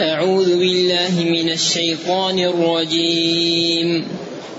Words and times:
أعوذ 0.00 0.58
بالله 0.58 1.24
من 1.24 1.50
الشيطان 1.50 2.38
الرجيم. 2.38 4.04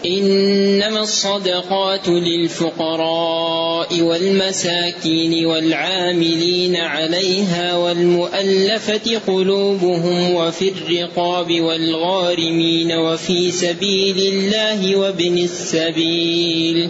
إنما 0.06 1.02
الصدقات 1.02 2.10
للفقراء 2.10 4.02
والمساكين 4.02 5.46
والعاملين 5.46 6.76
عليها 6.76 7.76
والمؤلفة 7.76 9.22
قلوبهم 9.28 10.36
وفي 10.36 10.70
الرقاب 10.70 11.62
والغارمين 11.62 12.92
وفي 12.92 13.52
سبيل 13.52 14.18
الله 14.18 14.96
وابن 14.96 15.38
السبيل. 15.38 16.90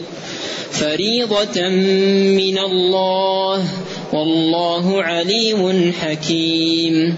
فريضة 0.71 1.69
من 1.69 2.57
الله. 2.57 3.69
والله 4.13 5.03
عليم 5.03 5.93
حكيم. 6.01 7.17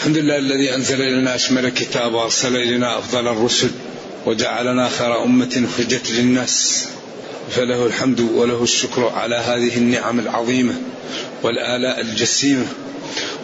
الحمد 0.00 0.16
لله 0.16 0.38
الذي 0.38 0.74
أنزل 0.74 1.02
إلينا 1.02 1.34
أشمل 1.34 1.66
الكتاب 1.66 2.14
وأرسل 2.14 2.56
إلينا 2.56 2.98
أفضل 2.98 3.28
الرسل 3.28 3.70
وجعلنا 4.26 4.88
خير 4.88 5.24
أمة 5.24 5.66
خرجت 5.76 6.10
للناس 6.10 6.88
فله 7.50 7.86
الحمد 7.86 8.20
وله 8.20 8.62
الشكر 8.62 9.08
على 9.08 9.36
هذه 9.36 9.76
النعم 9.76 10.20
العظيمة 10.20 10.74
والآلاء 11.42 12.00
الجسيمة 12.00 12.66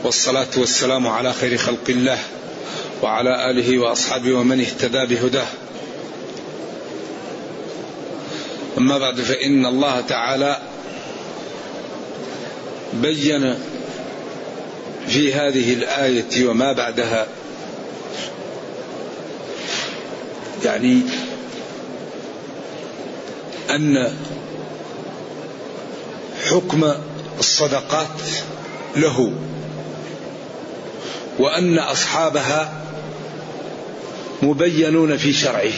والصلاة 0.04 0.46
والسلام 0.56 1.06
على 1.06 1.32
خير 1.32 1.56
خلق 1.56 1.84
الله 1.88 2.18
وعلى 3.02 3.50
آله 3.50 3.78
وأصحابه 3.78 4.32
ومن 4.32 4.60
اهتدى 4.60 5.14
بهداه. 5.14 5.46
أما 8.78 8.98
بعد 8.98 9.20
فإن 9.20 9.66
الله 9.66 10.00
تعالى 10.00 10.60
بين 12.92 13.54
في 15.08 15.34
هذه 15.34 15.72
الآية 15.72 16.46
وما 16.46 16.72
بعدها. 16.72 17.26
يعني 20.64 21.02
أن 23.70 24.12
حكم 26.50 26.92
الصدقات 27.38 28.20
له 28.96 29.32
وأن 31.38 31.78
أصحابها 31.78 32.82
مبينون 34.42 35.16
في 35.16 35.32
شرعه. 35.32 35.72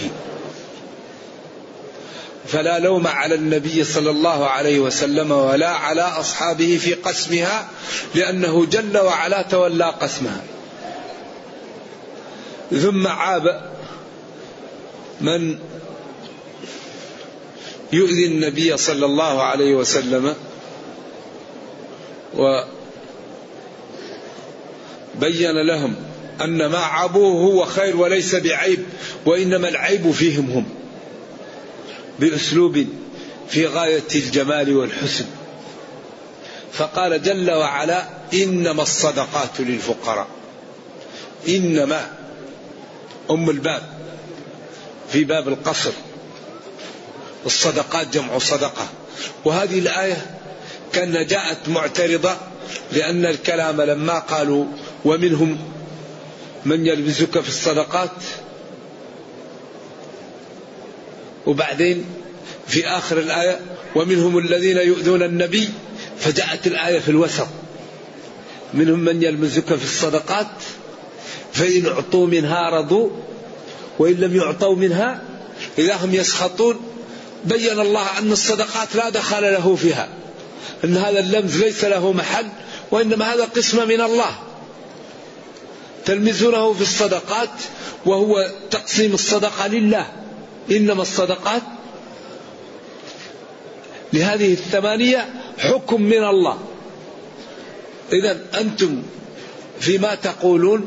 فلا 2.48 2.78
لوم 2.78 3.06
على 3.06 3.34
النبي 3.34 3.84
صلى 3.84 4.10
الله 4.10 4.46
عليه 4.46 4.78
وسلم 4.78 5.32
ولا 5.32 5.68
على 5.68 6.02
أصحابه 6.02 6.78
في 6.82 6.94
قسمها 6.94 7.68
لأنه 8.14 8.66
جل 8.66 8.98
وعلا 8.98 9.42
تولى 9.42 9.94
قسمها. 10.00 10.42
ثم 12.70 13.06
عاب 13.06 13.72
من 15.20 15.58
يؤذي 17.92 18.26
النبي 18.26 18.76
صلى 18.76 19.06
الله 19.06 19.42
عليه 19.42 19.74
وسلم 19.74 20.34
وبين 22.34 22.66
لهم 25.66 25.97
أن 26.44 26.66
ما 26.66 26.78
عابوه 26.78 27.32
هو 27.32 27.65
خير 27.65 27.97
وليس 27.97 28.34
بعيب 28.34 28.84
وإنما 29.26 29.69
العيب 29.69 30.10
فيهم 30.10 30.50
هم. 30.50 30.78
بأسلوب 32.18 32.86
في 33.48 33.66
غاية 33.66 34.02
الجمال 34.14 34.76
والحسن. 34.76 35.24
فقال 36.72 37.22
جل 37.22 37.50
وعلا 37.50 38.08
إنما 38.34 38.82
الصدقات 38.82 39.60
للفقراء. 39.60 40.26
إنما 41.48 42.10
أم 43.30 43.50
الباب 43.50 43.82
في 45.12 45.24
باب 45.24 45.48
القصر. 45.48 45.92
الصدقات 47.46 48.14
جمع 48.14 48.38
صدقة. 48.38 48.86
وهذه 49.44 49.78
الآية 49.78 50.38
كأن 50.92 51.26
جاءت 51.26 51.68
معترضة 51.68 52.36
لأن 52.92 53.26
الكلام 53.26 53.80
لما 53.80 54.18
قالوا 54.18 54.64
ومنهم 55.04 55.58
من 56.64 56.86
يلبسك 56.86 57.40
في 57.40 57.48
الصدقات 57.48 58.10
وبعدين 61.48 62.04
في 62.66 62.86
آخر 62.86 63.19
الآية 63.19 63.60
ومنهم 63.94 64.38
الذين 64.38 64.76
يؤذون 64.76 65.22
النبي 65.22 65.69
فجاءت 66.19 66.66
الآية 66.66 66.98
في 66.98 67.09
الوسط 67.09 67.47
منهم 68.75 68.98
من 68.98 69.22
يلمزك 69.22 69.75
في 69.75 69.84
الصدقات 69.84 70.47
فإن 71.53 71.86
أعطوا 71.86 72.26
منها 72.26 72.70
رضوا 72.70 73.10
وإن 73.98 74.14
لم 74.14 74.36
يعطوا 74.36 74.76
منها 74.76 75.22
إذا 75.78 75.97
هم 75.97 76.14
يسخطون. 76.14 76.81
بين 77.44 77.80
الله 77.80 78.19
أن 78.19 78.32
الصدقات 78.32 78.97
لا 78.97 79.09
دخل 79.09 79.42
له 79.42 79.76
فيها 79.76 80.09
أن 80.84 80.97
هذا 80.97 81.20
اللمز 81.20 81.56
ليس 81.56 81.84
له 81.84 82.12
محل 82.12 82.47
وإنما 82.91 83.34
هذا 83.34 83.44
قسمة 83.44 83.84
من 83.84 84.00
الله. 84.00 84.38
تلمزونه 86.04 86.72
في 86.72 86.82
الصدقات 86.82 87.50
وهو 88.06 88.50
تقسيم 88.70 89.15
الصدقة 89.15 89.66
لله. 89.66 90.06
إنما 90.70 91.02
الصدقات 91.02 91.62
لهذه 94.12 94.52
الثمانية 94.52 95.28
حكم 95.58 96.02
من 96.02 96.24
الله. 96.24 96.58
إذا 98.12 98.40
أنتم 98.60 99.02
فيما 99.80 100.14
تقولون 100.14 100.86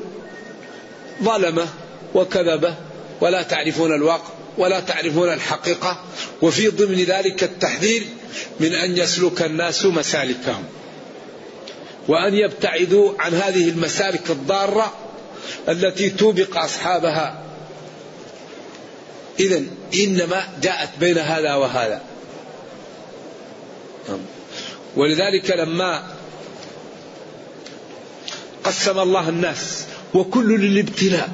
ظلمة 1.23 1.67
وكذبة 2.15 2.75
ولا 3.21 3.41
تعرفون 3.41 3.93
الواقع 3.93 4.29
ولا 4.57 4.79
تعرفون 4.79 5.33
الحقيقة 5.33 6.03
وفي 6.41 6.67
ضمن 6.67 7.03
ذلك 7.03 7.43
التحذير 7.43 8.03
من 8.59 8.73
أن 8.73 8.97
يسلك 8.97 9.41
الناس 9.41 9.85
مسالكهم. 9.85 10.63
وأن 12.07 12.33
يبتعدوا 12.33 13.13
عن 13.19 13.33
هذه 13.33 13.69
المسالك 13.69 14.31
الضارة 14.31 14.93
التي 15.69 16.09
توبق 16.09 16.57
أصحابها 16.57 17.50
إذا 19.39 19.61
إنما 19.95 20.47
جاءت 20.61 20.89
بين 20.99 21.17
هذا 21.17 21.55
وهذا. 21.55 22.01
ولذلك 24.95 25.51
لما 25.51 26.03
قسم 28.63 28.99
الله 28.99 29.29
الناس 29.29 29.85
وكل 30.13 30.59
للابتلاء 30.61 31.29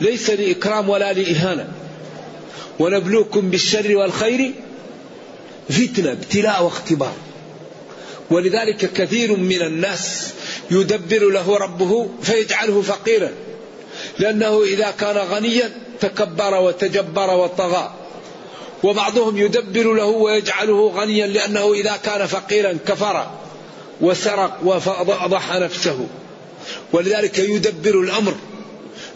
ليس 0.00 0.30
لإكرام 0.30 0.88
ولا 0.88 1.12
لإهانة. 1.12 1.68
ونبلوكم 2.78 3.50
بالشر 3.50 3.96
والخير 3.96 4.52
فتنة 5.68 6.12
ابتلاء 6.12 6.64
واختبار. 6.64 7.14
ولذلك 8.30 8.92
كثير 8.92 9.36
من 9.36 9.62
الناس 9.62 10.32
يدبر 10.70 11.28
له 11.30 11.56
ربه 11.56 12.10
فيجعله 12.22 12.82
فقيرا. 12.82 13.30
لأنه 14.18 14.62
إذا 14.62 14.90
كان 14.90 15.16
غنيا 15.16 15.70
تكبر 16.00 16.54
وتجبر 16.54 17.34
وطغى. 17.34 17.94
وبعضهم 18.82 19.38
يدبر 19.38 19.92
له 19.92 20.04
ويجعله 20.04 20.88
غنيا 20.88 21.26
لأنه 21.26 21.72
إذا 21.72 21.96
كان 21.96 22.26
فقيرا 22.26 22.78
كفر 22.86 23.30
وسرق 24.00 24.58
وأضح 25.06 25.56
نفسه. 25.56 26.06
ولذلك 26.92 27.38
يدبر 27.38 28.00
الأمر. 28.00 28.34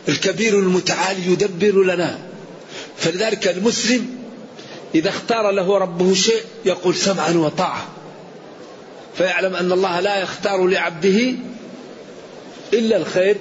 الكبير 0.08 0.58
المتعالي 0.58 1.32
يدبر 1.32 1.82
لنا. 1.82 2.18
فلذلك 2.96 3.48
المسلم 3.48 4.06
إذا 4.94 5.08
اختار 5.08 5.50
له 5.50 5.78
ربه 5.78 6.14
شيء 6.14 6.42
يقول 6.64 6.94
سمعا 6.94 7.32
وطاعة. 7.32 7.88
فيعلم 9.18 9.56
أن 9.56 9.72
الله 9.72 10.00
لا 10.00 10.22
يختار 10.22 10.66
لعبده 10.66 11.34
إلا 12.72 12.96
الخير 12.96 13.36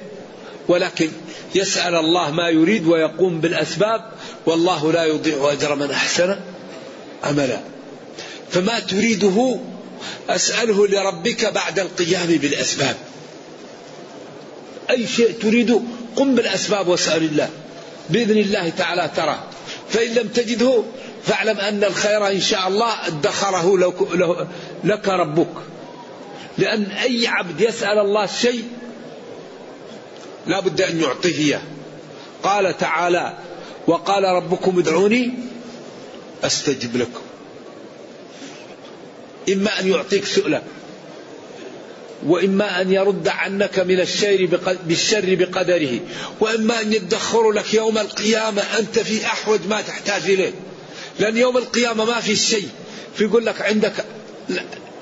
ولكن 0.69 1.09
يسأل 1.55 1.95
الله 1.95 2.31
ما 2.31 2.49
يريد 2.49 2.87
ويقوم 2.87 3.41
بالأسباب 3.41 4.01
والله 4.45 4.91
لا 4.91 5.05
يضيع 5.05 5.51
أجر 5.51 5.75
من 5.75 5.91
أحسن 5.91 6.39
عملا. 7.23 7.59
فما 8.51 8.79
تريده 8.79 9.59
أسأله 10.29 10.87
لربك 10.87 11.45
بعد 11.45 11.79
القيام 11.79 12.27
بالأسباب. 12.27 12.95
أي 14.89 15.07
شيء 15.07 15.31
تريده 15.41 15.81
قم 16.15 16.35
بالأسباب 16.35 16.87
واسأل 16.87 17.23
الله. 17.23 17.49
بإذن 18.09 18.37
الله 18.37 18.69
تعالى 18.69 19.11
ترى. 19.15 19.39
فإن 19.89 20.13
لم 20.13 20.27
تجده 20.27 20.83
فاعلم 21.25 21.57
أن 21.57 21.83
الخير 21.83 22.27
إن 22.27 22.41
شاء 22.41 22.67
الله 22.67 23.07
ادخره 23.07 23.77
لك 24.83 25.07
ربك. 25.07 25.53
لأن 26.57 26.83
أي 26.83 27.27
عبد 27.27 27.61
يسأل 27.61 27.99
الله 27.99 28.25
شيء 28.25 28.63
لا 30.49 30.59
بد 30.59 30.81
أن 30.81 31.01
يعطيه 31.01 31.37
إياه. 31.37 31.61
قال 32.43 32.77
تعالى 32.77 33.37
وقال 33.87 34.23
ربكم 34.23 34.79
ادعوني 34.79 35.33
أستجب 36.43 36.97
لكم. 36.97 37.21
إما 39.53 39.79
أن 39.79 39.87
يعطيك 39.87 40.25
سؤلك 40.25 40.63
وإما 42.25 42.81
أن 42.81 42.91
يرد 42.91 43.27
عنك 43.27 43.79
من 43.79 43.99
الشر 43.99 44.49
بالشر 44.85 45.35
بقدره 45.35 45.99
وإما 46.39 46.81
أن 46.81 46.93
يدخر 46.93 47.51
لك 47.51 47.73
يوم 47.73 47.97
القيامة 47.97 48.61
أنت 48.61 48.99
في 48.99 49.25
أحوج 49.25 49.59
ما 49.69 49.81
تحتاج 49.81 50.21
إليه. 50.23 50.51
لأن 51.19 51.37
يوم 51.37 51.57
القيامة 51.57 52.05
ما 52.05 52.19
في 52.19 52.35
شيء. 52.35 52.69
فيقول 53.15 53.45
لك 53.45 53.61
عندك 53.61 54.05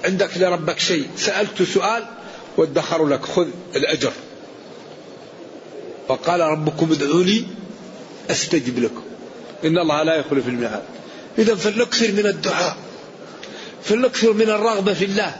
عندك 0.05 0.37
لربك 0.37 0.79
شيء. 0.79 1.07
سألت 1.17 1.63
سؤال 1.63 2.05
وادخر 2.57 3.07
لك 3.07 3.25
خذ 3.25 3.47
الأجر. 3.75 4.11
وقال 6.09 6.39
ربكم 6.39 6.91
ادعوني 6.91 7.47
أستجب 8.29 8.79
لكم. 8.79 9.03
إن 9.65 9.77
الله 9.77 10.03
لا 10.03 10.15
يخلف 10.15 10.47
الميعاد. 10.47 10.83
إذا 11.37 11.55
فلنكثر 11.55 12.11
من 12.11 12.25
الدعاء 12.25 12.77
فلنكثر 13.83 14.33
من 14.33 14.49
الرغبة 14.49 14.93
في 14.93 15.05
الله. 15.05 15.35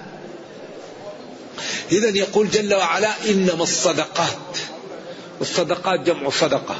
إذا 1.91 2.09
يقول 2.09 2.49
جل 2.49 2.73
وعلا 2.73 3.09
إنما 3.29 3.63
الصدقات 3.63 4.57
الصدقات 5.41 5.99
جمع 5.99 6.29
صدقة. 6.29 6.75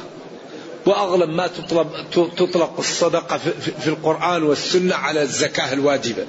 وأغلب 0.86 1.28
ما 1.30 1.46
تطلب 1.46 1.88
تطلق 2.12 2.78
الصدقة 2.78 3.38
في 3.80 3.88
القرآن 3.88 4.42
والسنة 4.42 4.94
على 4.94 5.22
الزكاة 5.22 5.72
الواجبة. 5.72 6.26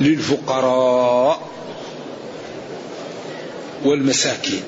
للفقراء. 0.00 1.48
والمساكين 3.84 4.62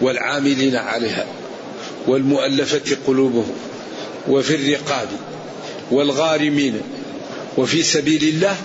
والعاملين 0.00 0.76
عليها 0.76 1.26
والمؤلفة 2.06 2.96
قلوبهم 3.06 3.54
وفي 4.28 4.54
الرقاب 4.54 5.08
والغارمين 5.90 6.80
وفي 7.56 7.82
سبيل 7.82 8.22
الله 8.22 8.56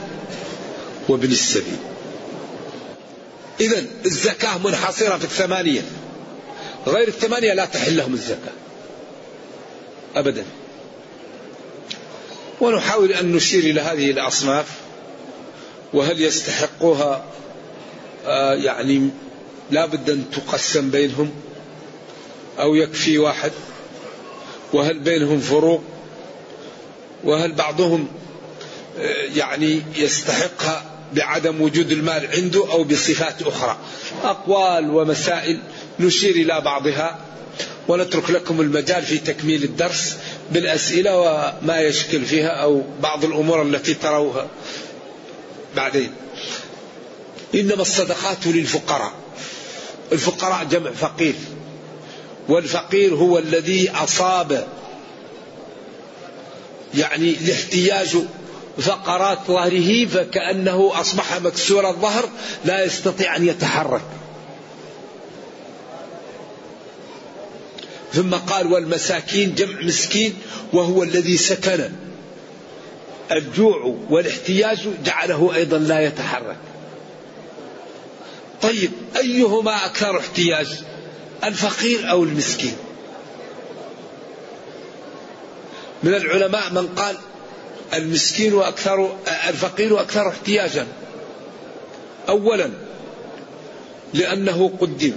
وابن 1.09 1.31
السبيل. 1.31 1.77
إذا 3.59 3.83
الزكاة 4.05 4.57
منحصرة 4.57 5.17
في 5.17 5.23
الثمانية. 5.23 5.81
غير 6.87 7.07
الثمانية 7.07 7.53
لا 7.53 7.65
تحل 7.65 7.97
لهم 7.97 8.13
الزكاة. 8.13 8.53
أبدا. 10.15 10.43
ونحاول 12.61 13.11
أن 13.11 13.31
نشير 13.31 13.63
إلى 13.63 13.81
هذه 13.81 14.11
الأصناف 14.11 14.65
وهل 15.93 16.21
يستحقها 16.21 17.25
آه 18.25 18.53
يعني 18.53 19.09
لا 19.71 19.85
بد 19.85 20.09
أن 20.09 20.25
تقسم 20.31 20.89
بينهم 20.89 21.31
أو 22.59 22.75
يكفي 22.75 23.17
واحد 23.17 23.51
وهل 24.73 24.99
بينهم 24.99 25.39
فروق 25.39 25.83
وهل 27.23 27.51
بعضهم 27.51 28.07
آه، 28.99 29.29
يعني 29.35 29.81
يستحقها 29.95 30.85
بعدم 31.13 31.61
وجود 31.61 31.91
المال 31.91 32.27
عنده 32.27 32.71
أو 32.71 32.83
بصفات 32.83 33.41
أخرى. 33.41 33.77
أقوال 34.23 34.89
ومسائل 34.89 35.59
نشير 35.99 36.35
إلى 36.35 36.61
بعضها 36.61 37.19
ونترك 37.87 38.29
لكم 38.29 38.61
المجال 38.61 39.03
في 39.03 39.17
تكميل 39.17 39.63
الدرس 39.63 40.17
بالأسئلة 40.51 41.17
وما 41.17 41.79
يشكل 41.79 42.25
فيها 42.25 42.47
أو 42.49 42.83
بعض 43.01 43.25
الأمور 43.25 43.61
التي 43.61 43.93
تروها 43.93 44.47
بعدين. 45.75 46.11
إنما 47.55 47.81
الصدقات 47.81 48.47
للفقراء. 48.47 49.13
الفقراء 50.11 50.63
جمع 50.63 50.91
فقير. 50.91 51.35
والفقير 52.49 53.15
هو 53.15 53.37
الذي 53.37 53.91
أصاب 53.91 54.67
يعني 56.95 57.29
الاحتياج 57.29 58.17
فقرات 58.77 59.39
ظهره 59.47 60.05
فكأنه 60.05 60.91
أصبح 61.01 61.41
مكسور 61.41 61.89
الظهر 61.89 62.29
لا 62.65 62.85
يستطيع 62.85 63.35
أن 63.35 63.47
يتحرك. 63.47 64.01
ثم 68.13 68.35
قال 68.35 68.73
والمساكين 68.73 69.55
جمع 69.55 69.81
مسكين 69.81 70.33
وهو 70.73 71.03
الذي 71.03 71.37
سكن. 71.37 71.91
الجوع 73.31 73.95
والاحتياج 74.09 74.89
جعله 75.05 75.55
أيضا 75.55 75.77
لا 75.77 75.99
يتحرك. 75.99 76.57
طيب 78.61 78.91
أيهما 79.17 79.85
أكثر 79.85 80.19
احتياج؟ 80.19 80.83
الفقير 81.43 82.11
أو 82.11 82.23
المسكين؟ 82.23 82.75
من 86.03 86.13
العلماء 86.13 86.73
من 86.73 86.87
قال 86.87 87.17
المسكين 87.93 88.53
وأكثر 88.53 89.15
الفقير 89.49 90.01
أكثر 90.01 90.29
احتياجا. 90.29 90.87
أولا 92.29 92.69
لأنه 94.13 94.71
قدم. 94.79 95.13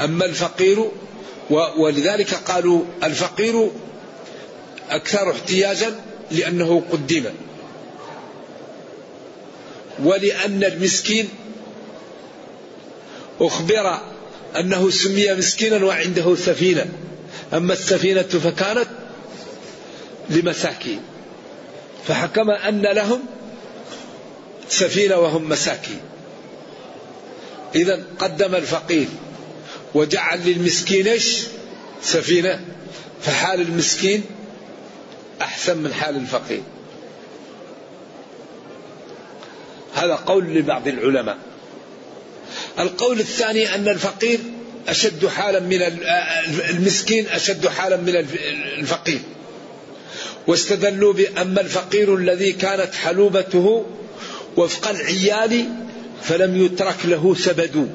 أما 0.00 0.24
الفقير 0.24 0.90
ولذلك 1.76 2.34
قالوا 2.34 2.84
الفقير 3.02 3.70
أكثر 4.90 5.30
احتياجا 5.30 6.00
لأنه 6.30 6.82
قدم. 6.92 7.24
ولأن 10.02 10.64
المسكين 10.64 11.28
أخبر 13.40 14.00
أنه 14.56 14.90
سمي 14.90 15.34
مسكينا 15.34 15.84
وعنده 15.84 16.36
سفينة. 16.36 16.86
أما 17.52 17.72
السفينة 17.72 18.22
فكانت 18.22 18.88
لمساكين. 20.30 21.00
فحكم 22.08 22.50
أن 22.50 22.82
لهم 22.82 23.20
سفينة 24.68 25.16
وهم 25.16 25.48
مساكين. 25.48 26.00
إذا 27.74 28.04
قدم 28.18 28.54
الفقير 28.54 29.06
وجعل 29.94 30.40
للمسكين؟ 30.44 31.08
سفينة. 32.02 32.60
فحال 33.22 33.60
المسكين 33.60 34.22
أحسن 35.42 35.78
من 35.78 35.94
حال 35.94 36.16
الفقير. 36.16 36.62
هذا 39.94 40.14
قول 40.14 40.44
لبعض 40.44 40.88
العلماء. 40.88 41.38
القول 42.78 43.20
الثاني 43.20 43.74
أن 43.74 43.88
الفقير 43.88 44.38
أشد 44.88 45.26
حالا 45.26 45.60
من 45.60 45.82
المسكين 46.70 47.26
أشد 47.28 47.68
حالا 47.68 47.96
من 47.96 48.16
الفقير. 48.78 49.20
واستدلوا 50.46 51.12
بأما 51.12 51.60
الفقير 51.60 52.16
الذي 52.16 52.52
كانت 52.52 52.94
حلوبته 52.94 53.86
وفق 54.56 54.88
العيال 54.88 55.64
فلم 56.22 56.64
يترك 56.64 56.96
له 57.04 57.34
سبد. 57.34 57.90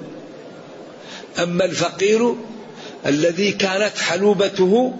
أما 1.39 1.65
الفقير 1.65 2.35
الذي 3.05 3.51
كانت 3.51 3.97
حلوبته 3.97 4.93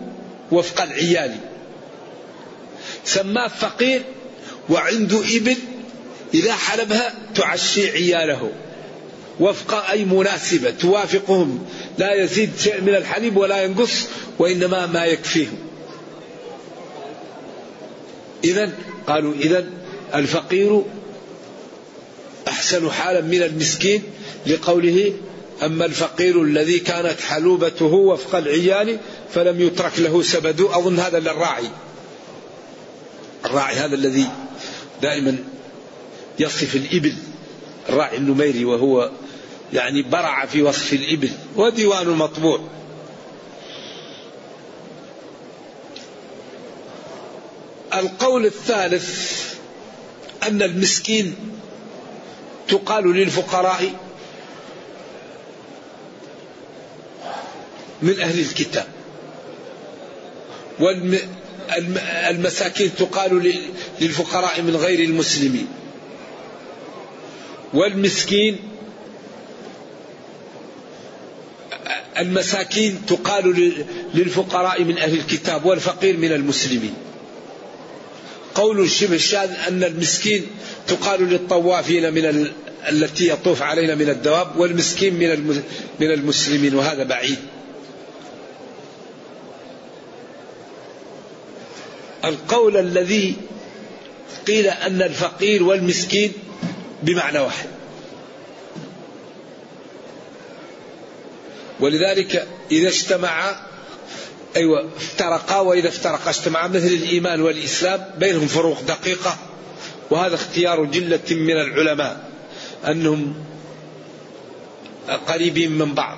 وفق 0.52 0.82
العيال. 0.82 1.36
سماه 3.06 3.48
فقير 3.48 4.02
وعنده 4.70 5.20
إبل 5.38 5.58
إذا 6.34 6.54
حلبها 6.54 7.14
تعشي 7.36 7.90
عياله. 7.90 8.52
وفق 9.40 9.90
أي 9.90 10.06
مناسبة 10.06 10.70
توافقهم. 10.70 11.66
لا 11.98 12.14
يزيد 12.14 12.50
شيء 12.60 12.82
من 12.82 12.96
الحليب 12.96 13.38
ولا 13.38 13.64
ينقص 13.64 14.08
وإنما 14.40 14.86
ما 14.86 15.06
يكفيهم. 15.06 15.58
إذا 18.44 18.72
قالوا 19.08 19.34
إذا 19.34 19.66
الفقير 20.16 20.84
أحسن 22.48 22.92
حالا 22.92 23.22
من 23.22 23.44
المسكين 23.44 24.04
لقوله 24.48 25.14
أما 25.64 25.86
الفقير 25.86 26.44
الذي 26.44 26.80
كانت 26.80 27.22
حلوبته 27.22 27.86
وفق 27.86 28.36
العيال 28.36 28.98
فلم 29.34 29.62
يترك 29.62 30.00
له 30.00 30.22
سبد. 30.22 30.62
أظن 30.62 31.00
هذا 31.00 31.20
للراعي. 31.20 31.70
الراعي 33.46 33.76
هذا 33.76 33.96
الذي 33.96 34.28
دائما 35.02 35.38
يصف 36.40 36.76
الإبل. 36.76 37.14
الراعي 37.90 38.18
النميري 38.18 38.66
وهو 38.66 39.12
يعني 39.74 40.02
برع 40.02 40.46
في 40.46 40.62
وصف 40.62 40.94
الإبل. 40.94 41.32
وديوان 41.56 42.08
مطبوع. 42.08 42.62
القول 47.94 48.46
الثالث 48.46 49.40
أن 50.44 50.62
المسكين 50.62 51.36
تقال 52.68 53.14
للفقراء 53.14 53.94
من 58.02 58.20
أهل 58.20 58.40
الكتاب. 58.40 58.88
والمساكين 60.80 62.96
تقال 62.96 63.62
للفقراء 64.02 64.62
من 64.62 64.76
غير 64.76 65.00
المسلمين. 65.00 65.68
والمسكين 67.74 68.58
المساكين 72.18 73.06
تقال 73.08 73.74
للفقراء 74.14 74.84
من 74.84 74.98
أهل 74.98 75.14
الكتاب 75.14 75.66
والفقير 75.66 76.18
من 76.18 76.32
المسلمين. 76.32 76.94
قول 78.56 78.90
شبه 78.90 79.16
الشاذ 79.16 79.52
أن 79.68 79.84
المسكين 79.84 80.46
تقال 80.88 81.30
للطوافين 81.30 82.14
من 82.14 82.52
التي 82.90 83.30
يطوف 83.30 83.62
علينا 83.62 83.96
من 83.96 84.10
الدواب 84.10 84.58
والمسكين 84.58 85.14
من 85.14 85.62
من 86.00 86.12
المسلمين 86.12 86.76
وهذا 86.76 87.04
بعيد. 87.04 87.38
القول 92.26 92.78
الذي 92.78 93.36
قيل 94.48 94.68
أن 94.68 95.02
الفقير 95.02 95.64
والمسكين 95.64 96.34
بمعنى 97.04 97.40
واحد. 97.40 97.70
ولذلك 101.80 102.48
إذا 102.72 102.88
اجتمعا 102.88 103.56
أيوة 104.56 104.90
افترقا 104.98 105.60
وإذا 105.60 105.88
افترقا 105.88 106.30
اجتمعا 106.30 106.68
مثل 106.68 106.88
الإيمان 106.88 107.42
والإسلام 107.42 108.06
بينهم 108.18 108.48
فروق 108.48 108.82
دقيقة 108.82 109.38
وهذا 110.12 110.36
اختيار 110.36 110.86
جلة 110.86 111.20
من 111.32 111.52
العلماء 111.52 112.30
أنهم 112.88 113.34
قريبين 115.28 115.72
من 115.72 115.94
بعض. 115.94 116.18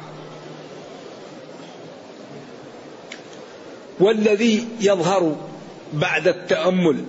والذي 4.00 4.68
يظهر 4.80 5.50
بعد 5.94 6.28
التأمل 6.28 7.06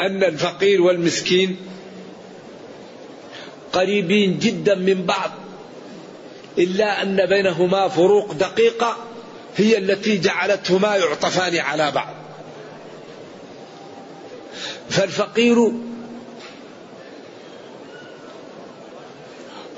أن 0.00 0.24
الفقير 0.24 0.82
والمسكين 0.82 1.56
قريبين 3.76 4.38
جدا 4.38 4.74
من 4.74 5.06
بعض 5.06 5.30
إلا 6.58 7.02
أن 7.02 7.26
بينهما 7.26 7.88
فروق 7.88 8.32
دقيقة 8.32 8.96
هي 9.56 9.78
التي 9.78 10.18
جعلتهما 10.18 10.96
يعطفان 10.96 11.56
على 11.56 11.90
بعض. 11.90 12.14
فالفقير 14.90 15.72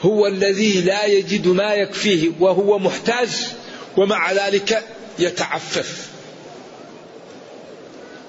هو 0.00 0.26
الذي 0.26 0.80
لا 0.80 1.04
يجد 1.04 1.48
ما 1.48 1.74
يكفيه 1.74 2.30
وهو 2.40 2.78
محتاج 2.78 3.28
ومع 3.96 4.32
ذلك 4.32 4.84
يتعفف 5.18 6.08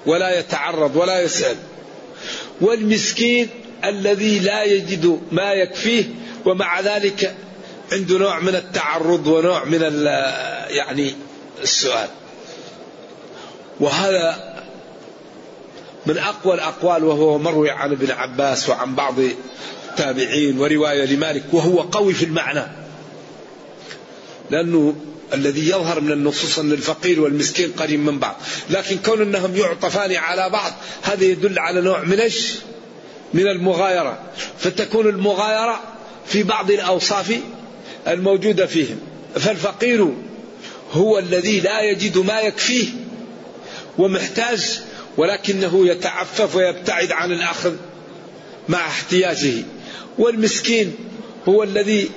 ولا 0.06 0.38
يتعرض 0.38 0.96
ولا 0.96 1.22
يسأل. 1.22 1.56
والمسكين 2.60 3.48
الذي 3.84 4.38
لا 4.38 4.62
يجد 4.62 5.20
ما 5.32 5.52
يكفيه 5.52 6.04
ومع 6.44 6.80
ذلك 6.80 7.34
عنده 7.92 8.18
نوع 8.18 8.40
من 8.40 8.54
التعرض 8.54 9.26
ونوع 9.26 9.64
من 9.64 9.80
يعني 10.68 11.14
السؤال. 11.62 12.08
وهذا 13.80 14.50
من 16.06 16.18
أقوى 16.18 16.54
الأقوال 16.54 17.04
وهو 17.04 17.38
مروي 17.38 17.70
عن 17.70 17.92
ابن 17.92 18.10
عباس 18.10 18.68
وعن 18.68 18.94
بعض 18.94 19.14
التابعين 19.90 20.58
ورواية 20.58 21.04
لمالك 21.04 21.44
وهو 21.52 21.80
قوي 21.80 22.14
في 22.14 22.24
المعنى. 22.24 22.66
لأنه 24.50 24.94
الذي 25.34 25.68
يظهر 25.68 26.00
من 26.00 26.12
النصوص 26.12 26.58
أن 26.58 26.72
الفقير 26.72 27.20
والمسكين 27.20 27.72
قريب 27.72 28.00
من 28.00 28.18
بعض. 28.18 28.36
لكن 28.70 28.98
كون 28.98 29.22
أنهم 29.22 29.56
يعطفان 29.56 30.12
على 30.16 30.50
بعض 30.50 30.72
هذا 31.02 31.24
يدل 31.24 31.58
على 31.58 31.80
نوع 31.80 32.04
من 32.04 32.20
إيش؟ 32.20 32.54
من 33.34 33.48
المغايرة 33.48 34.18
فتكون 34.58 35.06
المغايرة 35.06 35.80
في 36.26 36.42
بعض 36.42 36.70
الأوصاف 36.70 37.40
الموجودة 38.08 38.66
فيهم. 38.66 39.00
فالفقير 39.34 40.08
هو 40.92 41.18
الذي 41.18 41.60
لا 41.60 41.80
يجد 41.80 42.18
ما 42.18 42.40
يكفيه 42.40 42.88
ومحتاج 43.98 44.80
ولكنه 45.16 45.86
يتعفف 45.86 46.56
ويبتعد 46.56 47.12
عن 47.12 47.32
الأخذ 47.32 47.74
مع 48.68 48.86
احتياجه. 48.86 49.62
والمسكين 50.18 50.94
هو 51.48 51.62
الذي 51.62 52.10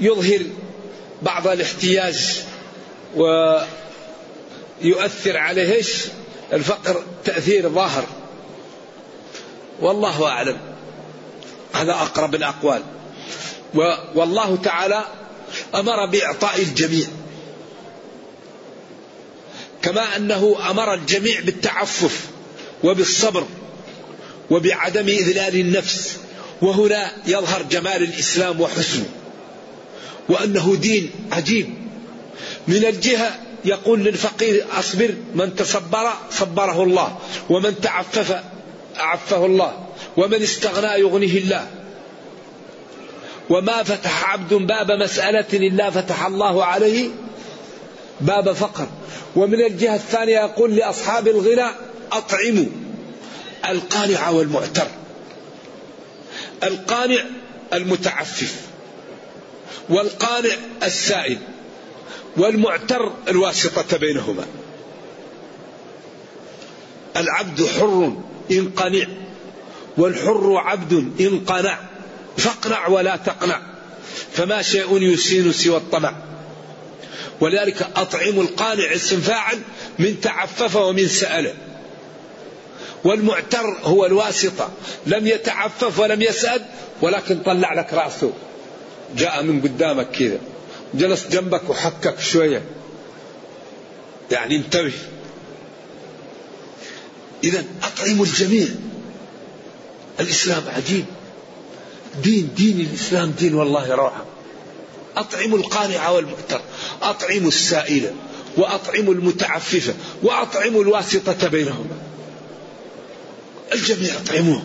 يظهر 0.00 0.40
بعض 1.22 1.48
الاحتياج 1.48 2.42
ويؤثر 3.16 3.66
عليه؟ 5.36 5.82
الفقر 6.52 7.02
تأثير 7.24 7.68
ظاهر. 7.68 8.04
والله 9.80 10.26
أعلم. 10.26 10.56
هذا 11.72 11.92
أقرب 11.92 12.34
الأقوال. 12.34 12.82
والله 14.14 14.56
تعالى 14.56 15.04
أمر 15.74 16.06
بإعطاء 16.06 16.62
الجميع. 16.62 17.06
كما 19.82 20.16
أنه 20.16 20.56
أمر 20.70 20.94
الجميع 20.94 21.40
بالتعفف 21.40 22.26
وبالصبر 22.84 23.46
وبعدم 24.50 25.08
إذلال 25.08 25.60
النفس. 25.60 26.16
وهنا 26.62 27.12
يظهر 27.26 27.62
جمال 27.62 28.02
الإسلام 28.02 28.60
وحسنه 28.60 29.06
وأنه 30.28 30.76
دين 30.76 31.10
عجيب. 31.32 31.74
من 32.68 32.84
الجهة 32.84 33.40
يقول 33.64 34.04
للفقير 34.04 34.64
أصبر 34.78 35.14
من 35.34 35.54
تصبر 35.56 36.12
صبره 36.30 36.82
الله 36.82 37.18
ومن 37.50 37.80
تعفف 37.80 38.42
أعفه 39.00 39.46
الله. 39.46 39.86
ومن 40.16 40.42
استغنى 40.42 41.00
يغنيه 41.00 41.38
الله. 41.38 41.66
وما 43.50 43.82
فتح 43.82 44.32
عبد 44.32 44.54
باب 44.54 44.90
مسألة 44.90 45.46
إلا 45.52 45.90
فتح 45.90 46.26
الله 46.26 46.64
عليه 46.64 47.08
باب 48.20 48.52
فقر. 48.52 48.86
ومن 49.36 49.60
الجهة 49.64 49.94
الثانية 49.94 50.38
يقول 50.38 50.76
لأصحاب 50.76 51.28
الغنى 51.28 51.70
أطعموا 52.12 52.66
القانع 53.68 54.28
والمعتر. 54.28 54.86
القانع 56.62 57.24
المتعفف. 57.72 58.54
والقانع 59.88 60.54
السائل. 60.82 61.38
والمعتر 62.36 63.12
الواسطة 63.28 63.96
بينهما. 63.96 64.46
العبد 67.16 67.66
حر 67.66 68.12
إن 68.50 68.68
قنع. 68.68 69.06
والحر 69.96 70.56
عبد 70.56 70.92
إن 71.20 71.40
قنع. 71.46 71.78
فاقنع 72.36 72.88
ولا 72.88 73.16
تقنع. 73.16 73.62
فما 74.32 74.62
شيء 74.62 75.02
يسين 75.02 75.52
سوى 75.52 75.76
الطمع. 75.76 76.14
ولذلك 77.40 77.86
أطعم 77.96 78.40
القانع 78.40 78.94
اسم 78.94 79.20
فاعل 79.20 79.58
من 79.98 80.20
تعفف 80.20 80.76
ومن 80.76 81.08
سأل 81.08 81.54
والمعتر 83.04 83.76
هو 83.82 84.06
الواسطة. 84.06 84.70
لم 85.06 85.26
يتعفف 85.26 85.98
ولم 85.98 86.22
يسأل 86.22 86.64
ولكن 87.02 87.38
طلع 87.38 87.74
لك 87.74 87.92
رأسه. 87.92 88.32
جاء 89.16 89.42
من 89.42 89.60
قدامك 89.60 90.10
كذا. 90.10 90.38
جلس 90.94 91.26
جنبك 91.28 91.70
وحكك 91.70 92.20
شوية. 92.20 92.62
يعني 94.30 94.56
انتبه. 94.56 94.92
إذا 97.44 97.64
أطعموا 97.82 98.24
الجميع. 98.24 98.68
الإسلام 100.20 100.62
عجيب. 100.76 101.04
دين 102.22 102.50
دين 102.56 102.80
الإسلام 102.80 103.30
دين 103.30 103.54
والله 103.54 103.94
روعة. 103.94 104.24
أطعموا 105.16 105.58
القانع 105.58 106.08
والمؤتر 106.08 106.60
أطعموا 107.02 107.48
السائل 107.48 108.10
وأطعموا 108.56 109.14
المتعففة 109.14 109.94
وأطعموا 110.22 110.82
الواسطة 110.82 111.48
بينهما 111.48 111.96
الجميع 113.72 114.14
أطعموه. 114.14 114.62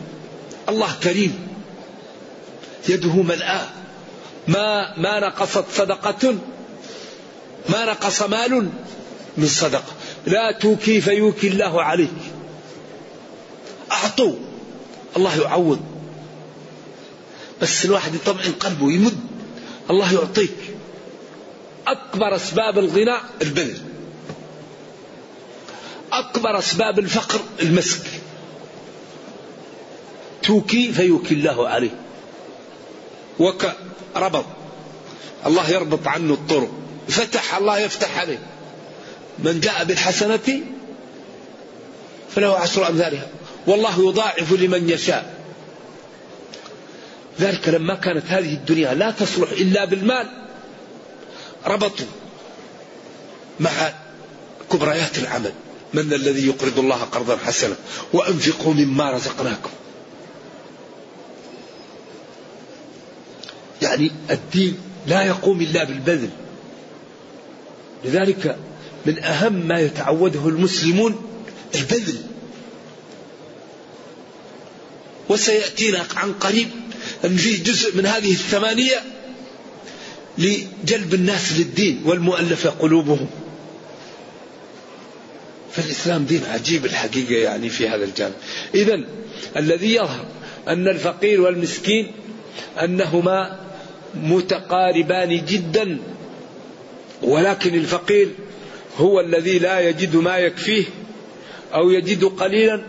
الله 0.69 0.95
كريم. 1.03 1.47
يده 2.89 3.21
ملآة 3.21 3.67
ما 4.47 4.97
ما 4.97 5.19
نقصت 5.19 5.65
صدقة 5.75 6.35
ما 7.69 7.85
نقص 7.85 8.21
مال 8.21 8.69
من 9.37 9.47
صدقة. 9.47 9.93
لا 10.25 10.59
توكي 10.59 11.01
فيوكي 11.01 11.47
الله 11.47 11.83
عليك. 11.83 12.32
أعطوا. 13.93 14.35
الله 15.17 15.41
يعوض. 15.41 15.81
بس 17.61 17.85
الواحد 17.85 18.15
يطمئن 18.15 18.51
قلبه 18.51 18.91
يمد 18.91 19.19
الله 19.89 20.13
يعطيك. 20.13 20.55
أكبر 21.87 22.35
أسباب 22.35 22.79
الغنى 22.79 23.17
البذل. 23.41 23.81
أكبر 26.11 26.59
أسباب 26.59 26.99
الفقر 26.99 27.39
المسك. 27.61 28.07
توكي 30.43 30.93
فيوكي 30.93 31.33
الله 31.33 31.67
عليك. 31.67 31.99
وكربط 33.39 34.45
الله 35.45 35.69
يربط 35.69 36.07
عنه 36.07 36.33
الطرق. 36.33 36.71
فتح 37.07 37.55
الله 37.55 37.79
يفتح 37.79 38.19
عليه. 38.19 38.39
من 39.39 39.59
جاء 39.59 39.83
بالحسنة 39.83 40.61
فله 42.35 42.55
عشر 42.57 42.87
أمثالها. 42.87 43.27
والله 43.67 44.09
يضاعف 44.09 44.51
لمن 44.51 44.89
يشاء. 44.89 45.33
ذلك 47.39 47.69
لما 47.69 47.95
كانت 47.95 48.25
هذه 48.27 48.53
الدنيا 48.53 48.93
لا 48.93 49.11
تصلح 49.11 49.51
إلا 49.51 49.85
بالمال. 49.85 50.27
ربطوا 51.67 52.05
مع 53.59 53.71
كبريات 54.71 55.17
العمل. 55.17 55.53
من 55.93 56.13
الذي 56.13 56.47
يقرض 56.47 56.79
الله 56.79 56.95
قرضا 56.95 57.37
حسنا؟ 57.37 57.75
وأنفقوا 58.13 58.73
مما 58.73 59.11
رزقناكم. 59.11 59.69
يعني 63.81 64.11
الدين 64.31 64.77
لا 65.07 65.23
يقوم 65.23 65.61
إلا 65.61 65.83
بالبذل. 65.83 66.29
لذلك 68.05 68.57
من 69.05 69.23
أهم 69.23 69.53
ما 69.53 69.79
يتعوده 69.79 70.47
المسلمون 70.47 71.15
البذل. 71.75 72.32
وسيأتينا 75.33 76.05
عن 76.15 76.33
قريب. 76.33 76.67
أن 77.25 77.35
في 77.35 77.57
جزء 77.57 77.97
من 77.97 78.05
هذه 78.05 78.31
الثمانية 78.31 79.01
لجلب 80.37 81.13
الناس 81.13 81.53
للدين 81.59 82.01
والمؤلفة 82.05 82.69
قلوبهم. 82.69 83.27
فالإسلام 85.71 86.25
دين 86.25 86.41
عجيب 86.45 86.85
الحقيقة 86.85 87.35
يعني 87.35 87.69
في 87.69 87.89
هذا 87.89 88.05
الجانب. 88.05 88.33
إذا 88.75 88.99
الذي 89.57 89.95
يظهر 89.95 90.25
أن 90.67 90.87
الفقير 90.87 91.41
والمسكين 91.41 92.11
أنهما 92.83 93.59
متقاربان 94.15 95.45
جدا 95.45 95.99
ولكن 97.21 97.73
الفقير 97.75 98.29
هو 98.97 99.19
الذي 99.19 99.59
لا 99.59 99.79
يجد 99.79 100.15
ما 100.15 100.37
يكفيه 100.37 100.83
أو 101.73 101.91
يجد 101.91 102.23
قليلا 102.23 102.81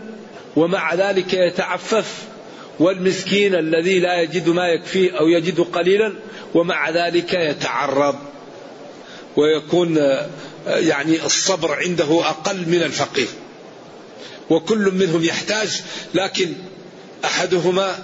ومع 0.55 0.93
ذلك 0.93 1.33
يتعفف 1.33 2.23
والمسكين 2.79 3.55
الذي 3.55 3.99
لا 3.99 4.21
يجد 4.21 4.49
ما 4.49 4.67
يكفيه 4.67 5.19
أو 5.19 5.27
يجد 5.27 5.59
قليلا 5.59 6.13
ومع 6.53 6.89
ذلك 6.89 7.33
يتعرض. 7.33 8.15
ويكون 9.35 9.97
يعني 10.67 11.25
الصبر 11.25 11.73
عنده 11.73 12.29
أقل 12.29 12.57
من 12.57 12.83
الفقير. 12.83 13.27
وكل 14.49 14.91
منهم 14.93 15.23
يحتاج 15.23 15.81
لكن 16.13 16.53
أحدهما 17.25 17.95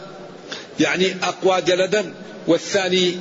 يعني 0.79 1.15
أقوى 1.23 1.61
جلدا 1.61 2.13
والثاني 2.47 3.15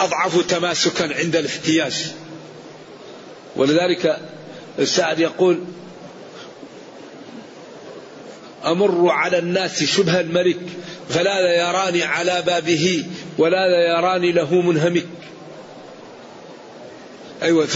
أضعف 0.00 0.46
تماسكا 0.46 1.14
عند 1.14 1.36
الاحتياج. 1.36 2.06
ولذلك 3.56 4.18
الشاعر 4.78 5.20
يقول 5.20 5.64
أمر 8.66 9.08
على 9.10 9.38
الناس 9.38 9.84
شبه 9.84 10.20
الملك 10.20 10.60
فلا 11.08 11.56
يراني 11.56 12.02
على 12.02 12.42
بابه 12.46 13.04
ولا 13.38 13.66
يراني 13.98 14.32
له 14.32 14.54
منهمك. 14.54 15.06
أيوة 17.42 17.68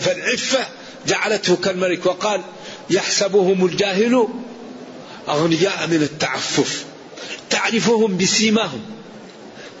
فالعفة 0.00 0.66
جعلته 1.06 1.56
كالملك 1.56 2.06
وقال 2.06 2.40
يحسبهم 2.90 3.66
الجاهل 3.66 4.28
أغنياء 5.28 5.86
من 5.86 6.02
التعفف. 6.02 6.84
تعرفهم 7.50 8.16
بسيماهم 8.16 8.80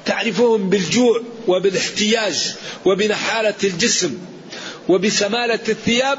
تعرفهم 0.06 0.70
بالجوع 0.70 1.22
وبالاحتياج 1.48 2.54
وبنحالة 2.84 3.54
الجسم 3.64 4.18
وبسمالة 4.88 5.60
الثياب 5.68 6.18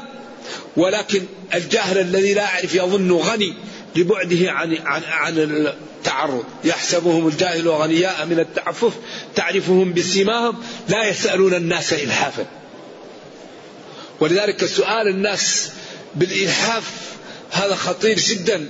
ولكن 0.76 1.22
الجاهل 1.54 1.98
الذي 1.98 2.34
لا 2.34 2.42
يعرف 2.42 2.74
يظن 2.74 3.12
غني 3.12 3.54
لبعده 3.96 4.50
عن 4.50 4.76
عن 4.76 5.02
عن 5.04 5.38
التعرض. 5.38 6.44
يحسبهم 6.64 7.28
الجاهل 7.28 7.68
غنياء 7.68 8.26
من 8.26 8.40
التعفف 8.40 8.92
تعرفهم 9.34 9.92
بسيماهم 9.92 10.56
لا 10.88 11.08
يسألون 11.08 11.54
الناس 11.54 11.92
إلحافا. 11.92 12.46
ولذلك 14.20 14.64
سؤال 14.64 15.08
الناس 15.08 15.70
بالإلحاف 16.14 16.90
هذا 17.50 17.74
خطير 17.74 18.16
جدا. 18.18 18.66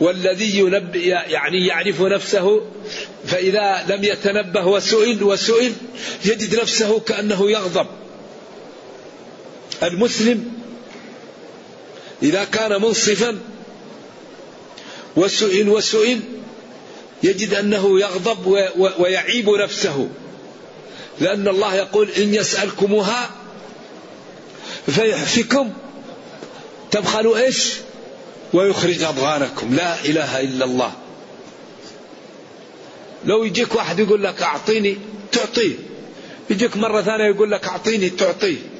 والذي 0.00 0.58
ينبئ 0.58 1.06
يعني 1.06 1.66
يعرف 1.66 2.00
نفسه 2.00 2.60
فإذا 3.26 3.84
لم 3.88 4.04
يتنبه 4.04 4.66
وسئل 4.66 5.22
وسئل 5.22 5.72
يجد 6.24 6.60
نفسه 6.60 7.00
كأنه 7.00 7.50
يغضب. 7.50 7.86
المسلم 9.82 10.61
إذا 12.22 12.44
كان 12.44 12.82
منصفا 12.82 13.38
وسئل 15.16 15.68
وسئل 15.68 16.20
يجد 17.22 17.54
أنه 17.54 18.00
يغضب 18.00 18.46
ويعيب 18.98 19.50
نفسه. 19.50 20.08
لأن 21.20 21.48
الله 21.48 21.74
يقول 21.74 22.10
إن 22.10 22.34
يسألكموها 22.34 23.30
فيحفكم 24.86 25.72
تبخلوا 26.90 27.38
إيش؟ 27.38 27.72
ويخرج 28.52 29.02
أضغانكم. 29.02 29.74
لا 29.74 30.04
إله 30.04 30.40
إلا 30.40 30.64
الله. 30.64 30.92
لو 33.24 33.44
يجيك 33.44 33.74
واحد 33.74 33.98
يقول 33.98 34.22
لك 34.22 34.42
أعطيني 34.42 34.98
تعطيه. 35.32 35.74
يجيك 36.50 36.76
مرة 36.76 37.02
ثانية 37.02 37.24
يقول 37.24 37.50
لك 37.50 37.64
أعطيني 37.64 38.10
تعطيه. 38.10 38.71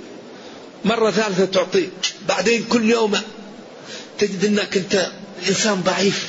مرة 0.84 1.10
ثالثة 1.10 1.44
تعطيه 1.44 1.88
بعدين 2.28 2.64
كل 2.64 2.90
يوم 2.90 3.20
تجد 4.18 4.44
أنك 4.44 4.76
أنت 4.76 5.10
إنسان 5.48 5.82
ضعيف. 5.82 6.26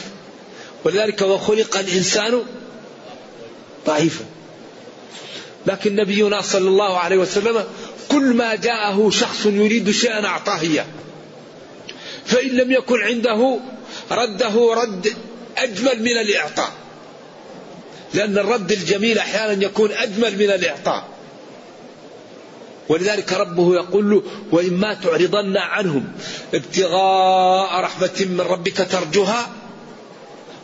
ولذلك 0.83 1.21
وخلق 1.21 1.77
الإنسان 1.77 2.43
ضعيفا. 3.85 4.25
لكن 5.65 5.95
نبينا 5.95 6.41
صلى 6.41 6.67
الله 6.67 6.97
عليه 6.97 7.17
وسلم 7.17 7.63
كل 8.11 8.23
ما 8.23 8.55
جاءه 8.55 9.09
شخص 9.09 9.45
يريد 9.45 9.91
شيئا 9.91 10.25
أعطاه 10.25 10.59
إياه. 10.59 10.85
فإن 12.25 12.49
لم 12.49 12.71
يكن 12.71 13.01
عنده 13.01 13.59
رده 14.11 14.73
رد 14.73 15.13
أجمل 15.57 16.01
من 16.01 16.17
الإعطاء. 16.17 16.71
لأن 18.13 18.37
الرد 18.37 18.71
الجميل 18.71 19.19
أحيانا 19.19 19.63
يكون 19.63 19.91
أجمل 19.91 20.37
من 20.37 20.49
الإعطاء. 20.51 21.12
ولذلك 22.89 23.33
ربه 23.33 23.75
يقول 23.75 24.09
له 24.09 24.23
وإما 24.51 24.93
تعرضن 24.93 25.57
عنهم 25.57 26.11
ابتغاء 26.53 27.79
رحمة 27.79 28.25
من 28.29 28.41
ربك 28.41 28.87
ترجوها؟ 28.91 29.49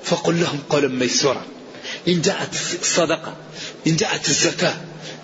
فقل 0.03 0.39
لهم 0.39 0.59
قولا 0.69 0.87
ميسورا 0.87 1.41
إن 2.07 2.21
جاءت 2.21 2.53
الصدقة 2.81 3.33
إن 3.87 3.95
جاءت 3.95 4.27
الزكاة 4.29 4.73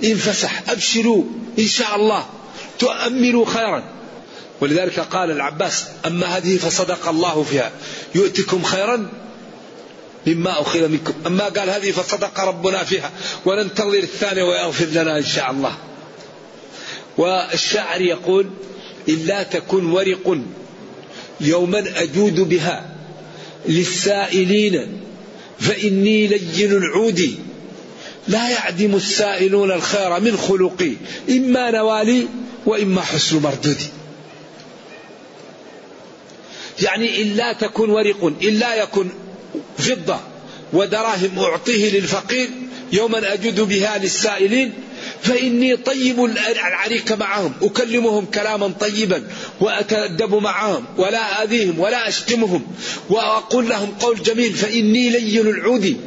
إن 0.04 0.16
فسح 0.16 0.70
أبشروا 0.70 1.24
إن 1.60 1.68
شاء 1.68 1.96
الله 1.96 2.26
تؤملوا 2.80 3.46
خيرا. 3.46 3.84
ولذلك 4.62 5.00
قال 5.00 5.32
العباس 5.32 5.86
أما 6.06 6.26
هذه 6.38 6.58
فصدق 6.58 7.08
الله 7.08 7.44
فيها 7.44 7.72
يؤتكم 8.16 8.64
خيرا 8.64 9.10
مما 10.28 10.62
أخذ 10.62 10.88
منكم. 10.88 11.14
أما 11.28 11.44
قال 11.44 11.70
هذه 11.70 11.92
فصدق 11.92 12.40
ربنا 12.40 12.84
فيها 12.84 13.12
وننتظر 13.46 13.98
الثانية 14.00 14.44
ويغفر 14.44 14.86
لنا 14.86 15.18
إن 15.18 15.26
شاء 15.26 15.52
الله. 15.52 15.76
والشاعر 17.18 18.02
يقول 18.02 18.50
إلا 19.10 19.44
تكن 19.44 19.86
ورق 19.86 20.38
يوما 21.42 21.84
أجود 21.96 22.40
بها 22.40 22.96
للسائلين 23.66 25.00
فإني 25.60 26.28
لين 26.28 26.72
العود 26.72 27.36
لا 28.28 28.50
يعدم 28.50 28.96
السائلون 28.96 29.72
الخير 29.72 30.20
من 30.20 30.38
خلقي 30.38 30.94
إما 31.30 31.72
نوالي 31.72 32.28
وإما 32.66 33.02
حسن 33.02 33.42
مردودي 33.42 33.88
يعني 36.82 37.22
إلا 37.22 37.54
تكن 37.54 37.90
ورق 37.90 38.34
إلا 38.42 38.76
يكن 38.76 39.10
فضة 39.78 40.20
ودراهم 40.74 41.40
أعطيه 41.40 42.00
للفقير 42.00 42.50
يوما 42.92 43.34
أجد 43.34 43.62
بها 43.62 43.98
للسائلين 43.98 44.74
فإني 45.22 45.76
طيب 45.76 46.26
العريك 46.26 47.12
معهم 47.12 47.54
أكلمهم 47.62 48.26
كلاما 48.26 48.74
طيبا 48.80 49.28
وأتأدب 49.60 50.36
معهم 50.36 50.86
ولا 50.98 51.44
أذيهم 51.44 51.80
ولا 51.80 52.08
أشتمهم 52.08 52.68
وأقول 53.10 53.70
لهم 53.70 53.92
قول 53.92 54.24
جميل 54.24 54.54
فإني 54.54 55.10
لين 55.10 55.48
العود. 55.48 55.98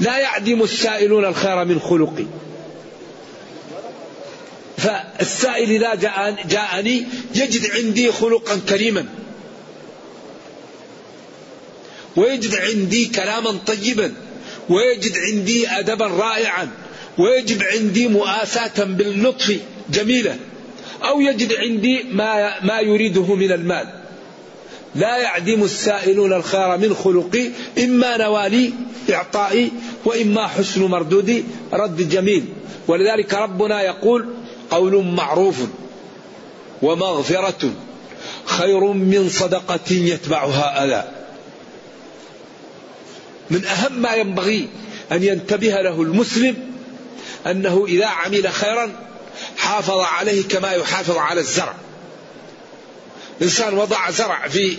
لا 0.00 0.18
يعدم 0.18 0.62
السائلون 0.62 1.24
الخير 1.24 1.64
من 1.64 1.80
خلقي. 1.80 2.24
فالسائل 4.76 5.84
إذا 5.84 5.94
جاءني 6.48 7.04
يجد 7.34 7.70
عندي 7.70 8.12
خلقا 8.12 8.60
كريما. 8.68 9.06
ويجد 12.16 12.54
عندي 12.54 13.06
كلاما 13.06 13.58
طيبا. 13.66 14.14
ويجد 14.68 15.18
عندي 15.18 15.68
أدبا 15.68 16.06
رائعا. 16.06 16.68
ويجد 17.18 17.62
عندي 17.62 18.08
مؤاساة 18.08 18.84
باللطف 18.84 19.58
جميلة 19.90 20.36
أو 21.02 21.20
يجد 21.20 21.54
عندي 21.54 22.02
ما 22.02 22.60
ما 22.64 22.80
يريده 22.80 23.34
من 23.34 23.52
المال. 23.52 23.86
لا 24.94 25.16
يعدم 25.16 25.62
السائلون 25.62 26.32
الخير 26.32 26.76
من 26.76 26.94
خلقي 26.94 27.50
إما 27.84 28.16
نوالي 28.16 28.72
إعطائي 29.10 29.72
وإما 30.04 30.46
حسن 30.46 30.84
مردودي 30.84 31.44
رد 31.72 32.08
جميل. 32.08 32.44
ولذلك 32.88 33.34
ربنا 33.34 33.82
يقول 33.82 34.28
قول 34.70 35.04
معروف 35.04 35.56
ومغفرة 36.82 37.70
خير 38.44 38.84
من 38.92 39.28
صدقة 39.28 39.90
يتبعها 39.92 40.84
أذى. 40.84 41.10
من 43.50 43.64
أهم 43.64 44.02
ما 44.02 44.14
ينبغي 44.14 44.68
أن 45.12 45.22
ينتبه 45.22 45.80
له 45.80 46.02
المسلم 46.02 46.73
أنه 47.46 47.84
إذا 47.88 48.06
عمل 48.06 48.52
خيرا 48.52 48.92
حافظ 49.56 49.98
عليه 49.98 50.48
كما 50.48 50.72
يحافظ 50.72 51.16
على 51.16 51.40
الزرع. 51.40 51.74
إنسان 53.42 53.74
وضع 53.74 54.10
زرع 54.10 54.48
في 54.48 54.76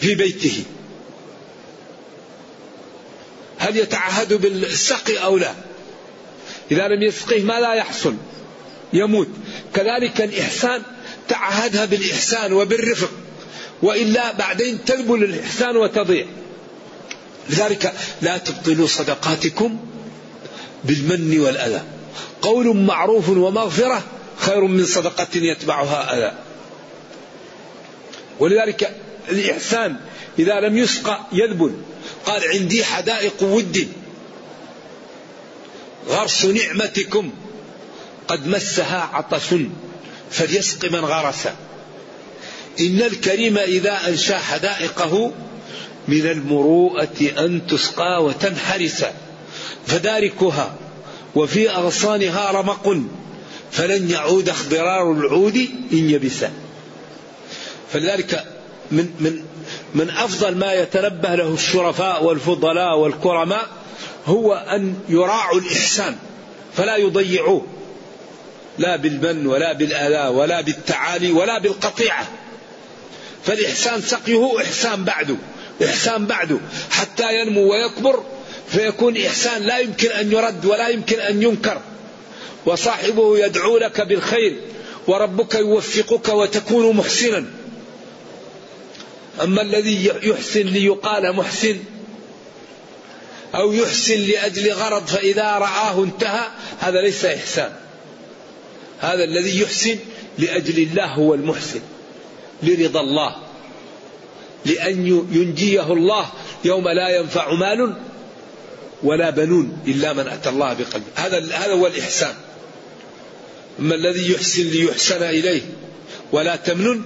في 0.00 0.14
بيته. 0.14 0.64
هل 3.58 3.76
يتعهد 3.76 4.34
بالسقي 4.34 5.16
أو 5.16 5.36
لا؟ 5.36 5.54
إذا 6.70 6.88
لم 6.88 7.02
يسقيه 7.02 7.42
ما 7.42 7.60
لا 7.60 7.74
يحصل 7.74 8.14
يموت. 8.92 9.28
كذلك 9.74 10.20
الإحسان 10.20 10.82
تعهدها 11.28 11.84
بالإحسان 11.84 12.52
وبالرفق. 12.52 13.10
وإلا 13.82 14.32
بعدين 14.32 14.84
تذبل 14.84 15.24
الإحسان 15.24 15.76
وتضيع. 15.76 16.26
لذلك 17.50 17.94
لا 18.22 18.38
تبطلوا 18.38 18.86
صدقاتكم 18.86 19.78
بالمن 20.86 21.40
والأذى. 21.40 21.82
قول 22.42 22.76
معروف 22.76 23.28
ومغفرة 23.28 24.02
خير 24.38 24.64
من 24.64 24.86
صدقة 24.86 25.28
يتبعها 25.34 26.18
أذى. 26.18 26.38
ولذلك 28.40 28.96
الإحسان 29.28 29.96
إذا 30.38 30.60
لم 30.60 30.78
يسقى 30.78 31.20
يذبل. 31.32 31.74
قال 32.26 32.42
عندي 32.48 32.84
حدائق 32.84 33.42
ود. 33.42 33.88
غرس 36.08 36.44
نعمتكم. 36.44 37.30
قد 38.28 38.46
مسها 38.46 39.10
عطش. 39.12 39.54
فليسق 40.30 40.90
من 40.90 41.00
غرس. 41.00 41.46
إن 42.80 43.02
الكريم 43.02 43.58
إذا 43.58 44.08
أنشى 44.08 44.34
حدائقه 44.34 45.32
من 46.08 46.26
المروءة 46.26 47.32
أن 47.38 47.66
تسقى 47.66 48.24
وتنحرس. 48.24 49.04
فداركها 49.86 50.74
وفي 51.34 51.70
أغصانها 51.70 52.50
رمق 52.50 52.96
فلن 53.72 54.10
يعود 54.10 54.48
اخضرار 54.48 55.12
العود 55.12 55.56
إن 55.92 56.10
يبس. 56.10 56.44
فلذلك 57.92 58.44
من 58.90 59.10
من 59.20 59.44
من 59.94 60.10
أفضل 60.10 60.56
ما 60.56 60.72
يتنبه 60.72 61.34
له 61.34 61.54
الشرفاء 61.54 62.24
والفضلاء 62.24 62.98
والكرماء 62.98 63.68
هو 64.26 64.54
أن 64.54 64.94
يراعوا 65.08 65.60
الإحسان 65.60 66.16
فلا 66.76 66.96
يضيعوه. 66.96 67.66
لا 68.78 68.96
بالمن 68.96 69.46
ولا 69.46 69.72
بالآلاء 69.72 70.32
ولا 70.32 70.60
بالتعالي 70.60 71.32
ولا 71.32 71.58
بالقطيعة. 71.58 72.26
فالإحسان 73.44 74.02
سقيه 74.02 74.62
إحسان 74.62 75.04
بعده 75.04 75.36
إحسان 75.84 76.26
بعده 76.26 76.58
حتى 76.90 77.40
ينمو 77.40 77.72
ويكبر. 77.72 78.22
فيكون 78.68 79.16
إحسان 79.16 79.62
لا 79.62 79.78
يمكن 79.78 80.10
أن 80.10 80.32
يرد 80.32 80.66
ولا 80.66 80.88
يمكن 80.88 81.20
أن 81.20 81.42
ينكر. 81.42 81.80
وصاحبه 82.66 83.38
يدعو 83.38 83.78
لك 83.78 84.00
بالخير 84.00 84.56
وربك 85.06 85.54
يوفقك 85.54 86.28
وتكون 86.28 86.96
محسنا. 86.96 87.44
أما 89.42 89.62
الذي 89.62 90.10
يحسن 90.22 90.62
ليقال 90.62 91.36
محسن 91.36 91.76
أو 93.54 93.72
يحسن 93.72 94.20
لأجل 94.20 94.72
غرض 94.72 95.06
فإذا 95.06 95.42
رآه 95.42 96.04
انتهى 96.04 96.48
هذا 96.78 97.00
ليس 97.00 97.24
إحسان. 97.24 97.72
هذا 99.00 99.24
الذي 99.24 99.60
يحسن 99.60 99.98
لأجل 100.38 100.82
الله 100.82 101.06
هو 101.06 101.34
المحسن 101.34 101.80
لرضا 102.62 103.00
الله 103.00 103.36
لأن 104.64 105.06
ينجيه 105.32 105.92
الله 105.92 106.26
يوم 106.64 106.88
لا 106.88 107.08
ينفع 107.08 107.54
مال 107.54 107.96
ولا 109.02 109.30
بنون 109.30 109.78
إلا 109.86 110.12
من 110.12 110.28
أتى 110.28 110.48
الله 110.48 110.72
بقلب. 110.72 111.04
هذا 111.14 111.38
هذا 111.38 111.72
هو 111.72 111.86
الإحسان. 111.86 112.34
أما 113.78 113.94
الذي 113.94 114.32
يحسن 114.32 114.62
ليحسن 114.62 115.22
إليه 115.22 115.62
ولا 116.32 116.56
تمنن 116.56 117.02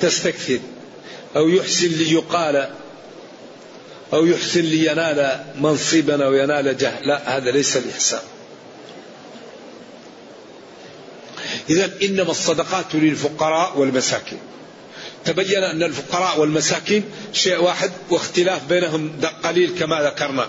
تستكثر. 0.00 0.60
أو 1.36 1.48
يحسن 1.48 1.88
ليقال 1.88 2.70
أو 4.12 4.26
يحسن 4.26 4.60
لينال 4.60 5.44
منصبا 5.60 6.24
أو 6.24 6.34
ينال 6.34 6.76
جاه 6.76 7.00
لا 7.00 7.36
هذا 7.36 7.50
ليس 7.50 7.76
الإحسان. 7.76 8.20
إذا 11.70 11.90
إنما 12.02 12.30
الصدقات 12.30 12.94
للفقراء 12.94 13.78
والمساكين. 13.78 14.38
تبين 15.24 15.62
أن 15.62 15.82
الفقراء 15.82 16.40
والمساكين 16.40 17.04
شيء 17.32 17.62
واحد 17.62 17.90
واختلاف 18.10 18.64
بينهم 18.68 19.20
قليل 19.44 19.78
كما 19.78 20.02
ذكرنا. 20.02 20.48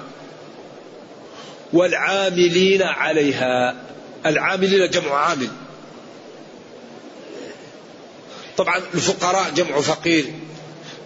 والعاملين 1.73 2.81
عليها. 2.81 3.75
العاملين 4.25 4.89
جمع 4.89 5.15
عامل. 5.15 5.49
طبعا 8.57 8.77
الفقراء 8.93 9.51
جمع 9.55 9.81
فقير 9.81 10.25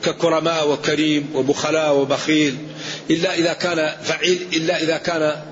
ككرماء 0.04 0.70
وكريم 0.70 1.30
وبخلاء 1.34 1.96
وبخيل. 1.96 2.58
إلا 3.10 3.36
إذا 3.36 3.54
كان 3.54 3.96
فعيل 4.04 4.48
إلا 4.54 4.84
إذا 4.84 4.98
كان 4.98 5.44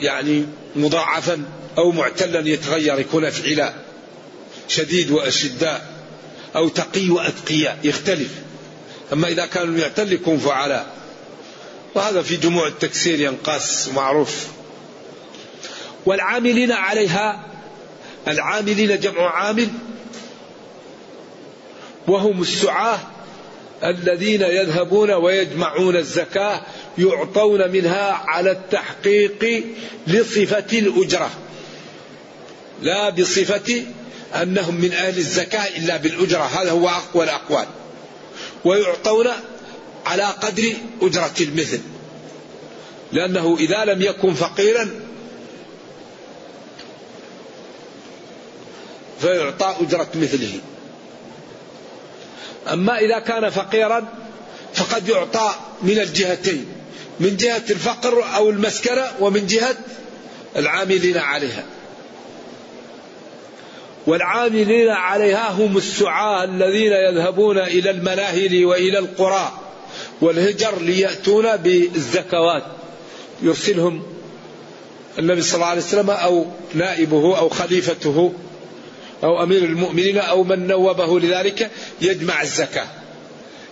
يعني 0.00 0.46
مضاعفا 0.76 1.42
أو 1.78 1.92
معتلا 1.92 2.48
يتغير 2.48 2.98
يكون 2.98 3.24
أفعلاء 3.24 3.74
شديد 4.68 5.10
وأشداء 5.10 5.90
أو 6.56 6.68
تقي 6.68 7.10
وأتقياء 7.10 7.78
يختلف. 7.84 8.30
أما 9.12 9.28
إذا 9.28 9.46
كان 9.46 9.62
المعتل 9.62 10.12
يكون 10.12 10.38
فعلاء. 10.38 10.99
وهذا 11.94 12.22
في 12.22 12.36
جموع 12.36 12.66
التكسير 12.66 13.20
ينقاس 13.20 13.88
معروف. 13.88 14.46
والعاملين 16.06 16.72
عليها 16.72 17.46
العاملين 18.28 19.00
جمع 19.00 19.30
عامل 19.30 19.68
وهم 22.08 22.42
السعاة 22.42 22.98
الذين 23.84 24.42
يذهبون 24.42 25.10
ويجمعون 25.10 25.96
الزكاة 25.96 26.62
يعطون 26.98 27.70
منها 27.70 28.12
على 28.12 28.50
التحقيق 28.50 29.64
لصفة 30.06 30.78
الأجرة. 30.78 31.30
لا 32.82 33.10
بصفة 33.10 33.84
أنهم 34.42 34.74
من 34.74 34.92
أهل 34.92 35.18
الزكاة 35.18 35.76
إلا 35.76 35.96
بالأجرة 35.96 36.42
هذا 36.42 36.70
هو 36.70 36.88
أقوى 36.88 37.24
الأقوال. 37.24 37.66
ويعطون 38.64 39.26
على 40.06 40.22
قدر 40.22 40.72
أجرة 41.02 41.34
المثل. 41.40 41.80
لأنه 43.12 43.56
إذا 43.60 43.84
لم 43.84 44.02
يكن 44.02 44.34
فقيرا 44.34 44.90
فيعطى 49.20 49.76
أجرة 49.80 50.08
مثله. 50.14 50.60
أما 52.72 52.98
إذا 52.98 53.18
كان 53.18 53.50
فقيرا 53.50 54.08
فقد 54.74 55.08
يعطى 55.08 55.54
من 55.82 55.98
الجهتين 55.98 56.66
من 57.20 57.36
جهة 57.36 57.62
الفقر 57.70 58.24
أو 58.36 58.50
المسكنة 58.50 59.06
ومن 59.20 59.46
جهة 59.46 59.76
العاملين 60.56 61.18
عليها. 61.18 61.64
والعاملين 64.06 64.88
عليها 64.88 65.50
هم 65.50 65.76
السعاة 65.76 66.44
الذين 66.44 66.92
يذهبون 66.92 67.58
إلى 67.58 67.90
المناهل 67.90 68.64
وإلى 68.64 68.98
القرى. 68.98 69.69
والهجر 70.20 70.78
ليأتون 70.80 71.56
بالزكوات. 71.56 72.64
يرسلهم 73.42 74.02
النبي 75.18 75.42
صلى 75.42 75.54
الله 75.54 75.66
عليه 75.66 75.82
وسلم 75.82 76.10
أو 76.10 76.46
نائبه 76.74 77.38
أو 77.38 77.48
خليفته 77.48 78.32
أو 79.24 79.42
أمير 79.42 79.64
المؤمنين 79.64 80.18
أو 80.18 80.44
من 80.44 80.66
نوبه 80.66 81.20
لذلك 81.20 81.70
يجمع 82.00 82.42
الزكاة. 82.42 82.86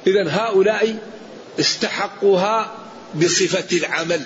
إذا 0.07 0.31
هؤلاء 0.31 0.97
استحقوها 1.61 2.75
بصفة 3.15 3.77
العمل 3.77 4.21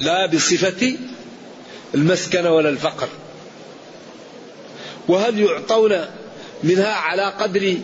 لا 0.00 0.26
بصفة 0.26 0.96
المسكن 1.94 2.46
ولا 2.46 2.68
الفقر. 2.68 3.08
وهل 5.08 5.40
يعطون 5.40 6.06
منها 6.64 6.92
على 6.92 7.22
قدر 7.22 7.76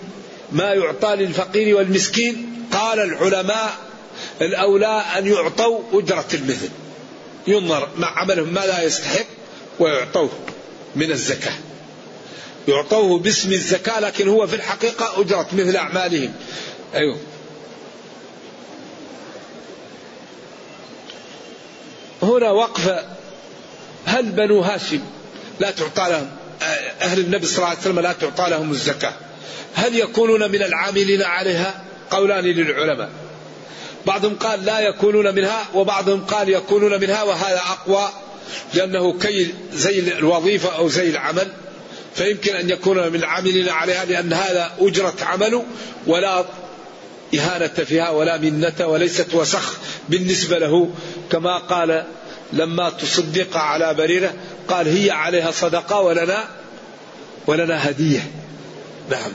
ما 0.52 0.74
يعطى 0.74 1.16
للفقير 1.16 1.76
والمسكين؟ 1.76 2.64
قال 2.72 3.00
العلماء 3.00 3.74
الأولى 4.40 5.04
أن 5.18 5.26
يعطوا 5.26 5.80
أجرة 5.92 6.26
المثل 6.34 6.68
ينظر 7.46 7.88
مع 7.96 8.18
عملهم 8.18 8.54
ما 8.54 8.60
لا 8.60 8.82
يستحق 8.82 9.26
ويعطوه 9.78 10.30
من 10.96 11.10
الزكاة. 11.10 11.52
يعطوه 12.68 13.18
باسم 13.18 13.52
الزكاة 13.52 14.00
لكن 14.00 14.28
هو 14.28 14.46
في 14.46 14.56
الحقيقة 14.56 15.20
أجرة 15.20 15.48
مثل 15.52 15.76
أعمالهم. 15.76 16.32
أيوه. 16.94 17.18
هنا 22.22 22.50
وقفة 22.50 23.04
هل 24.06 24.32
بنو 24.32 24.60
هاشم 24.60 25.00
لا 25.60 25.70
تعطى 25.70 26.10
لهم؟ 26.10 26.30
أهل 27.00 27.20
النبي 27.20 27.46
صلى 27.46 27.56
الله 27.56 27.68
عليه 27.68 27.78
وسلم 27.78 28.00
لا 28.00 28.12
تعطى 28.12 28.50
لهم 28.50 28.70
الزكاة. 28.70 29.14
هل 29.74 29.94
يكونون 29.98 30.50
من 30.50 30.62
العاملين 30.62 31.22
عليها؟ 31.22 31.84
قولان 32.10 32.44
للعلماء. 32.44 33.10
بعضهم 34.06 34.34
قال 34.34 34.64
لا 34.64 34.80
يكونون 34.80 35.34
منها 35.34 35.66
وبعضهم 35.74 36.24
قال 36.24 36.48
يكونون 36.48 37.00
منها 37.00 37.22
وهذا 37.22 37.60
أقوى 37.70 38.08
لأنه 38.74 39.18
كي 39.18 39.54
زي 39.72 39.98
الوظيفة 39.98 40.76
أو 40.76 40.88
زي 40.88 41.10
العمل 41.10 41.48
فيمكن 42.14 42.56
أن 42.56 42.70
يكون 42.70 43.08
من 43.08 43.14
العاملين 43.14 43.68
عليها 43.68 44.04
لأن 44.04 44.32
هذا 44.32 44.70
أجرة 44.78 45.14
عمله 45.22 45.64
ولا 46.06 46.44
إهانة 47.34 47.66
فيها 47.68 48.10
ولا 48.10 48.38
منة 48.38 48.86
وليست 48.86 49.34
وسخ 49.34 49.78
بالنسبة 50.08 50.58
له. 50.58 50.90
كما 51.32 51.58
قال 51.58 52.04
لما 52.52 52.90
تصدق 52.90 53.56
على 53.56 53.94
بريرة 53.94 54.34
قال 54.68 54.88
هي 54.88 55.10
عليها 55.10 55.50
صدقة 55.50 56.00
ولنا 56.00 56.44
ولنا 57.46 57.90
هدية. 57.90 58.30
نعم. 59.10 59.32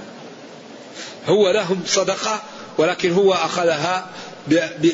هو 1.27 1.51
لهم 1.51 1.81
صدقة 1.87 2.41
ولكن 2.77 3.11
هو 3.11 3.33
أخذها 3.33 4.09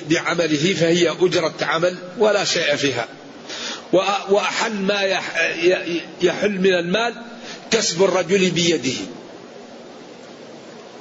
بعمله 0.09 0.73
فهي 0.73 1.09
أجرة 1.09 1.53
عمل 1.61 1.97
ولا 2.17 2.43
شيء 2.43 2.75
فيها. 2.75 3.07
وأحل 4.29 4.73
ما 4.73 5.01
يحل 6.21 6.51
من 6.51 6.73
المال 6.73 7.13
كسب 7.71 8.03
الرجل 8.03 8.51
بيده. 8.51 8.97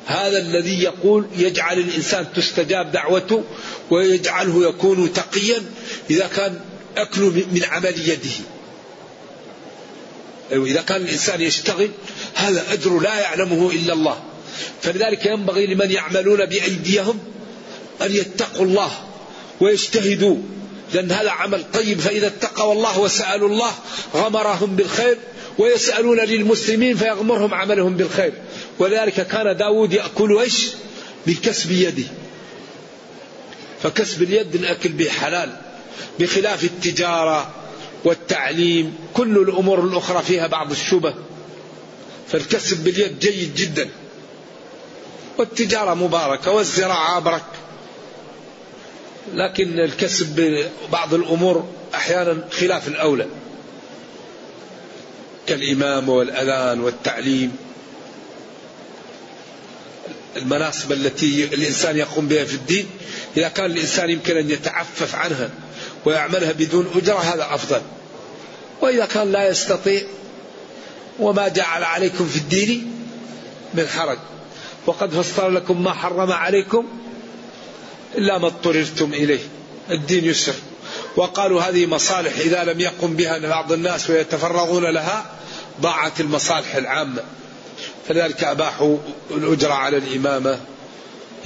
هذا 0.06 0.38
الذي 0.38 0.82
يقول 0.82 1.26
يجعل 1.36 1.78
الإنسان 1.78 2.26
تستجاب 2.36 2.92
دعوته 2.92 3.44
ويجعله 3.90 4.68
يكون 4.68 5.12
تقيا 5.12 5.62
إذا 6.10 6.26
كان 6.26 6.60
أكل 6.96 7.20
من 7.52 7.64
عمل 7.64 8.08
يده. 8.08 8.57
إذا 10.52 10.82
كان 10.82 11.02
الإنسان 11.02 11.40
يشتغل 11.40 11.90
هذا 12.34 12.72
أجر 12.72 12.98
لا 12.98 13.20
يعلمه 13.20 13.70
إلا 13.70 13.92
الله. 13.92 14.20
فلذلك 14.82 15.26
ينبغي 15.26 15.66
لمن 15.66 15.90
يعملون 15.90 16.46
بأيديهم 16.46 17.18
أن 18.02 18.14
يتقوا 18.14 18.64
الله 18.64 18.90
ويجتهدوا 19.60 20.36
لأن 20.94 21.12
هذا 21.12 21.30
عمل 21.30 21.64
طيب. 21.72 22.00
فإذا 22.00 22.26
اتقوا 22.26 22.72
الله 22.72 22.98
وسألوا 22.98 23.48
الله 23.48 23.72
غمرهم 24.14 24.76
بالخير 24.76 25.18
ويسألون 25.58 26.20
للمسلمين 26.20 26.96
فيغمرهم 26.96 27.54
عملهم 27.54 27.96
بالخير. 27.96 28.32
ولذلك 28.78 29.26
كان 29.26 29.56
داود 29.56 29.92
يأكل 29.92 30.38
إيش؟ 30.38 30.66
بكسب 31.26 31.72
يده 31.72 32.08
فكسب 33.82 34.22
اليد 34.22 34.54
الأكل 34.54 34.88
به 34.88 35.08
حلال 35.08 35.56
بخلاف 36.20 36.64
التجارة. 36.64 37.54
والتعليم 38.04 38.94
كل 39.14 39.38
الأمور 39.38 39.80
الأخرى 39.84 40.22
فيها 40.22 40.46
بعض 40.46 40.70
الشبه. 40.70 41.14
فالكسب 42.28 42.84
باليد 42.84 43.18
جيد 43.18 43.54
جدا. 43.54 43.88
والتجارة 45.38 45.94
مباركة 45.94 46.50
والزراعة 46.50 47.16
أبرك. 47.16 47.44
لكن 49.34 49.78
الكسب 49.80 50.40
ببعض 50.88 51.14
الأمور 51.14 51.68
أحيانا 51.94 52.44
خلاف 52.50 52.88
الأولى. 52.88 53.26
كالإمامة 55.46 56.12
والأذان 56.12 56.80
والتعليم. 56.80 57.56
المناصب 60.36 60.92
التي 60.92 61.44
الإنسان 61.44 61.96
يقوم 61.96 62.28
بها 62.28 62.44
في 62.44 62.54
الدين 62.54 62.86
إذا 63.36 63.48
كان 63.48 63.70
الإنسان 63.70 64.10
يمكن 64.10 64.36
أن 64.36 64.50
يتعفف 64.50 65.14
عنها. 65.14 65.50
ويعملها 66.08 66.52
بدون 66.52 66.90
أجرة 66.96 67.18
هذا 67.18 67.46
أفضل. 67.50 67.80
وإذا 68.80 69.06
كان 69.06 69.32
لا 69.32 69.48
يستطيع 69.48 70.02
وما 71.18 71.48
جعل 71.48 71.84
عليكم 71.84 72.28
في 72.28 72.36
الدين 72.36 72.92
من 73.74 73.86
حرج. 73.86 74.18
وقد 74.86 75.10
فسر 75.10 75.48
لكم 75.48 75.84
ما 75.84 75.92
حرم 75.92 76.32
عليكم 76.32 76.86
إلا 78.14 78.38
ما 78.38 78.46
اضطررتم 78.46 79.12
إليه 79.12 79.40
الدين 79.90 80.24
يسر. 80.24 80.54
وقالوا 81.16 81.62
هذه 81.62 81.86
مصالح 81.86 82.38
إذا 82.38 82.64
لم 82.64 82.80
يقم 82.80 83.16
بها 83.16 83.38
بعض 83.38 83.72
الناس 83.72 84.10
ويتفرغون 84.10 84.84
لها 84.84 85.26
ضاعت 85.80 86.20
المصالح 86.20 86.74
العامة. 86.74 87.22
فلذلك 88.08 88.44
أباحوا 88.44 88.96
الأجرة 89.30 89.72
على 89.72 89.96
الإمامة. 89.96 90.60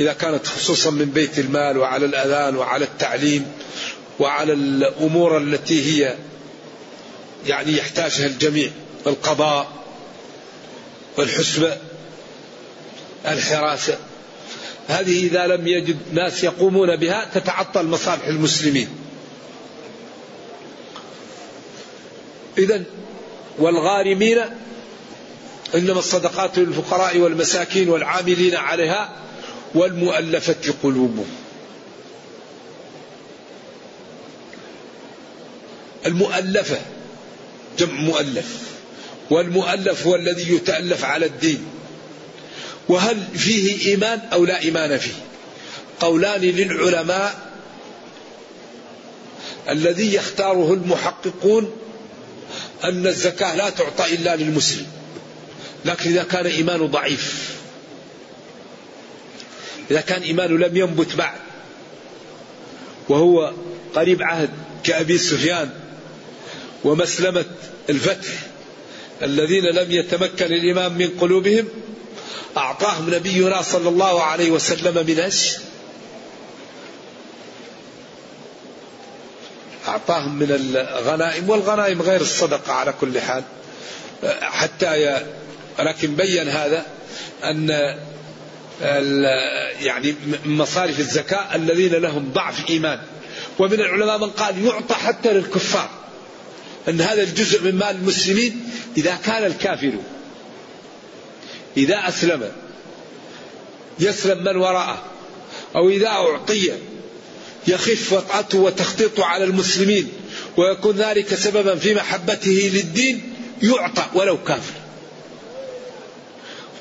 إذا 0.01 0.13
كانت 0.13 0.47
خصوصا 0.47 0.91
من 0.91 1.05
بيت 1.05 1.39
المال 1.39 1.79
وعلى 1.79 2.07
الأذان 2.07 2.57
وعلى 2.57 2.85
التعليم 2.85 3.53
وعلى 4.23 4.53
الأمور 4.53 5.39
التي 5.39 6.05
هي 6.05 6.17
يعني 7.47 7.77
يحتاجها 7.77 8.27
الجميع 8.27 8.71
القضاء 9.07 9.73
والحسبة 11.17 11.77
الحراسة. 13.27 13.99
هذه 14.89 15.27
إذا 15.27 15.47
لم 15.47 15.69
يجد 15.69 15.97
ناس 16.13 16.45
يقومون 16.45 16.97
بها 16.97 17.31
تتعطل 17.35 17.87
مصالح 17.87 18.27
المسلمين. 18.27 18.89
إذا 22.59 22.83
والغارمين 23.59 24.39
إنما 25.75 25.99
الصدقات 25.99 26.59
للفقراء 26.59 27.19
والمساكين 27.19 27.89
والعاملين 27.89 28.57
عليها 28.57 29.17
والمؤلفة 29.75 30.75
قلوبهم. 30.83 31.42
المؤلفة 36.07 36.81
جمع 37.79 38.01
مؤلف. 38.01 38.59
والمؤلف 39.31 40.07
هو 40.07 40.15
الذي 40.15 40.55
يتألف 40.55 41.05
على 41.05 41.27
الدين. 41.27 41.65
وهل 42.89 43.23
فيه 43.35 43.87
إيمان 43.87 44.21
أو 44.33 44.45
لا 44.45 44.61
إيمان 44.61 44.99
فيه؟ 44.99 45.13
قولان 46.01 46.41
للعلماء 46.41 47.53
الذي 49.69 50.15
يختاره 50.15 50.73
المحققون 50.73 51.73
أن 52.85 53.07
الزكاة 53.07 53.55
لا 53.55 53.71
تعطى 53.71 54.15
إلا 54.15 54.37
للمسلم 54.37 54.87
لكن 55.85 56.11
إذا 56.11 56.23
كان 56.23 56.47
إيمانه 56.47 56.87
ضعيف 56.87 57.53
إذا 59.91 60.01
كان 60.01 60.23
إيمانه 60.23 60.59
لم 60.59 60.77
ينبت 60.77 61.17
بعد 61.17 61.39
وهو 63.09 63.53
قريب 63.95 64.23
عهد 64.23 64.51
كأبي 64.85 65.19
سفيان 65.19 65.71
ومسلمة 66.85 67.45
الفتح 67.91 68.29
الذين 69.23 69.65
لم 69.65 69.93
يتمكن 69.93 70.47
الإمام 70.47 70.99
من 70.99 71.09
قلوبهم 71.21 71.69
أعطاهم 72.57 73.15
نبينا 73.15 73.63
صلى 73.63 73.89
الله 73.89 74.23
عليه 74.23 74.51
وسلم 74.51 75.07
من 75.07 75.19
إيش؟ 75.19 75.57
أعطاهم 79.89 80.39
من 80.39 80.51
الغنائم 80.51 81.51
والغنائم 81.51 82.03
غير 82.03 82.21
الصدقة 82.21 82.73
على 82.73 82.95
كل 83.01 83.21
حال 83.21 83.43
حتى 84.41 85.05
ي... 85.05 85.27
ولكن 85.79 86.15
بين 86.17 86.49
هذا 86.49 86.87
أن 87.45 87.71
يعني 89.81 90.15
مصارف 90.45 91.01
الزكاة 91.01 91.55
الذين 91.55 91.93
لهم 91.93 92.33
ضعف 92.33 92.71
إيمان 92.71 93.01
ومن 93.59 93.81
العلماء 93.81 94.19
من 94.19 94.31
قال 94.31 94.65
يعطى 94.65 94.95
حتى 94.95 95.33
للكفار 95.33 95.91
أن 96.89 97.01
هذا 97.01 97.23
الجزء 97.23 97.63
من 97.63 97.75
مال 97.75 97.97
المسلمين 97.97 98.71
إذا 98.97 99.19
كان 99.25 99.45
الكافر 99.45 99.93
إذا 101.77 102.09
أسلم 102.09 102.53
يسلم 104.01 104.45
من 104.45 104.57
وراءه 104.57 105.05
أو 105.77 105.89
إذا 105.89 106.07
أعطي 106.07 106.73
يخف 107.67 108.13
وطأته 108.13 108.59
وتخطيطه 108.59 109.25
على 109.25 109.45
المسلمين 109.45 110.09
ويكون 110.57 110.97
ذلك 110.97 111.35
سببا 111.35 111.75
في 111.77 111.95
محبته 111.95 112.71
للدين 112.75 113.35
يعطى 113.63 114.07
ولو 114.15 114.45
كافر. 114.45 114.73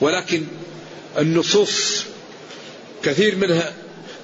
ولكن 0.02 0.44
النصوص 1.18 2.04
كثير 3.04 3.36
منها 3.36 3.74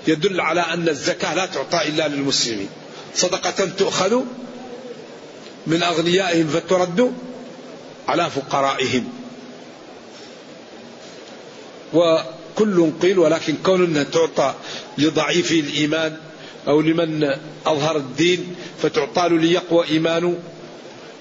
يدل 0.08 0.42
على 0.42 0.62
أن 0.62 0.90
الزكاة 0.90 1.34
لا 1.34 1.46
تعطى 1.46 1.88
إلا 1.88 2.08
للمسلمين. 2.08 2.70
صدقة 3.16 3.66
تؤخذ 3.66 4.24
من 5.68 5.84
أغنيائهم 5.84 6.48
فترد 6.48 7.14
على 8.08 8.30
فقرائهم. 8.30 9.10
وكل 11.94 12.92
قيل 13.02 13.20
ولكن 13.20 13.56
كون 13.66 13.84
أنها 13.84 14.04
تعطى 14.04 14.54
لضعيف 14.98 15.52
الإيمان 15.52 16.18
أو 16.68 16.82
لمن 16.82 17.36
أظهر 17.66 17.98
الدين 17.98 18.56
فتعطى 18.82 19.30
له 19.30 19.38
ليقوى 19.38 19.88
إيمانه 19.88 20.40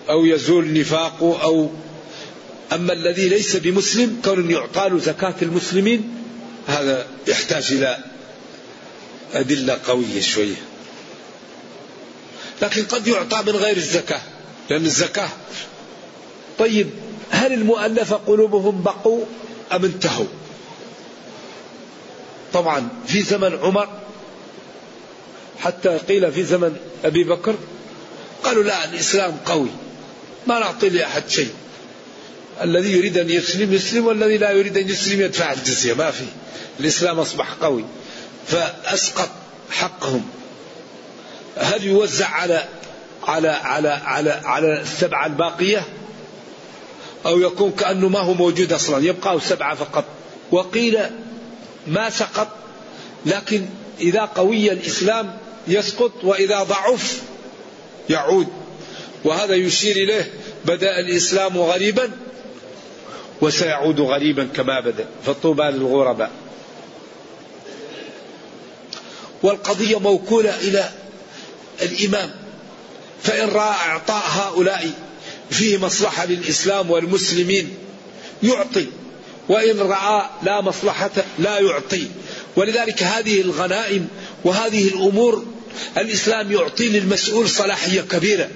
أو 0.09 0.25
يزول 0.25 0.73
نفاقه 0.73 1.43
أو 1.43 1.71
أما 2.73 2.93
الذي 2.93 3.29
ليس 3.29 3.57
بمسلم 3.57 4.21
كون 4.25 4.51
يعطى 4.51 4.89
له 4.89 4.99
زكاة 4.99 5.35
المسلمين 5.43 6.15
هذا 6.67 7.07
يحتاج 7.27 7.73
إلى 7.73 7.99
أدلة 9.35 9.79
قوية 9.87 10.21
شوية. 10.21 10.57
لكن 12.63 12.85
قد 12.85 13.07
يعطى 13.07 13.43
من 13.53 13.57
غير 13.57 13.77
الزكاة. 13.77 14.21
لأن 14.71 14.85
الزكاة. 14.85 15.29
طيب 16.59 16.91
هل 17.31 17.53
المؤلفة 17.53 18.17
قلوبهم 18.17 18.83
بقوا 18.83 19.25
أم 19.73 19.85
انتهوا؟ 19.85 20.27
طبعا 22.53 22.89
في 23.07 23.23
زمن 23.23 23.59
عمر 23.63 23.89
حتى 25.59 25.99
قيل 25.99 26.33
في 26.33 26.45
زمن 26.45 26.77
أبي 27.05 27.25
بكر 27.25 27.55
قالوا 28.45 28.63
لا 28.63 28.85
الإسلام 28.85 29.37
قوي 29.47 29.69
ما 30.47 30.59
نعطي 30.59 30.89
لأحد 30.89 31.29
شيء. 31.29 31.51
الذي 32.63 32.93
يريد 32.93 33.19
أن 33.19 33.31
يسلم 33.31 33.73
يسلم 33.73 34.07
والذي 34.07 34.39
لا 34.39 34.51
يريد 34.51 34.79
أن 34.79 34.89
يسلم 34.89 35.21
يدفع 35.21 35.53
الجزية 35.53 35.95
ما 35.95 36.11
في. 36.11 36.25
الإسلام 36.81 37.21
أصبح 37.21 37.53
قوي 37.53 37.85
فأسقط 38.47 39.31
حقهم. 39.71 40.29
هل 41.57 41.85
يوزع 41.85 42.29
على 42.29 42.65
على 43.27 43.49
على 43.49 43.89
على 43.89 44.31
على 44.31 44.81
السبعة 44.81 45.27
الباقية 45.27 45.83
أو 47.27 47.41
يكون 47.41 47.71
كأنه 47.71 48.09
ما 48.09 48.19
هو 48.19 48.35
موجود 48.35 48.73
أصلا 48.73 49.05
يبقى 49.05 49.41
سبعة 49.41 49.75
فقط. 49.75 50.05
وقيل 50.53 50.99
ما 51.87 52.11
سقط 52.11 52.49
لكن 53.27 53.67
إذا 54.01 54.21
قوي 54.21 54.73
الإسلام 54.73 55.39
يسقط 55.69 56.13
وإذا 56.23 56.63
ضعف 56.63 57.23
يعود. 58.09 58.47
وهذا 59.25 59.55
يشير 59.55 59.97
إليه 59.97 60.33
بدأ 60.65 61.01
الإسلام 61.01 61.59
غريبا 61.59 62.11
وسيعود 63.41 64.01
غريبا 64.01 64.49
كما 64.57 64.81
بدأ. 64.81 65.07
فطوبى 65.27 65.63
للغرباء. 65.63 66.31
والقضية 69.43 69.99
موكولة 69.99 70.57
إلى 70.61 70.91
الإمام. 71.83 72.46
فإن 73.23 73.49
رأى 73.49 73.75
إعطاء 73.75 74.23
هؤلاء 74.27 74.91
فيه 75.51 75.79
مصلحة 75.79 76.25
للإسلام 76.27 76.91
والمسلمين 76.91 77.75
يعطي. 78.43 78.87
وإن 79.49 79.79
رأى 79.79 80.31
لا 80.43 80.61
مصلحة 80.61 81.11
لا 81.39 81.59
يعطي. 81.59 82.07
ولذلك 82.57 83.03
هذه 83.03 83.41
الغنائم 83.41 84.09
وهذه 84.45 84.89
الأمور 84.89 85.47
الإسلام 85.99 86.53
يعطي 86.53 86.89
للمسؤول 86.89 87.49
صلاحية 87.49 88.01
كبيرة. 88.01 88.49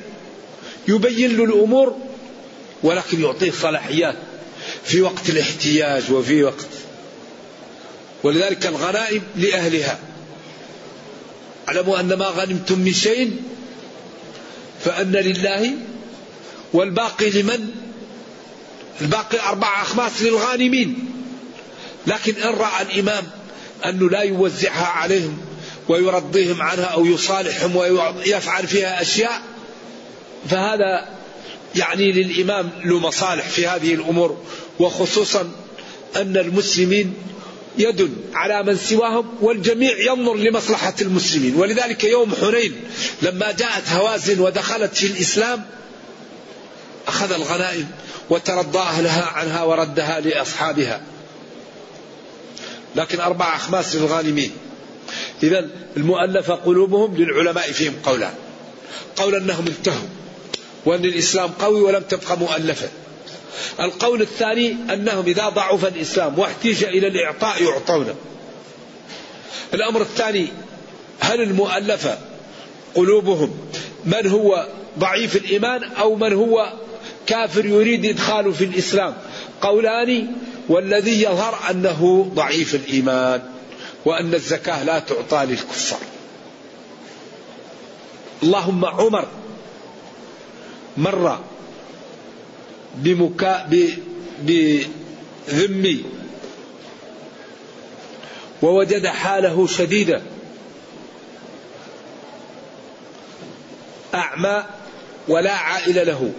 يبين 0.89 1.37
له 1.37 1.45
الأمور 1.45 1.97
ولكن 2.83 3.23
يعطيه 3.23 3.51
صلاحيات 3.51 4.17
في 4.85 5.01
وقت 5.01 5.29
الاحتياج 5.29 6.13
وفي 6.13 6.43
وقت. 6.43 6.69
ولذلك 8.23 8.67
الغنائم 8.67 9.23
لأهلها. 9.37 9.99
اعلموا 11.69 12.01
أن 12.01 12.15
ما 12.15 12.27
غنمتم 12.27 12.79
من 12.79 12.93
شيء 12.93 13.37
فأن 14.85 15.13
لله 15.13 15.71
والباقي 16.73 17.31
لمن؟ 17.31 17.71
الباقي 19.01 19.49
أربع 19.49 19.83
أخماس 19.83 20.23
للغانمين. 20.23 21.11
لكن 22.07 22.35
إن 22.35 22.55
رأى 22.55 22.83
الإمام 22.83 23.25
أنه 23.85 24.11
لا 24.11 24.21
يوزعها 24.21 24.87
عليهم 24.87 25.39
ويرضيهم 25.89 26.63
عنها 26.63 26.85
أو 26.85 27.07
يصالحهم 27.07 27.77
ويفعل 27.77 28.67
فيها 28.67 29.03
أشياء 29.03 29.43
فهذا 30.51 31.09
يعني 31.77 32.13
للإمام 32.13 32.71
له 32.85 32.99
مصالح 32.99 33.49
في 33.49 33.67
هذه 33.67 33.95
الأمور 33.95 34.39
وخصوصا 34.79 35.51
أن 36.17 36.37
المسلمين 36.37 37.15
يد 37.79 38.11
على 38.35 38.63
من 38.63 38.77
سواهم 38.77 39.27
والجميع 39.41 39.99
ينظر 39.99 40.35
لمصلحة 40.35 40.95
المسلمين. 41.01 41.57
ولذلك 41.57 42.05
يوم 42.05 42.35
حنين 42.41 42.75
لما 43.23 43.53
جاءت 43.53 43.89
هوازن 43.89 44.41
ودخلت 44.41 44.95
في 44.95 45.07
الإسلام 45.07 45.65
أخذ 47.09 47.33
الغنائم 47.33 47.89
وترضى 48.31 48.79
أهلها 48.79 49.25
عنها 49.25 49.63
وردها 49.63 50.21
لأصحابها. 50.21 51.03
لكن 52.97 53.21
أربع 53.21 53.57
أخماس 53.57 53.97
للغانمين. 53.97 54.51
إذا 55.43 55.69
المؤلفة 55.97 56.55
قلوبهم 56.55 57.17
للعلماء 57.17 57.73
فيهم 57.73 57.95
قولان 58.05 58.35
قول 59.17 59.35
أنهم 59.35 59.67
انتهوا 59.67 60.09
وأن 60.85 61.05
الإسلام 61.05 61.51
قوي 61.51 61.81
ولم 61.81 62.03
تبقى 62.03 62.39
مؤلفة. 62.39 62.89
القول 63.81 64.23
الثاني 64.23 64.77
أنهم 64.93 65.27
إذا 65.27 65.49
ضعف 65.49 65.85
الإسلام 65.85 66.39
واحتيج 66.39 66.85
إلى 66.85 67.07
الإعطاء 67.07 67.63
يعطون. 67.63 68.15
الأمر 69.75 70.01
الثاني 70.01 70.49
هل 71.21 71.41
المؤلفة 71.41 72.19
قلوبهم 72.95 73.51
من 74.05 74.27
هو 74.27 74.67
ضعيف 74.99 75.37
الإيمان 75.37 75.85
أو 75.85 76.17
من 76.17 76.33
هو 76.33 76.73
كافر 77.27 77.67
يريد 77.67 78.05
إدخاله 78.05 78.53
في 78.53 78.65
الإسلام؟ 78.65 79.17
قولان 79.63 80.27
والذي 80.69 81.23
يظهر 81.23 81.59
أنه 81.71 82.31
ضعيف 82.35 82.75
الإيمان 82.75 83.43
وأن 84.05 84.35
الزكاة 84.35 84.85
لا 84.85 84.99
تعطى 84.99 85.47
للكفار. 85.47 86.01
اللهم 88.43 88.85
عمر 88.85 89.29
مر 90.97 91.39
بمكا 92.95 93.69
بذمي 94.43 96.05
ووجد 98.63 99.07
حاله 99.07 99.67
شديدة 99.67 100.23
أعمى 104.15 104.65
ولا 105.29 105.53
عائل 105.53 106.07
له. 106.07 106.33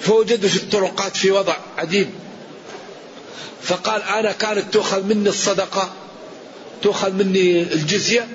فوجد 0.00 0.46
في 0.46 0.56
الطرقات 0.56 1.16
في 1.16 1.30
وضع 1.30 1.56
عجيب. 1.78 2.08
فقال 3.62 4.02
أنا 4.02 4.32
كانت 4.32 4.74
تؤخذ 4.74 5.04
مني 5.04 5.28
الصدقة 5.28 5.92
تؤخذ 6.82 7.12
مني 7.12 7.62
الجزية 7.62 8.28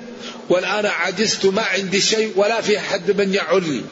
والآن 0.48 0.86
عجزت 0.86 1.46
ما 1.46 1.62
عندي 1.62 2.00
شيء 2.00 2.32
ولا 2.36 2.60
في 2.60 2.78
حد 2.78 3.10
من 3.10 3.34
يعلي. 3.34 3.82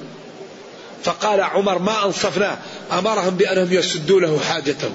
فقال 1.05 1.41
عمر 1.41 1.79
ما 1.79 2.07
أنصفناه. 2.07 2.59
أمرهم 2.93 3.37
بأنهم 3.37 3.73
يسدوا 3.73 4.21
له 4.21 4.41
حاجته. 4.49 4.91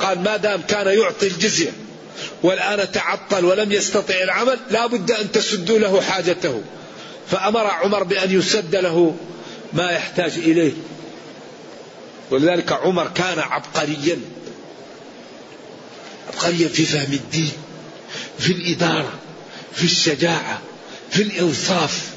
قال 0.00 0.22
ما 0.22 0.36
دام 0.36 0.62
كان 0.62 0.86
يعطي 0.98 1.26
الجزية 1.26 1.72
والآن 2.42 2.92
تعطل 2.92 3.44
ولم 3.44 3.72
يستطع 3.72 4.14
العمل 4.14 4.58
لا 4.70 4.86
بد 4.86 5.10
أن 5.10 5.32
تسدوا 5.32 5.78
له 5.78 6.00
حاجته. 6.00 6.62
فأمر 7.30 7.66
عمر 7.66 8.02
بأن 8.02 8.38
يسد 8.38 8.76
له 8.76 9.16
ما 9.72 9.90
يحتاج 9.90 10.32
إليه. 10.32 10.72
ولذلك 12.30 12.72
عمر 12.72 13.08
كان 13.14 13.38
عبقريا. 13.38 14.18
عبقريا 16.28 16.68
في 16.68 16.84
فهم 16.84 17.12
الدين 17.12 17.52
في 18.38 18.52
الإدارة 18.52 19.12
في 19.74 19.84
الشجاعة 19.84 20.60
في 21.10 21.22
الإنصاف 21.22 22.10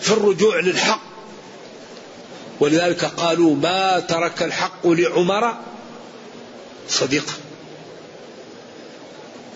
في 0.00 0.10
الرجوع 0.10 0.60
للحق. 0.60 1.11
ولذلك 2.62 3.04
قالوا 3.04 3.54
ما 3.54 4.00
ترك 4.00 4.42
الحق 4.42 4.86
لعمر 4.86 5.54
صديقه 6.88 7.32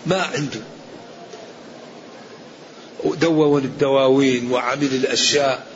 ما 0.05 0.21
عنده. 0.21 0.59
دون 3.03 3.63
الدواوين 3.63 4.51
وعمل 4.51 4.83
الأشياء 4.83 5.67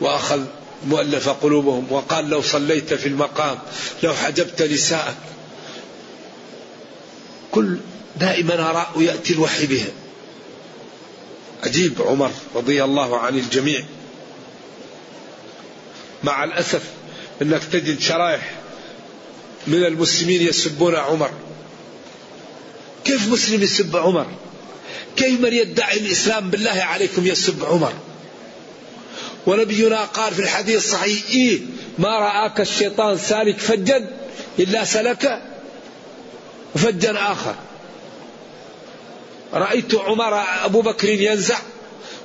وأخذ 0.00 0.44
مؤلف 0.86 1.28
قلوبهم 1.28 1.86
وقال 1.90 2.30
لو 2.30 2.42
صليت 2.42 2.94
في 2.94 3.08
المقام 3.08 3.58
لو 4.02 4.14
حجبت 4.14 4.62
نساءك. 4.62 5.16
كل 7.52 7.78
دائما 8.16 8.70
أراء 8.70 8.92
يأتي 8.96 9.32
الوحي 9.32 9.66
بها. 9.66 9.90
عجيب 11.64 12.02
عمر 12.02 12.30
رضي 12.54 12.84
الله 12.84 13.18
عن 13.18 13.38
الجميع. 13.38 13.84
مع 16.24 16.44
الأسف 16.44 16.82
أنك 17.42 17.64
تجد 17.64 18.00
شرائح 18.00 18.52
من 19.66 19.84
المسلمين 19.84 20.42
يسبون 20.42 20.94
عمر. 20.94 21.30
كيف 23.04 23.28
مسلم 23.32 23.62
يسب 23.62 23.96
عمر؟ 23.96 24.26
كيف 25.16 25.40
من 25.40 25.52
يدعي 25.52 25.96
الإسلام 26.00 26.50
بالله 26.50 26.82
عليكم 26.82 27.26
يسب 27.26 27.64
عمر؟ 27.64 27.92
ونبينا 29.46 30.04
قال 30.04 30.34
في 30.34 30.42
الحديث 30.42 30.76
الصحيح 30.76 31.22
إيه 31.30 31.60
ما 31.98 32.18
رآك 32.18 32.60
الشيطان 32.60 33.18
سالك 33.18 33.58
فجا 33.58 34.10
إلا 34.58 34.84
سلك 34.84 35.42
فجا 36.74 37.12
آخر. 37.32 37.54
رأيت 39.52 39.94
عمر 39.94 40.42
أبو 40.64 40.80
بكر 40.80 41.08
ينزع 41.08 41.58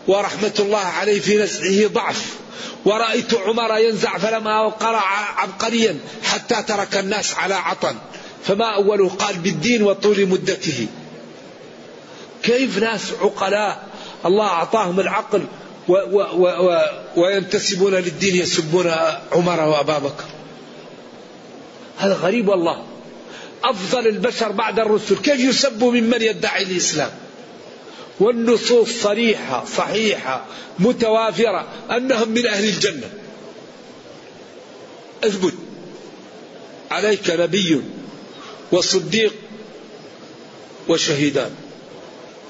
ورحمة 0.07 0.53
الله 0.59 0.79
عليه 0.79 1.19
في 1.19 1.37
نزعه 1.37 1.87
ضعف. 1.87 2.35
ورأيت 2.85 3.33
عمر 3.33 3.77
ينزع 3.77 4.17
فلما 4.17 4.69
قرأ 4.69 5.01
عبقريا 5.37 5.99
حتى 6.23 6.63
ترك 6.67 6.97
الناس 6.97 7.33
على 7.33 7.53
عطن. 7.53 7.95
فما 8.45 8.75
أوله 8.75 9.09
قال 9.09 9.35
بالدين 9.37 9.83
وطول 9.83 10.25
مدته. 10.25 10.87
كيف 12.43 12.77
ناس 12.77 13.01
عقلاء؟ 13.21 13.83
الله 14.25 14.45
أعطاهم 14.45 14.99
العقل 14.99 15.45
و 15.87 15.93
و 15.93 16.21
و 16.33 16.47
و 16.47 16.85
وينتسبون 17.15 17.93
للدين 17.93 18.35
يسبون 18.35 18.91
عمر 19.31 19.59
وأبا 19.59 19.99
بكر. 19.99 20.25
هذا 21.97 22.13
غريب 22.13 22.47
والله. 22.47 22.83
أفضل 23.63 24.07
البشر 24.07 24.51
بعد 24.51 24.79
الرسل. 24.79 25.15
كيف 25.15 25.39
يسبوا 25.39 25.91
ممن 25.91 26.21
يدعي 26.21 26.63
الإسلام؟ 26.63 27.11
والنصوص 28.19 28.89
صريحة 28.89 29.65
صحيحة 29.77 30.45
متوافرة 30.79 31.67
أنهم 31.91 32.29
من 32.29 32.47
أهل 32.47 32.63
الجنة. 32.63 33.09
اثبت. 35.23 35.53
عليك 36.91 37.29
نبي 37.29 37.81
وصديق 38.71 39.33
وشهيدان. 40.87 41.51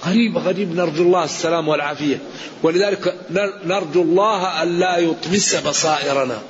غريب 0.05 0.38
غريب. 0.38 0.76
نرجو 0.76 1.03
الله 1.03 1.24
السلام 1.24 1.68
والعافية. 1.68 2.18
ولذلك 2.64 3.16
نرجو 3.66 4.01
الله 4.01 4.64
أن 4.64 4.80
لا 4.80 4.97
يطمس 4.97 5.55
بصائرنا 5.55 6.41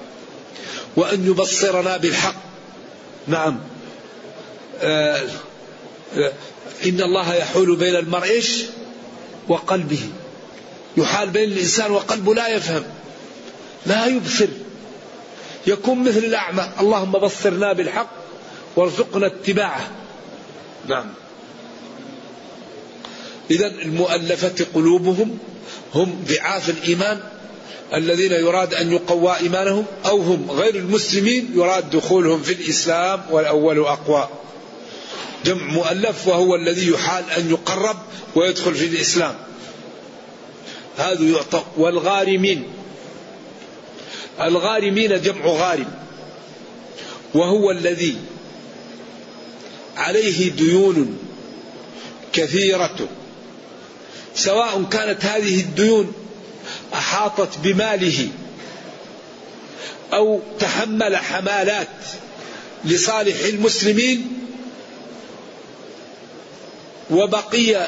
وأن 0.96 1.28
يبصرنا 1.28 1.98
بالحق. 1.98 2.36
نعم. 3.28 3.60
آه 4.82 5.22
آه 6.16 6.34
إن 6.86 7.02
الله 7.02 7.36
يحول 7.36 7.76
بين 7.76 7.96
المرء 7.96 8.44
وقلبه. 9.48 10.10
يحال 10.98 11.30
بين 11.30 11.52
الإنسان 11.52 11.92
وقلبه 11.92 12.36
لا 12.36 12.48
يفهم 12.48 12.84
لا 13.86 14.06
يبصر. 14.06 14.48
يكون 15.68 16.04
مثل 16.04 16.18
الأعمى. 16.18 16.70
اللهم 16.80 17.12
بصرنا 17.12 17.74
بالحق 17.74 18.10
وارزقنا 18.76 19.28
اتباعه. 19.28 19.92
نعم. 20.88 21.06
إذا 23.52 23.68
المؤلفة 23.68 24.66
قلوبهم 24.74 25.38
هم 25.96 26.26
ضعاف 26.30 26.70
الإيمان 26.70 27.20
الذين 27.94 28.32
يراد 28.32 28.74
أن 28.74 28.92
يقوى 28.92 29.36
إيمانهم 29.38 29.86
أو 30.06 30.22
هم 30.22 30.52
غير 30.52 30.76
المسلمين 30.76 31.52
يراد 31.56 31.90
دخولهم 31.90 32.42
في 32.42 32.54
الإسلام 32.54 33.22
والأول 33.32 33.80
أقوى. 33.80 34.30
جمع 35.46 35.64
مؤلف 35.64 36.28
وهو 36.28 36.56
الذي 36.56 36.88
يحال 36.88 37.32
أن 37.32 37.50
يقرب 37.50 37.98
ويدخل 38.36 38.76
في 38.76 38.86
الإسلام. 38.86 39.36
هذا 40.98 41.24
يعطى 41.24 41.64
والغارمين. 41.78 42.64
الغارمين 44.42 45.22
جمع 45.22 45.46
غارم. 45.46 45.92
وهو 47.34 47.72
الذي 47.72 48.18
عليه 49.98 50.52
ديون 50.52 51.18
كثيرة. 52.34 53.08
سواء 54.36 54.84
كانت 54.92 55.26
هذه 55.26 55.60
الديون 55.60 56.14
أحاطت 56.94 57.58
بماله 57.64 58.28
أو 60.14 60.42
تحمل 60.60 61.18
حمالات 61.18 61.88
لصالح 62.86 63.46
المسلمين 63.46 64.33
وبقي 67.14 67.88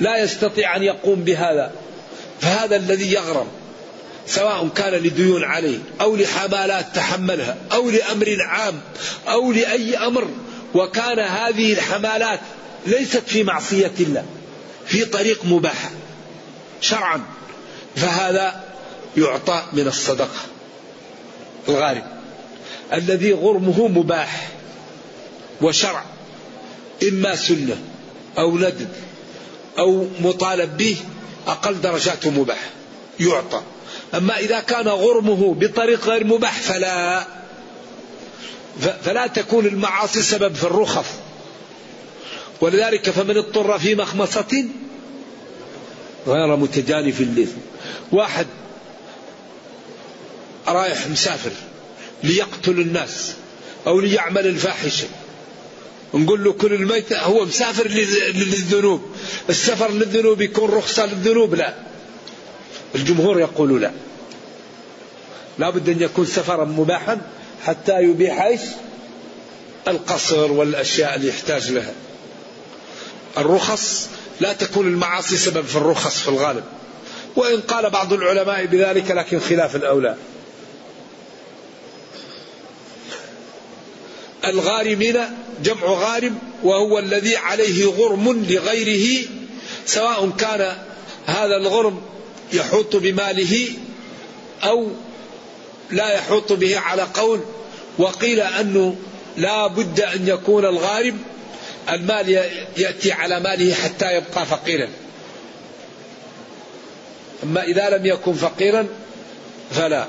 لا 0.00 0.18
يستطيع 0.18 0.76
أن 0.76 0.82
يقوم 0.82 1.24
بهذا 1.24 1.72
فهذا 2.40 2.76
الذي 2.76 3.12
يغرم 3.12 3.46
سواء 4.26 4.68
كان 4.68 4.92
لديون 4.92 5.44
عليه 5.44 5.78
أو 6.00 6.16
لحمالات 6.16 6.86
تحملها 6.94 7.56
أو 7.72 7.90
لأمر 7.90 8.36
عام 8.40 8.80
أو 9.28 9.52
لأي 9.52 9.96
أمر 9.96 10.28
وكان 10.74 11.18
هذه 11.18 11.72
الحمالات 11.72 12.40
ليست 12.86 13.22
في 13.26 13.42
معصية 13.42 13.92
الله 14.00 14.24
في 14.86 15.04
طريق 15.04 15.44
مباح 15.44 15.90
شرعا 16.80 17.22
فهذا 17.96 18.64
يعطى 19.16 19.62
من 19.72 19.86
الصدقة 19.86 20.40
الغارب 21.68 22.04
الذي 22.92 23.32
غرمه 23.32 23.88
مباح 23.88 24.48
وشرع. 25.62 26.04
إما 27.08 27.36
سنة 27.36 27.76
أو 28.38 28.58
ندب 28.58 28.88
أو 29.78 30.06
مطالب 30.20 30.76
به 30.76 30.96
أقل 31.46 31.80
درجاته 31.80 32.30
مباح 32.30 32.70
يعطى. 33.20 33.62
أما 34.14 34.38
إذا 34.38 34.60
كان 34.60 34.88
غرمه 34.88 35.54
بطريق 35.54 36.06
غير 36.06 36.24
مباح 36.24 36.60
فلا 36.60 37.26
فلا 39.04 39.26
تكون 39.26 39.66
المعاصي 39.66 40.22
سبب 40.22 40.54
في 40.54 40.64
الرخص 40.64 41.06
ولذلك 42.60 43.10
فمن 43.10 43.36
اضطر 43.36 43.78
في 43.78 43.94
مخمصة 43.94 44.64
غير 46.26 46.56
متجانف 46.56 47.20
للإثم 47.20 47.58
واحد 48.12 48.46
رايح 50.68 51.06
مسافر 51.06 51.50
ليقتل 52.22 52.80
الناس 52.80 53.34
أو 53.86 54.00
ليعمل 54.00 54.46
الفاحشة. 54.46 55.06
نقول 56.14 56.44
له 56.44 56.52
كل 56.52 56.74
الميت 56.74 57.12
هو 57.12 57.44
مسافر 57.44 57.88
للذنوب. 57.88 59.02
السفر 59.50 59.90
للذنوب 59.90 60.40
يكون 60.40 60.70
رخصة 60.70 61.06
للذنوب؟ 61.06 61.54
لا. 61.54 61.74
الجمهور 62.94 63.40
يقول 63.40 63.80
لا. 63.80 63.92
لا 65.58 65.70
بد 65.70 65.88
أن 65.88 66.02
يكون 66.02 66.26
سفرا 66.26 66.64
مباحا 66.64 67.20
حتى 67.64 68.02
يبيح 68.02 68.42
إيش؟ 68.42 68.60
القصر 69.88 70.52
والأشياء 70.52 71.14
اللي 71.14 71.28
يحتاج 71.28 71.70
لها. 71.72 71.92
الرخص 73.38 74.08
لا 74.40 74.52
تكون 74.52 74.86
المعاصي 74.86 75.36
سبب 75.36 75.64
في 75.64 75.76
الرخص 75.76 76.20
في 76.20 76.28
الغالب. 76.28 76.64
وإن 77.36 77.60
قال 77.60 77.90
بعض 77.90 78.12
العلماء 78.12 78.66
بذلك 78.66 79.10
لكن 79.10 79.40
خلاف 79.40 79.76
الأولى. 79.76 80.16
الغارمين 84.44 85.18
جمع 85.64 85.84
غارم 85.86 86.38
وهو 86.62 86.98
الذي 86.98 87.36
عليه 87.36 87.86
غرم 87.86 88.46
لغيره 88.48 89.26
سواء 89.86 90.30
كان 90.38 90.76
هذا 91.26 91.56
الغرم 91.56 92.02
يحوط 92.52 92.96
بماله 92.96 93.68
أو 94.64 94.88
لا 95.90 96.12
يحوط 96.14 96.52
به 96.52 96.78
على 96.78 97.02
قول 97.02 97.40
وقيل 97.98 98.40
أنه 98.40 98.96
لا 99.36 99.66
بد 99.66 100.00
أن 100.00 100.28
يكون 100.28 100.64
الغارم 100.64 101.18
المال 101.90 102.28
يأتي 102.76 103.12
على 103.12 103.40
ماله 103.40 103.74
حتى 103.74 104.16
يبقى 104.16 104.46
فقيرا. 104.46 104.88
أما 107.42 107.62
إذا 107.62 107.90
لم 107.90 108.06
يكن 108.06 108.32
فقيرا 108.32 108.86
فلا. 109.70 110.08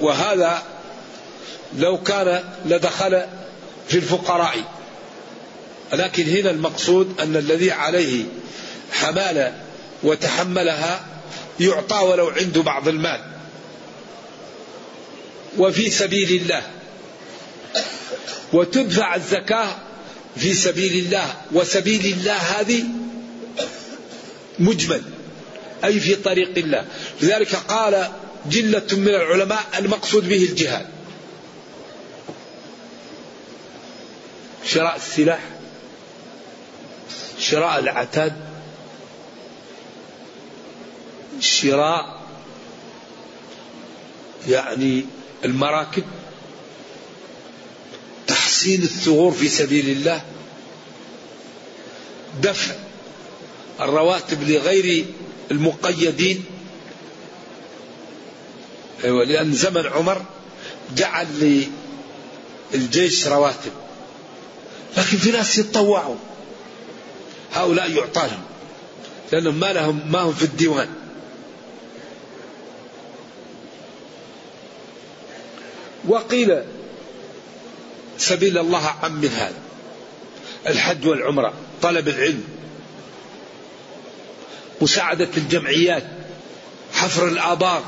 وهذا 0.00 0.62
لو 1.78 2.02
كان 2.02 2.44
لدخل 2.66 3.24
في 3.88 3.94
الفقراء. 3.94 4.76
لكن 5.92 6.22
هنا 6.22 6.50
المقصود 6.50 7.20
أن 7.20 7.36
الذي 7.36 7.70
عليه 7.72 8.24
حمالة 8.92 9.54
وتحملها 10.02 11.06
يعطى 11.60 11.96
ولو 11.96 12.28
عنده 12.28 12.62
بعض 12.62 12.88
المال. 12.88 13.20
وفي 15.58 15.90
سبيل 15.90 16.42
الله. 16.42 16.62
وتدفع 18.52 19.14
الزكاة 19.14 19.76
في 20.36 20.54
سبيل 20.54 21.06
الله. 21.06 21.34
وسبيل 21.52 22.06
الله 22.06 22.36
هذه 22.36 22.84
مجمل. 24.58 25.02
أي 25.84 26.00
في 26.00 26.14
طريق 26.14 26.58
الله. 26.58 26.84
لذلك 27.22 27.54
قال 27.56 28.08
جلة 28.50 28.86
من 28.92 29.08
العلماء 29.08 29.64
المقصود 29.78 30.28
به 30.28 30.44
الجهاد. 30.44 30.95
شراء 34.66 34.96
السلاح 34.96 35.40
شراء 37.38 37.78
العتاد 37.78 38.36
شراء 41.40 42.22
يعني 44.48 45.04
المراكب 45.44 46.04
تحسين 48.26 48.82
الثغور 48.82 49.32
في 49.32 49.48
سبيل 49.48 49.88
الله 49.88 50.22
دفع 52.42 52.74
الرواتب 53.80 54.42
لغير 54.42 55.04
المقيدين. 55.50 56.44
أيوة 59.04 59.24
لأن 59.24 59.52
زمن 59.52 59.86
عمر 59.86 60.24
جعل 60.96 61.66
للجيش 62.74 63.26
رواتب. 63.26 63.72
لكن 64.96 65.16
في 65.16 65.30
ناس 65.30 65.58
يتطوعوا. 65.58 66.16
هؤلاء 67.54 67.90
يعطى 67.90 68.20
لهم 68.20 68.42
لأنهم 69.32 69.60
ما 69.60 69.72
لهم 69.72 70.12
ما 70.12 70.20
هم 70.20 70.32
في 70.32 70.44
الديوان. 70.44 70.88
وقيل 76.08 76.62
سبيل 78.18 78.58
الله 78.58 78.86
عم 79.02 79.12
من 79.12 79.28
هذا 79.28 79.62
الحج 80.66 81.06
والعمرة 81.06 81.52
طلب 81.82 82.08
العلم 82.08 82.44
مساعدة 84.80 85.28
الجمعيات 85.36 86.04
حفر 86.92 87.28
الآبار. 87.28 87.82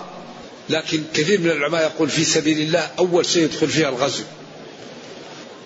لكن 0.70 1.02
كثير 1.14 1.40
من 1.40 1.50
العلماء 1.50 1.82
يقول 1.82 2.08
في 2.08 2.24
سبيل 2.24 2.60
الله 2.60 2.90
أول 2.98 3.26
شيء 3.26 3.42
يدخل 3.42 3.68
فيها 3.68 3.88
الغزو 3.88 4.24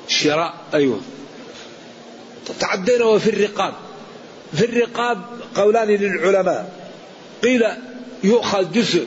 شراء 0.09 0.55
أيوة. 0.75 1.01
تعدينا 2.61 3.05
وفي 3.05 3.31
الرقاب. 3.31 3.75
في 4.57 4.65
الرقاب 4.65 5.23
قولان 5.55 5.89
للعلماء. 5.89 6.73
قيل 7.43 7.63
يؤخذ 8.25 8.73
جزء 8.73 9.07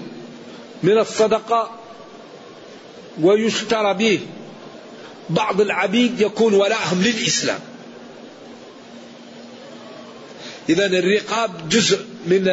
من 0.84 0.98
الصدقة 0.98 1.80
ويشترى 3.22 3.94
به. 3.94 4.20
بعض 5.30 5.62
العبيد 5.62 6.22
يكون 6.22 6.54
ولاءهم 6.54 7.02
للإسلام. 7.02 7.60
إذا 10.70 10.86
الرقاب 10.86 11.70
جزء 11.70 12.00
من 12.26 12.44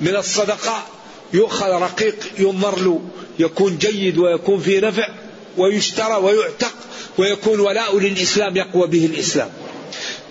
من 0.00 0.16
الصدقة. 0.16 0.86
يؤخذ 1.32 1.70
رقيق 1.70 2.16
ينظر 2.38 2.78
له. 2.78 3.00
يكون 3.38 3.78
جيد 3.78 4.18
ويكون 4.18 4.60
فيه 4.60 4.80
نفع. 4.80 5.08
ويشترى 5.56 6.14
ويعتق. 6.14 6.74
ويكون 7.18 7.60
ولاء 7.60 7.98
للإسلام 7.98 8.56
يقوى 8.56 8.86
به 8.86 9.06
الإسلام. 9.06 9.50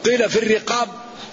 قيل 0.06 0.30
في 0.30 0.40
الرقاب 0.40 0.88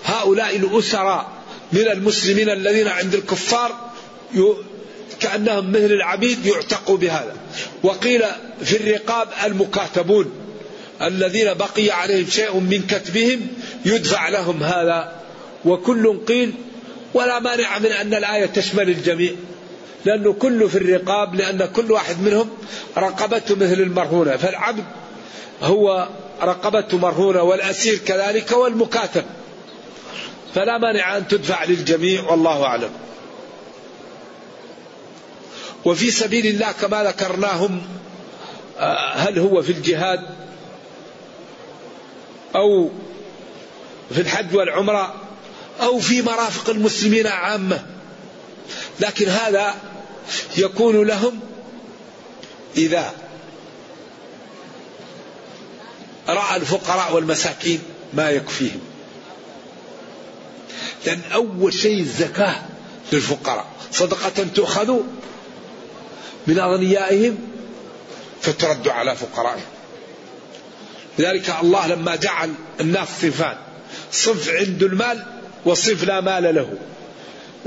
هؤلاء 0.04 0.56
الأسراء 0.56 1.26
من 1.72 1.88
المسلمين 1.88 2.50
الذين 2.50 2.88
عند 2.88 3.14
الكفار 3.14 3.90
كأنهم 5.20 5.70
مثل 5.70 5.84
العبيد 5.84 6.46
يعتقوا 6.46 6.96
بهذا. 6.96 7.36
وقيل 7.82 8.22
في 8.62 8.76
الرقاب 8.76 9.28
المكاتبون 9.44 10.30
الذين 11.02 11.54
بقي 11.54 11.90
عليهم 11.90 12.30
شيء 12.30 12.54
من 12.60 12.82
كتبهم 12.86 13.46
يدفع 13.84 14.28
لهم 14.28 14.62
هذا. 14.62 15.12
وكل 15.64 16.20
قيل 16.28 16.52
ولا 17.14 17.38
مانع 17.38 17.78
من 17.78 17.92
أن 17.92 18.14
الآية 18.14 18.46
تشمل 18.46 18.88
الجميع 18.88 19.32
لأنه 20.04 20.32
كله 20.32 20.68
في 20.68 20.78
الرقاب 20.78 21.34
لأن 21.34 21.64
كل 21.64 21.92
واحد 21.92 22.22
منهم 22.22 22.50
رقبته 22.98 23.54
مثل 23.54 23.80
المرهونة. 23.80 24.36
فالعبد 24.36 24.84
هو 25.62 26.08
رقبته 26.42 26.98
مرهونة 26.98 27.42
والأسير 27.42 27.98
كذلك 27.98 28.52
والمكاتب 28.52 29.24
فلا 30.54 30.78
مانع 30.78 31.16
أن 31.16 31.28
تدفع 31.28 31.64
للجميع 31.64 32.30
والله 32.30 32.64
أعلم. 32.64 32.90
وفي 35.84 36.10
سبيل 36.10 36.46
الله 36.46 36.72
كما 36.72 37.04
ذكرناهم 37.04 37.82
آه، 38.78 39.12
هل 39.12 39.38
هو 39.38 39.62
في 39.62 39.72
الجهاد 39.72 40.20
أو 42.56 42.90
في 44.14 44.20
الحج 44.20 44.56
والعمرة 44.56 45.14
أو 45.80 45.98
في 45.98 46.22
مرافق 46.22 46.70
المسلمين 46.70 47.26
عامة. 47.26 47.86
لكن 49.00 49.28
هذا 49.28 49.74
يكون 50.56 51.06
لهم 51.06 51.40
إذا 52.76 53.12
رأى 56.28 56.56
الفقراء 56.56 57.14
والمساكين 57.14 57.82
ما 58.14 58.30
يكفيهم. 58.30 58.80
لأن 61.06 61.20
أول 61.32 61.72
شيء 61.72 62.00
الزكاة 62.00 62.56
للفقراء. 63.12 63.66
صدقة 63.92 64.44
تؤخذ 64.54 65.00
من 66.46 66.58
أغنيائهم 66.58 67.38
فترد 68.42 68.88
على 68.88 69.16
فقرائهم. 69.16 69.66
لذلك 71.18 71.54
الله 71.62 71.86
لما 71.86 72.16
جعل 72.16 72.54
الناس 72.80 73.08
صفان 73.08 73.56
صنف 74.12 74.48
عنده 74.48 74.86
المال 74.86 75.26
وصنف 75.64 76.04
لا 76.04 76.20
مال 76.20 76.54
له. 76.54 76.78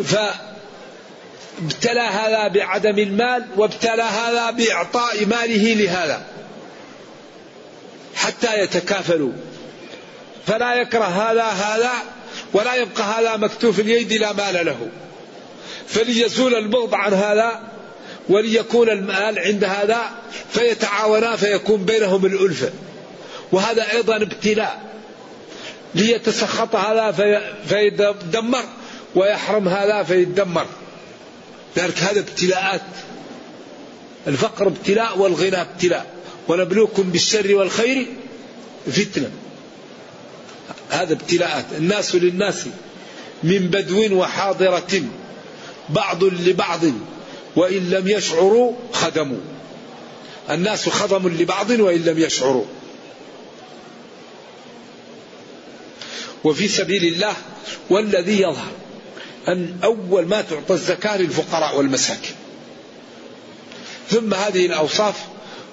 فابتلى 0.04 2.02
هذا 2.02 2.48
بعدم 2.48 3.00
المال 3.00 3.46
وابتلى 3.58 4.04
هذا 4.04 4.52
بإعطاء 4.52 5.26
ماله 5.26 5.74
لهذا. 5.74 6.26
حتى 8.22 8.60
يتكافلوا. 8.60 9.32
فلا 10.48 10.74
يكره 10.74 11.04
هذا 11.04 11.44
هذا 11.44 11.92
ولا 12.54 12.76
يبقى 12.76 13.04
هذا 13.04 13.38
مكتوف 13.38 13.80
اليد 13.80 14.14
لا 14.14 14.34
مال 14.34 14.66
له. 14.66 14.88
فليزول 15.88 16.56
البغض 16.56 16.96
عن 16.96 17.14
هذا 17.14 17.62
وليكون 18.30 18.90
المال 18.90 19.40
عند 19.40 19.64
هذا 19.64 20.02
فيتعاونا 20.52 21.36
فيكون 21.36 21.86
بينهم 21.86 22.26
الألفة. 22.26 22.70
وهذا 23.52 23.92
أيضا 23.92 24.16
ابتلاء. 24.16 24.82
ليتسخط 25.96 26.76
هذا 26.76 27.12
في 27.12 27.54
فيدمر 27.68 28.64
ويحرم 29.16 29.68
هذا 29.68 30.04
فيدمر. 30.04 30.66
ذلك 31.78 31.98
هذا 31.98 32.20
ابتلاءات. 32.20 32.82
الفقر 34.28 34.68
ابتلاء 34.68 35.18
والغنى 35.18 35.62
ابتلاء. 35.62 36.21
ونبلوكم 36.48 37.04
بالشر 37.04 37.56
والخير 37.56 38.08
فتنة. 38.88 39.32
هذا 40.90 41.14
ابتلاءات. 41.14 41.66
الناس 41.78 42.16
للناس 42.16 42.66
من 43.44 43.60
بدو 43.60 44.20
وحاضرة. 44.20 45.04
بعض 45.90 46.24
لبعض. 46.24 46.82
وإن 47.56 47.90
لم 47.90 48.08
يشعروا 48.08 48.74
خدموا. 48.94 49.40
الناس 50.50 50.90
خدم 50.90 51.28
لبعض 51.28 51.70
وإن 51.70 52.06
لم 52.06 52.20
يشعروا. 52.20 52.66
وفي 56.44 56.68
سبيل 56.68 57.06
الله 57.06 57.34
والذي 57.90 58.42
يظهر 58.42 58.72
أن 59.48 59.80
أول 59.84 60.26
ما 60.26 60.42
تعطى 60.42 60.74
الزكاة 60.74 61.18
للفقراء 61.18 61.78
والمساكين. 61.78 62.36
ثم 64.10 64.34
هذه 64.34 64.66
الأوصاف 64.66 65.16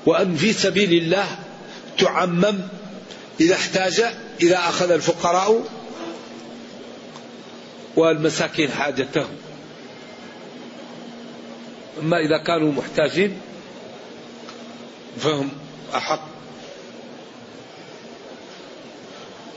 وأن 0.07 0.37
في 0.37 0.53
سبيل 0.53 0.93
الله 0.93 1.39
تعمم 1.99 2.61
إذا 3.41 3.55
احتاج 3.55 4.05
إذا 4.41 4.59
أخذ 4.59 4.91
الفقراء 4.91 5.65
والمساكين 7.97 8.71
حاجتهم. 8.71 9.37
أما 12.01 12.17
إذا 12.19 12.39
كانوا 12.39 12.73
محتاجين 12.73 13.41
فهم 15.21 15.51
أحق. 15.95 16.29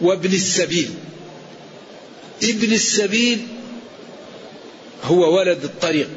وابن 0.02 0.34
السبيل 0.34 0.90
ابن 2.44 2.74
السبيل 2.74 3.48
هو 5.04 5.38
ولد 5.38 5.64
الطريق 5.64 6.10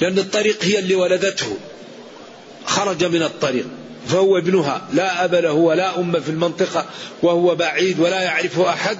لأن 0.00 0.18
الطريق 0.18 0.64
هي 0.64 0.78
اللي 0.78 0.94
ولدته. 0.94 1.56
خرج 2.66 3.04
من 3.04 3.22
الطريق 3.22 3.66
فهو 4.08 4.38
ابنها 4.38 4.82
لا 4.92 5.24
أب 5.24 5.34
له 5.34 5.52
ولا 5.52 5.98
أم 5.98 6.20
في 6.20 6.28
المنطقة 6.28 6.86
وهو 7.22 7.54
بعيد 7.54 8.00
ولا 8.00 8.22
يعرفه 8.22 8.68
أحد. 8.68 8.98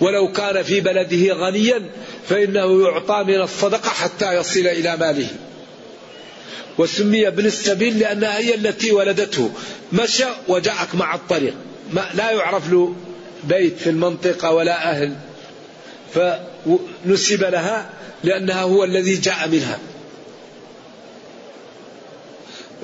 ولو 0.00 0.32
كان 0.32 0.62
في 0.62 0.80
بلده 0.80 1.34
غنيا 1.34 1.90
فإنه 2.28 2.82
يعطى 2.82 3.24
من 3.24 3.40
الصدقة 3.40 3.88
حتى 3.88 4.32
يصل 4.32 4.60
إلى 4.60 4.96
ماله. 4.96 5.28
وسمي 6.78 7.28
ابن 7.28 7.46
السبيل 7.46 7.98
لأنها 7.98 8.38
هي 8.38 8.54
التي 8.54 8.92
ولدته. 8.92 9.50
مشى 9.92 10.24
وجاءك 10.48 10.94
مع 10.94 11.14
الطريق. 11.14 11.54
ما 11.92 12.04
لا 12.14 12.30
يعرف 12.30 12.72
له 12.72 12.94
بيت 13.44 13.78
في 13.78 13.90
المنطقة 13.90 14.50
ولا 14.50 14.90
أهل. 14.90 15.16
فنسب 16.14 17.44
لها 17.44 17.90
لأنها 18.24 18.62
هو 18.62 18.84
الذي 18.84 19.16
جاء 19.16 19.48
منها. 19.48 19.78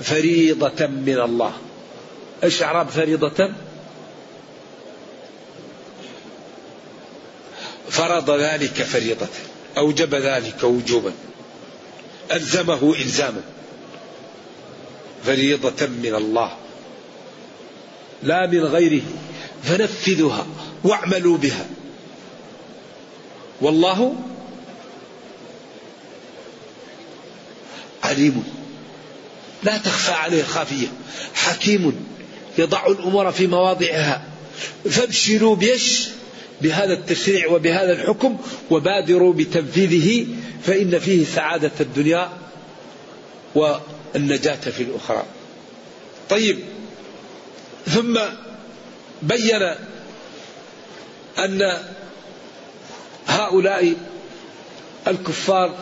فريضة 0.03 0.86
من 0.86 1.20
الله. 1.20 1.53
إيش 2.44 2.62
إعراب 2.62 2.88
فريضة؟ 2.88 3.51
فرض 7.90 8.30
ذلك 8.30 8.82
فريضة 8.82 9.28
أوجب 9.78 10.14
ذلك 10.14 10.64
وجوبا. 10.64 11.12
ألزمه 12.32 12.94
إلزاما. 12.94 13.42
فريضة 15.24 15.86
من 15.86 16.14
الله. 16.14 16.57
لا 18.22 18.46
من 18.46 18.64
غيره. 18.64 19.03
فنفذوها 19.62 20.46
واعملوا 20.84 21.36
بها. 21.36 21.66
والله 23.61 24.14
عليم. 28.05 28.57
لا 29.62 29.78
تخفى 29.78 30.12
عليه 30.12 30.42
خافية 30.42 30.86
حكيم 31.34 32.06
يضع 32.59 32.86
الأمور 32.86 33.32
في 33.32 33.46
مواضعها. 33.46 34.22
فابشروا 34.90 35.56
بيش 35.56 36.09
بهذا 36.61 36.92
التشريع 36.92 37.48
وبهذا 37.48 37.92
الحكم 37.92 38.38
وبادروا 38.70 39.32
بتنفيذه 39.32 40.26
فإن 40.62 40.98
فيه 40.98 41.24
سعادة 41.24 41.70
الدنيا 41.80 42.28
والنجاة 43.54 44.54
في 44.54 44.82
الأخرى. 44.82 45.24
طيب 46.30 46.59
ثم 47.86 48.18
بين 49.22 49.74
أن 51.38 51.78
هؤلاء 53.26 53.94
الكفار 55.06 55.74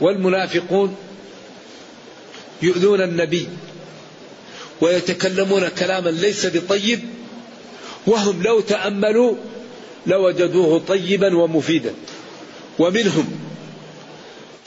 والمنافقون 0.00 0.96
يؤذون 2.62 3.00
النبي 3.00 3.48
ويتكلمون 4.80 5.68
كلاما 5.68 6.10
ليس 6.10 6.46
بطيب 6.46 7.00
وهم 8.06 8.42
لو 8.42 8.60
تأملوا 8.60 9.36
لوجدوه 10.06 10.82
طيبا 10.88 11.36
ومفيدا. 11.36 11.94
ومنهم 12.78 13.38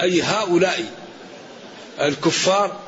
أي 0.01 0.21
هؤلاء 0.21 0.93
الكفار 2.01 2.79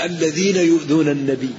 الذين 0.00 0.56
يؤذون 0.56 1.08
النبي. 1.08 1.54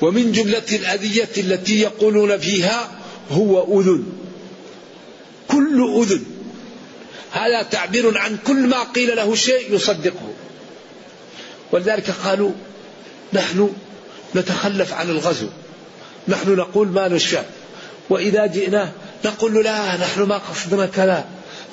ومن 0.00 0.32
جملة 0.32 0.66
الأذية 0.72 1.28
التي 1.38 1.80
يقولون 1.80 2.38
فيها 2.38 2.90
هو 3.30 3.80
أذن. 3.80 4.06
كل 5.48 6.02
أذن 6.02 6.39
هذا 7.32 7.62
تعبير 7.62 8.18
عن 8.18 8.38
كل 8.46 8.66
ما 8.66 8.82
قيل 8.82 9.16
له 9.16 9.34
شيء 9.34 9.74
يصدقه. 9.74 10.32
ولذلك 11.72 12.10
قالوا 12.10 12.52
نحن 13.32 13.74
نتخلف 14.36 14.94
عن 14.94 15.10
الغزو. 15.10 15.46
نحن 16.28 16.54
نقول 16.54 16.88
ما 16.88 17.08
نشاء. 17.08 17.50
وإذا 18.10 18.46
جئناه 18.46 18.92
نقول 19.24 19.64
لا 19.64 19.96
نحن 19.96 20.22
ما 20.22 20.38
قصدنا 20.38 20.86
كذا. 20.86 21.24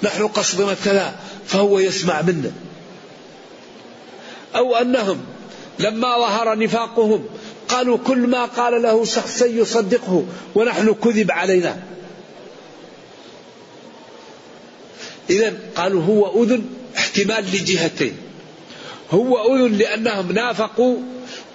نحن 0.03 0.28
قصدنا 0.28 0.76
كذا. 0.86 1.16
فهو 1.47 1.80
يسمع 1.80 2.22
منا. 2.22 2.51
أو 4.55 4.76
أنهم 4.76 5.26
لما 5.80 6.18
ظهر 6.18 6.58
نفاقهم 6.58 7.26
قالوا 7.70 7.97
كل 7.97 8.18
ما 8.18 8.45
قال 8.45 8.82
له 8.82 9.05
شخص 9.05 9.41
يصدقه 9.41 10.26
ونحن 10.55 10.93
كذب 10.93 11.32
علينا. 11.32 11.78
إذا 15.30 15.53
قالوا 15.75 16.03
هو 16.03 16.43
أذن 16.43 16.65
احتمال 16.97 17.45
لجهتين. 17.45 18.17
هو 19.11 19.55
أذن 19.55 19.78
لأنهم 19.78 20.32
نافقوا 20.32 20.97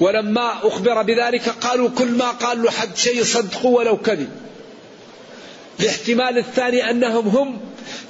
ولما 0.01 0.53
أخبر 0.63 1.03
بذلك 1.03 1.49
قالوا 1.49 1.89
كل 1.89 2.09
ما 2.09 2.31
قال 2.31 2.63
له 2.63 2.71
حد 2.71 2.97
شيء 2.97 3.25
صدقوا 3.25 3.79
ولو 3.79 3.97
كذب. 3.97 4.29
الاحتمال 5.81 6.39
الثاني 6.39 6.91
أنهم 6.91 7.29
هم 7.29 7.61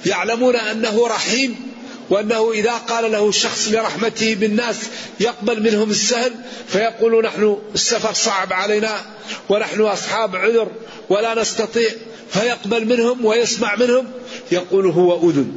يعلمون 0.05 0.55
أنه 0.55 1.07
رحيم 1.07 1.73
وأنه 2.09 2.51
إذا 2.51 2.71
قال 2.71 3.11
له 3.11 3.31
شخص 3.31 3.67
لرحمته 3.71 4.35
بالناس 4.35 4.77
يقبل 5.19 5.63
منهم 5.63 5.89
السهل 5.89 6.33
فيقول 6.67 7.23
نحن 7.25 7.57
السفر 7.75 8.13
صعب 8.13 8.53
علينا 8.53 9.01
ونحن 9.49 9.81
أصحاب 9.81 10.35
عذر 10.35 10.71
ولا 11.09 11.41
نستطيع 11.41 11.89
فيقبل 12.29 12.85
منهم 12.85 13.25
ويسمع 13.25 13.75
منهم 13.75 14.05
يقول 14.51 14.87
هو 14.87 15.29
أذن. 15.29 15.53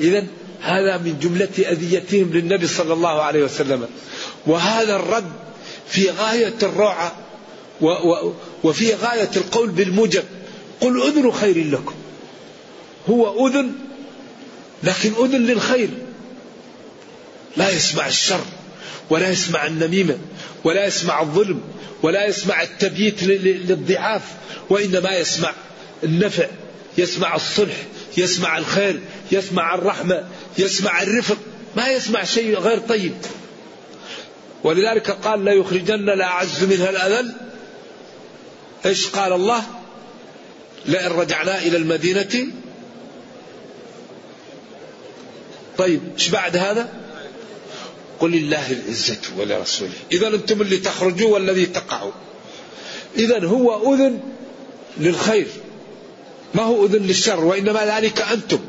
إذا 0.00 0.26
هذا 0.60 0.96
من 0.96 1.18
جملة 1.22 1.70
أذيتهم 1.70 2.32
للنبي 2.32 2.66
صلى 2.66 2.92
الله 2.92 3.22
عليه 3.22 3.44
وسلم. 3.44 3.88
وهذا 4.46 4.96
الرد 4.96 5.32
في 5.88 6.10
غاية 6.10 6.54
الروعة 6.62 7.16
وفي 8.64 8.94
غاية 8.94 9.30
القول 9.36 9.70
بالموجب. 9.70 10.24
قل 10.80 11.02
أذن 11.02 11.32
خير 11.32 11.66
لكم. 11.70 11.94
هو 13.10 13.48
أذن 13.48 13.72
لكن 14.82 15.12
أذن 15.24 15.46
للخير. 15.46 15.88
لا 17.56 17.70
يسمع 17.70 18.06
الشر 18.06 18.44
ولا 19.10 19.30
يسمع 19.30 19.66
النميمة. 19.66 20.18
ولا 20.64 20.86
يسمع 20.86 21.20
الظلم 21.20 21.60
ولا 22.02 22.26
يسمع 22.26 22.62
التبييت 22.62 23.22
للضعاف 23.22 24.22
وإنما 24.70 25.16
يسمع 25.16 25.52
النفع 26.04 26.46
يسمع 26.98 27.36
الصلح 27.36 27.76
يسمع 28.16 28.58
الخير 28.58 29.00
يسمع 29.32 29.74
الرحمة 29.74 30.24
يسمع 30.58 31.02
الرفق 31.02 31.36
ما 31.76 31.88
يسمع 31.88 32.24
شيء 32.24 32.58
غير 32.58 32.78
طيب. 32.78 33.14
ولذلك 34.64 35.10
قال 35.10 35.44
لا 35.44 35.52
يخرجن 35.52 36.04
منها 36.62 36.90
الأذل. 36.90 37.32
إيش 38.86 39.08
قال 39.08 39.32
الله؟ 39.32 39.62
لئن 40.86 41.10
رجعنا 41.10 41.58
إلى 41.58 41.76
المدينة. 41.76 42.46
طيب 45.78 46.00
إيش 46.14 46.28
بعد 46.28 46.56
هذا؟ 46.56 46.88
قل 48.20 48.30
لله 48.30 48.72
العزة 48.72 49.20
ولرسوله. 49.38 49.92
إذا 50.12 50.28
أنتم 50.28 50.62
اللي 50.62 50.76
تخرجوا 50.76 51.34
والذي 51.34 51.66
تقعوا. 51.66 52.12
إذا 53.16 53.44
هو 53.44 53.94
أذن 53.94 54.20
للخير. 54.98 55.46
ما 56.54 56.62
هو 56.62 56.86
أذن 56.86 57.02
للشر؟ 57.02 57.44
وإنما 57.44 57.96
ذلك 57.96 58.20
أنتم. 58.20 58.60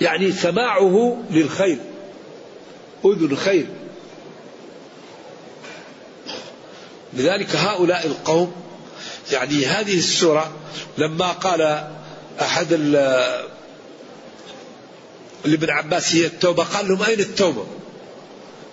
يعني 0.00 0.32
سماعه 0.32 1.22
للخير. 1.30 1.78
أذن 3.04 3.36
خير. 3.36 3.66
لذلك 7.12 7.56
هؤلاء 7.56 8.06
القوم 8.06 8.52
يعني 9.32 9.66
هذه 9.66 9.98
السورة 9.98 10.52
لما 10.98 11.32
قال 11.32 11.90
أحد 12.40 12.72
لابن 15.44 15.70
عباس 15.70 16.14
هي 16.14 16.26
التوبة 16.26 16.64
قال 16.64 16.88
لهم 16.88 17.02
أين 17.02 17.20
التوبة؟ 17.20 17.66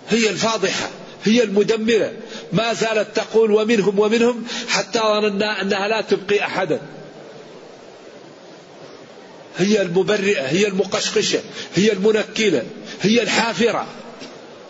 هي 0.09 0.29
الفاضحة 0.29 0.89
هي 1.23 1.43
المدمرة. 1.43 2.13
ما 2.53 2.73
زالت 2.73 3.15
تقول 3.15 3.51
ومنهم 3.51 3.99
ومنهم 3.99 4.45
حتى 4.67 4.99
ظننا 4.99 5.61
أنها 5.61 5.87
لا 5.87 6.01
تبقي 6.01 6.45
أحدا. 6.45 6.81
هي 9.57 9.81
المبرئة 9.81 10.41
هي 10.41 10.67
المقشقشة 10.67 11.39
هي 11.75 11.91
المنكلة 11.93 12.63
هي 13.01 13.21
الحافرة. 13.21 13.87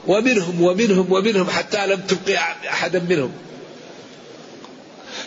ومنهم 0.08 0.62
ومنهم 0.62 1.12
ومنهم 1.12 1.50
حتى 1.50 1.88
لم 1.88 2.02
تبقي 2.02 2.38
أحدا 2.70 3.00
منهم. 3.10 3.32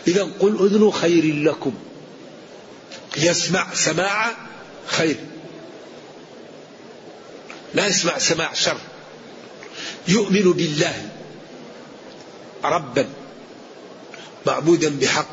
إذا 0.09 0.23
قل 0.41 0.67
أذن 0.67 0.91
خير 0.91 1.35
لكم. 1.35 1.75
يسمع 3.17 3.75
سماع 3.75 4.37
خير. 4.87 5.17
لا 7.75 7.87
يسمع 7.87 8.19
سماع 8.19 8.53
شر. 8.53 8.77
يؤمن 10.09 10.53
بالله 10.53 10.94
ربا 12.64 13.07
معبودا 14.46 14.92
بحق 15.00 15.28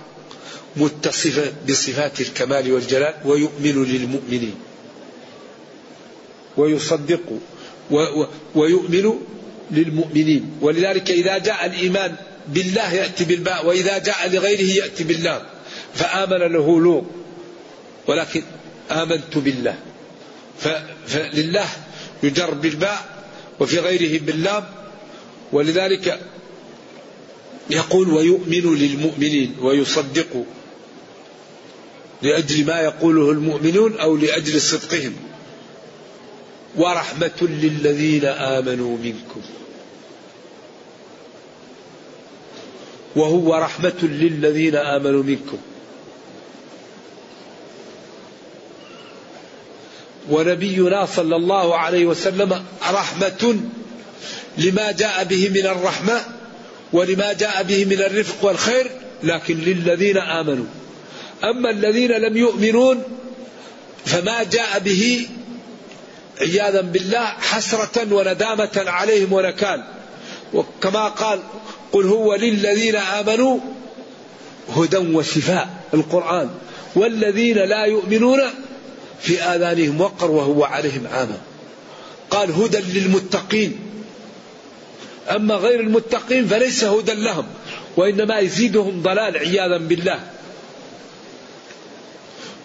متصفا 0.77 1.53
بصفات 1.69 2.21
الكمال 2.21 2.71
والجلال 2.71 3.15
ويؤمن 3.25 3.83
للمؤمنين. 3.83 4.55
ويصدق 6.57 7.39
ويؤمن 8.55 9.13
للمؤمنين. 9.71 10.43
ولذلك 10.61 11.11
إذا 11.11 11.37
جاء 11.37 11.65
الإيمان 11.65 12.15
بالله 12.47 12.93
يأتي 12.93 13.25
بالباء 13.25 13.65
وإذا 13.65 13.97
جاء 13.97 14.29
لغيره 14.29 14.71
يأتي 14.83 15.03
بالله 15.03 15.41
فآمن 15.95 16.53
له 16.53 16.81
لوط 16.81 17.05
ولكن 18.07 18.43
آمنت 18.91 19.37
بالله. 19.37 19.75
فلله 21.07 21.69
يجر 22.23 22.53
بالباء 22.53 23.18
وفي 23.59 23.79
غيره 23.79 24.19
باللام 24.19 24.65
ولذلك 25.51 26.19
يقول 27.69 28.09
ويؤمن 28.09 28.75
للمؤمنين 28.75 29.55
ويصدق 29.61 30.45
لأجل 32.21 32.65
ما 32.65 32.81
يقوله 32.81 33.31
المؤمنون 33.31 33.97
أو 33.97 34.17
لأجل 34.17 34.61
صدقهم. 34.61 35.13
ورحمة 36.77 37.39
للذين 37.41 38.25
آمنوا 38.25 38.97
منكم. 38.97 39.41
وهو 43.15 43.55
رحمة 43.55 43.99
للذين 44.01 44.75
آمنوا 44.75 45.23
منكم. 45.23 45.57
ونبينا 50.29 51.05
صلى 51.05 51.35
الله 51.35 51.77
عليه 51.77 52.05
وسلم 52.05 52.63
رحمة 52.91 53.59
لما 54.57 54.91
جاء 54.91 55.23
به 55.23 55.49
من 55.49 55.65
الرحمة 55.67 56.21
ولما 56.93 57.33
جاء 57.33 57.63
به 57.63 57.85
من 57.85 58.01
الرفق 58.01 58.45
والخير 58.45 58.91
لكن 59.23 59.57
للذين 59.57 60.17
آمنوا. 60.17 60.65
أما 61.43 61.69
الذين 61.69 62.11
لم 62.11 62.37
يؤمنون 62.37 63.03
فما 64.05 64.43
جاء 64.43 64.79
به 64.79 65.27
عياذا 66.41 66.81
بالله 66.81 67.25
حسرة 67.25 68.13
وندامة 68.13 68.83
عليهم 68.87 69.33
ونكال. 69.33 69.83
وكما 70.53 71.07
قال 71.07 71.39
قل 71.91 72.05
هو 72.05 72.35
للذين 72.35 72.95
آمنوا 72.95 73.59
هدى 74.75 74.97
وشفاء 74.97 75.69
القرآن. 75.93 76.49
والذين 76.95 77.57
لا 77.57 77.85
يؤمنون 77.85 78.41
في 79.21 79.41
آذانهم 79.41 80.01
وقر 80.01 80.31
وهو 80.31 80.63
عليهم 80.63 81.07
عامة 81.07 81.37
قال 82.31 82.51
هدى 82.51 82.77
للمتقين. 82.77 83.79
أما 85.29 85.55
غير 85.55 85.79
المتقين 85.79 86.47
فليس 86.47 86.83
هدى 86.83 87.13
لهم 87.13 87.45
وإنما 87.97 88.39
يزيدهم 88.39 89.01
ضلال 89.01 89.37
عياذا 89.37 89.77
بالله. 89.77 90.19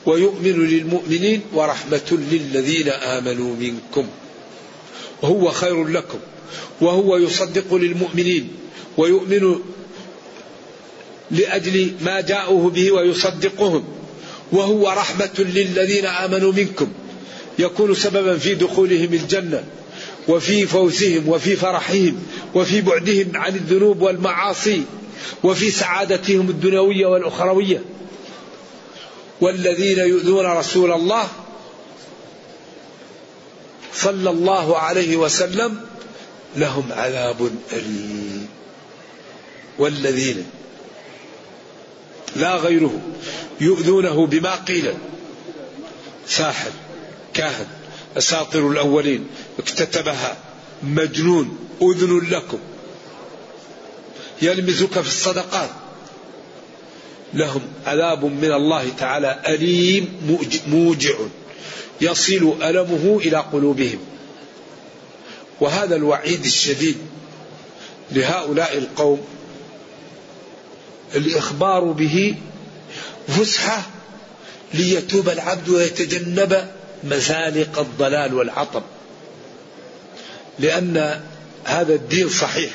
ويؤمن 0.07 0.67
للمؤمنين 0.67 1.41
ورحمة 1.53 2.09
للذين 2.11 2.89
آمنوا 2.89 3.57
منكم. 3.57 4.07
وهو 5.23 5.51
خير 5.51 5.85
لكم 5.85 6.19
وهو 6.81 7.17
يصدق 7.17 7.75
للمؤمنين 7.75 8.49
ويؤمن 8.97 9.61
لأجل 11.31 11.93
ما 12.01 12.21
جاءوه 12.21 12.71
به 12.71 12.93
ويصدقهم. 12.93 13.85
وهو 14.55 14.89
رحمة 14.89 15.31
للذين 15.39 16.07
آمنوا 16.07 16.53
منكم. 16.53 16.93
يكون 17.59 17.95
سببا 17.95 18.39
في 18.39 18.55
دخولهم 18.55 19.15
الجنة 19.15 19.65
وفي 20.29 20.67
فوزهم 20.67 21.29
وفي 21.29 21.57
فرحهم 21.57 22.23
وفي 22.55 22.81
بعدهم 22.81 23.33
عن 23.35 23.55
الذنوب 23.55 24.03
والمعاصي 24.03 24.83
وفي 25.43 25.71
سعادتهم 25.71 26.49
الدنيوية 26.51 27.07
والأخروية. 27.07 27.83
والذين 29.41 29.99
يؤذون 29.99 30.47
رسول 30.47 30.93
الله 30.93 31.29
صلى 33.95 34.31
الله 34.31 34.79
عليه 34.79 35.17
وسلم 35.17 35.81
لهم 36.57 36.93
عذاب 36.93 37.51
أليم. 37.73 38.49
والذين 39.79 40.45
لا 42.37 42.57
غيره. 42.57 43.01
يؤذونه 43.61 44.27
بما 44.27 44.55
قيل. 44.55 44.95
ساحر 46.29 46.71
كاهن 47.35 47.67
أساطر 48.19 48.69
الأولين 48.69 49.27
اكتتبها. 49.59 50.37
مجنون 50.83 51.59
أذن 51.83 52.29
لكم. 52.31 52.59
يلمزك 54.43 55.01
في 55.01 55.09
الصدقات. 55.09 55.71
لهم 57.35 57.63
عذاب 57.87 58.25
من 58.25 58.53
الله 58.53 58.89
تعالى 58.99 59.43
أليم 59.49 60.09
موجع. 60.69 61.15
يصل 62.01 62.57
ألمه 62.63 63.21
إلى 63.25 63.37
قلوبهم. 63.37 63.99
وهذا 65.61 65.97
الوعيد 65.97 66.45
الشديد 66.45 66.97
لهؤلاء 68.13 68.79
القوم 68.79 69.21
الإخبار 71.15 71.85
به 71.85 72.35
فسحة 73.29 73.83
ليتوب 74.75 75.29
العبد 75.29 75.69
ويتجنب 75.69 76.69
مزالق 77.05 77.79
الضلال 77.79 78.35
والعطب. 78.35 78.83
لأن 80.59 81.21
هذا 81.65 81.95
الدين 81.95 82.29
صحيح. 82.29 82.71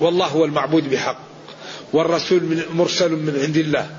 والله 0.00 0.26
هو 0.26 0.44
المعبود 0.44 0.90
بحق. 0.90 1.18
والرسول 1.92 2.42
من 2.42 2.62
مرسل 2.74 3.10
من 3.10 3.40
عند 3.42 3.56
الله. 3.56 3.90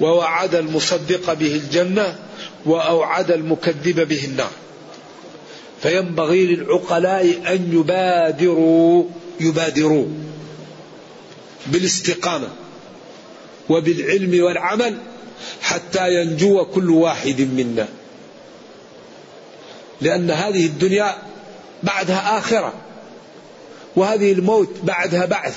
ووعد 0.00 0.54
المصدق 0.54 1.32
به 1.32 1.54
الجنة 1.54 2.18
وأوعد 2.66 3.30
المكذب 3.30 4.08
به 4.08 4.24
النار. 4.24 4.50
فينبغي 5.82 6.46
للعقلاء 6.46 7.54
أن 7.54 7.72
يبادروا 7.72 9.04
يبادروا. 9.40 10.06
بالاستقامة 11.66 12.48
وبالعلم 13.68 14.44
والعمل 14.44 14.98
حتى 15.62 16.14
ينجو 16.14 16.64
كل 16.64 16.90
واحد 16.90 17.40
منا. 17.40 17.88
لأن 20.00 20.30
هذه 20.30 20.66
الدنيا 20.66 21.16
بعدها 21.82 22.38
آخرة 22.38 22.72
وهذه 23.96 24.32
الموت 24.32 24.70
بعدها 24.82 25.24
بعث 25.24 25.56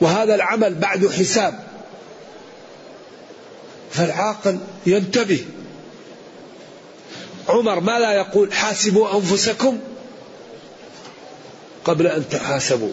وهذا 0.00 0.34
العمل 0.34 0.74
بعد 0.74 1.06
حساب. 1.06 1.64
فالعاقل 3.90 4.58
ينتبه. 4.86 5.44
عمر 7.48 7.80
ما 7.80 7.98
لا 7.98 8.12
يقول 8.12 8.52
حاسبوا 8.52 9.16
أنفسكم 9.16 9.78
قبل 11.84 12.06
أن 12.06 12.28
تحاسبوا. 12.28 12.92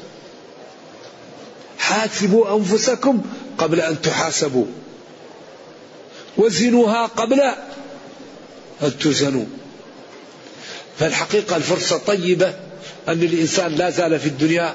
حاسبوا 1.88 2.57
أنفسكم 2.57 3.21
قبل 3.57 3.81
أن 3.81 4.01
تحاسبوا. 4.01 4.65
وزنوها 6.38 7.05
قبل 7.05 7.41
أن 8.83 8.97
تزنوا. 8.99 9.45
فالحقيقة 10.99 11.55
الفرصة 11.55 11.97
طيبة 11.97 12.47
أن 13.07 13.23
الإنسان 13.23 13.71
لا 13.75 13.89
زال 13.89 14.19
في 14.19 14.27
الدنيا 14.27 14.73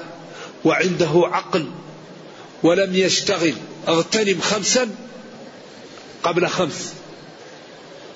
وعنده 0.65 1.11
عقل 1.15 1.65
ولم 2.63 2.95
يشتغل. 2.95 3.53
اغتنم 3.87 4.41
خمسا 4.41 4.89
قبل 6.23 6.47
خمس. 6.47 6.93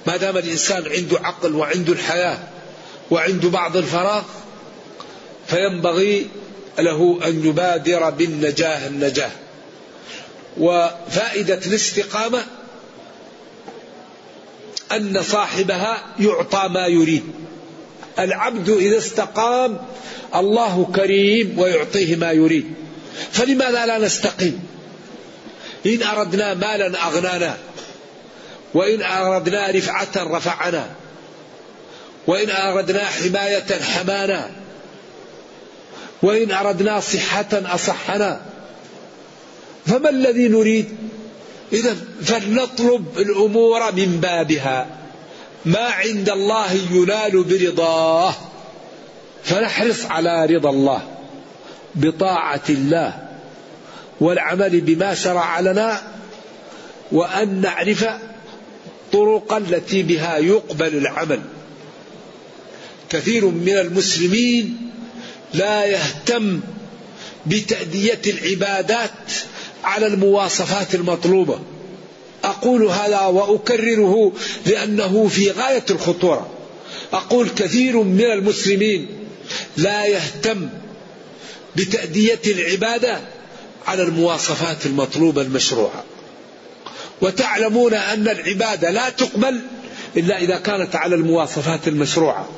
ما 0.07 0.17
دام 0.17 0.37
الإنسان 0.37 0.83
عنده 0.91 1.19
عقل 1.19 1.55
وعنده 1.55 1.93
الحياة 1.93 2.39
وعنده 3.11 3.49
بعض 3.49 3.77
الفراغ 3.77 4.23
فينبغي 5.47 6.27
له 6.79 7.19
أن 7.25 7.45
يبادر 7.45 8.09
بالنجاة 8.09 8.87
النجاة. 8.87 9.31
وفائدة 10.57 11.59
الاستقامة 11.65 12.43
أن 14.91 15.23
صاحبها 15.23 16.03
يعطى 16.19 16.67
ما 16.67 16.87
يريد. 16.87 17.23
العبد 18.19 18.69
إذا 18.69 18.97
استقام 18.97 19.77
الله 20.35 20.91
كريم 20.95 21.59
ويعطيه 21.59 22.15
ما 22.15 22.31
يريد. 22.31 22.73
فلماذا 23.31 23.85
لا 23.85 23.97
نستقيم؟ 23.97 24.67
إن 25.85 26.03
أردنا 26.03 26.53
مالا 26.53 27.07
أغنانا. 27.07 27.57
وإن 28.73 29.01
أردنا 29.01 29.71
رفعة 29.71 30.09
رفعنا. 30.17 30.89
وإن 32.27 32.49
أردنا 32.49 33.05
حماية 33.05 33.81
حمانا. 33.81 34.66
وإن 36.21 36.51
أردنا 36.51 36.99
صحة 36.99 37.47
أصحنا. 37.53 38.41
فما 39.85 40.09
الذي 40.09 40.47
نريد؟ 40.47 40.85
إذا 41.73 41.95
فلنطلب 42.21 43.05
الأمور 43.17 43.91
من 43.91 44.19
بابها. 44.21 44.87
ما 45.65 45.79
عند 45.79 46.29
الله 46.29 46.73
ينال 46.91 47.43
برضاه. 47.43 48.33
فنحرص 49.43 50.05
على 50.05 50.45
رضا 50.45 50.69
الله 50.69 51.01
بطاعة 51.95 52.63
الله 52.69 53.27
والعمل 54.19 54.81
بما 54.81 55.13
شرع 55.13 55.59
لنا 55.59 56.01
وأن 57.11 57.61
نعرف 57.61 58.05
طرقا 59.11 59.57
التي 59.57 60.03
بها 60.03 60.37
يقبل 60.37 60.97
العمل. 60.97 61.39
كثير 63.09 63.45
من 63.45 63.77
المسلمين 63.77 64.86
لا 65.53 65.85
يهتم 65.85 66.59
بتأدية 67.45 68.21
العبادات 68.27 69.11
على 69.83 70.07
المواصفات 70.07 70.95
المطلوبة. 70.95 71.59
أقول 72.43 72.85
هذا 72.85 73.21
وأكرره 73.21 74.31
لأنه 74.65 75.27
في 75.27 75.51
غاية 75.51 75.85
الخطورة. 75.89 76.49
أقول 77.13 77.49
كثير 77.49 78.01
من 78.03 78.21
المسلمين 78.21 79.07
لا 79.77 80.05
يهتم 80.05 80.69
بتأدية 81.75 82.39
العبادة 82.47 83.19
على 83.87 84.03
المواصفات 84.03 84.85
المطلوبة 84.85 85.41
المشروعة. 85.41 86.03
وتعلمون 87.21 87.93
أن 87.93 88.27
العبادة 88.27 88.89
لا 88.89 89.09
تقبل 89.09 89.59
إلا 90.17 90.37
إذا 90.41 90.57
كانت 90.57 90.95
على 90.95 91.15
المواصفات 91.15 91.87
المشروعة. 91.87 92.49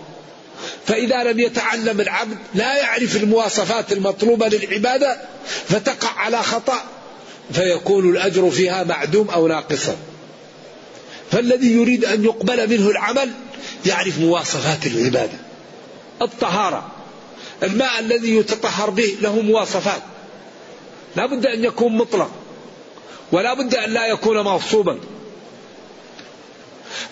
فإذا 0.85 1.23
لم 1.23 1.39
يتعلم 1.39 2.01
العبد 2.01 2.37
لا 2.55 2.77
يعرف 2.77 3.15
المواصفات 3.15 3.91
المطلوبة 3.91 4.47
للعبادة 4.47 5.17
فتقع 5.67 6.09
على 6.09 6.43
خطأ 6.43 6.83
فيكون 7.51 8.09
الأجر 8.09 8.49
فيها 8.49 8.83
معدوم 8.83 9.29
أو 9.29 9.47
ناقصا 9.47 9.95
فالذي 11.31 11.71
يريد 11.71 12.05
أن 12.05 12.23
يقبل 12.23 12.69
منه 12.69 12.89
العمل 12.89 13.31
يعرف 13.85 14.19
مواصفات 14.19 14.87
العبادة. 14.87 15.37
الطهارة 16.21 16.91
الماء 17.63 17.99
الذي 17.99 18.35
يتطهر 18.35 18.89
به 18.89 19.17
له 19.21 19.41
مواصفات. 19.41 20.01
لا 21.15 21.25
بد 21.25 21.45
أن 21.45 21.63
يكون 21.63 21.97
مطلق 21.97 22.31
ولا 23.31 23.53
بد 23.53 23.75
أن 23.75 23.89
لا 23.89 24.07
يكون 24.07 24.41
مغصوبا 24.41 24.99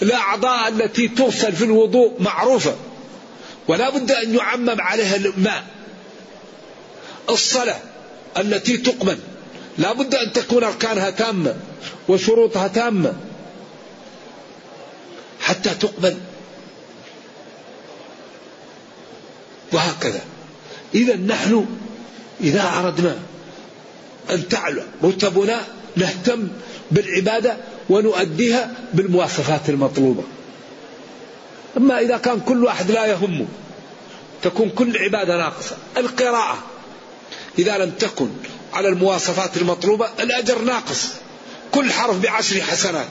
الأعضاء 0.01 0.67
التي 0.67 1.07
تغسل 1.07 1.53
في 1.53 1.63
الوضوء 1.63 2.13
معروفة. 2.19 2.75
ولا 3.67 3.89
بد 3.89 4.11
أن 4.11 4.35
يعمم 4.35 4.81
عليها 4.81 5.15
الماء. 5.15 5.63
الصلاة 7.29 7.79
التي 8.37 8.77
تقبل. 8.77 9.17
لا 9.77 9.93
بد 9.93 10.15
أن 10.15 10.33
تكون 10.33 10.63
أركانها 10.63 11.09
تامة 11.09 11.55
وشروطها 12.07 12.67
تامة 12.67 13.13
حتى 15.41 15.69
تقبل. 15.69 16.17
وهكذا. 19.73 20.21
إذا 20.95 21.15
نحن 21.15 21.65
إذا 22.41 22.71
أردنا 22.79 23.19
أن 24.29 24.47
تعلو 24.49 24.81
رتبنا 25.03 25.61
نهتم 25.95 26.47
بالعبادة 26.91 27.57
ونؤديها 27.89 28.71
بالمواصفات 28.93 29.69
المطلوبة. 29.69 30.23
أما 31.77 31.99
إذا 31.99 32.17
كان 32.17 32.39
كل 32.39 32.63
واحد 32.63 32.91
لا 32.91 33.05
يهمه 33.05 33.45
تكون 34.41 34.69
كل 34.69 34.97
عبادة 34.97 35.37
ناقصة. 35.37 35.77
القراءة 35.97 36.57
إذا 37.59 37.77
لم 37.77 37.91
تكن 37.91 38.29
على 38.73 38.87
المواصفات 38.87 39.57
المطلوبة 39.57 40.09
الأجر 40.19 40.61
ناقص. 40.61 41.07
كل 41.71 41.91
حرف 41.91 42.19
بعشر 42.19 42.61
حسنات. 42.61 43.07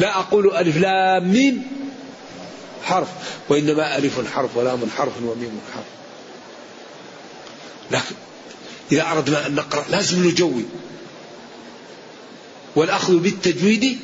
لا 0.00 0.18
أقول 0.18 0.56
ألف 0.56 0.76
لام 0.76 1.32
ميم 1.32 1.62
حرف 2.84 3.08
وإنما 3.48 3.98
ألف 3.98 4.34
حرف 4.34 4.56
ولام 4.56 4.80
حرف 4.96 5.12
وميم 5.22 5.60
حرف. 5.74 5.84
لكن 7.90 8.14
إذا 8.92 9.12
أردنا 9.12 9.46
أن 9.46 9.54
نقرأ 9.54 9.84
لازم 9.90 10.28
نجود 10.28 10.68
والأخذ 12.76 13.16
بالتجويد 13.16 13.98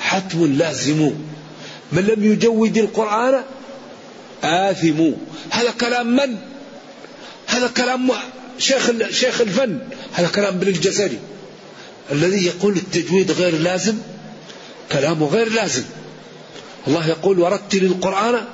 حتم 0.00 0.46
لازم. 0.46 1.14
من 1.92 2.02
لم 2.02 2.24
يجود 2.32 2.78
القرآن؟ 2.78 3.42
آثم. 4.44 5.10
هذا 5.50 5.70
كلام 5.80 6.16
من؟ 6.16 6.36
هذا 7.46 7.66
كلام 7.66 8.10
شيخ 8.58 8.90
شيخ 9.10 9.40
الفن. 9.40 9.78
هذا 10.12 10.28
كلام 10.28 10.54
ابن 10.54 10.68
الجزري 10.68 11.18
الذي 12.12 12.46
يقول 12.46 12.76
التجويد 12.76 13.30
غير 13.30 13.58
لازم؟ 13.58 13.98
كلامه 14.92 15.26
غير 15.26 15.52
لازم. 15.52 15.84
الله 16.88 17.08
يقول 17.08 17.38
ورتل 17.40 17.84
القرآن 17.84 18.44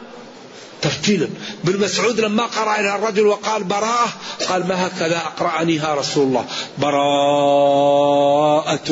ترتيلا. 0.83 1.29
ابن 1.65 1.81
مسعود 1.81 2.21
لما 2.21 2.47
قرأ 2.47 2.81
إلى 2.81 2.97
الرجل 2.97 3.27
وقال 3.27 3.65
براءة 3.65 4.09
قال 4.49 4.69
ما 4.69 4.87
هكذا 4.87 5.17
أقرأنيها 5.17 5.95
رسول 5.95 6.27
الله؟ 6.27 6.45
براءة 6.79 7.83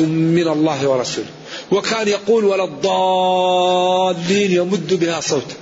من 0.01 0.47
الله 0.47 0.87
ورسوله. 0.87 1.40
وكان 1.71 2.07
يقول 2.07 2.45
ولا 2.45 2.63
الضالين 2.63 4.51
يمد 4.51 4.93
بها 4.93 5.21
صوته. 5.21 5.55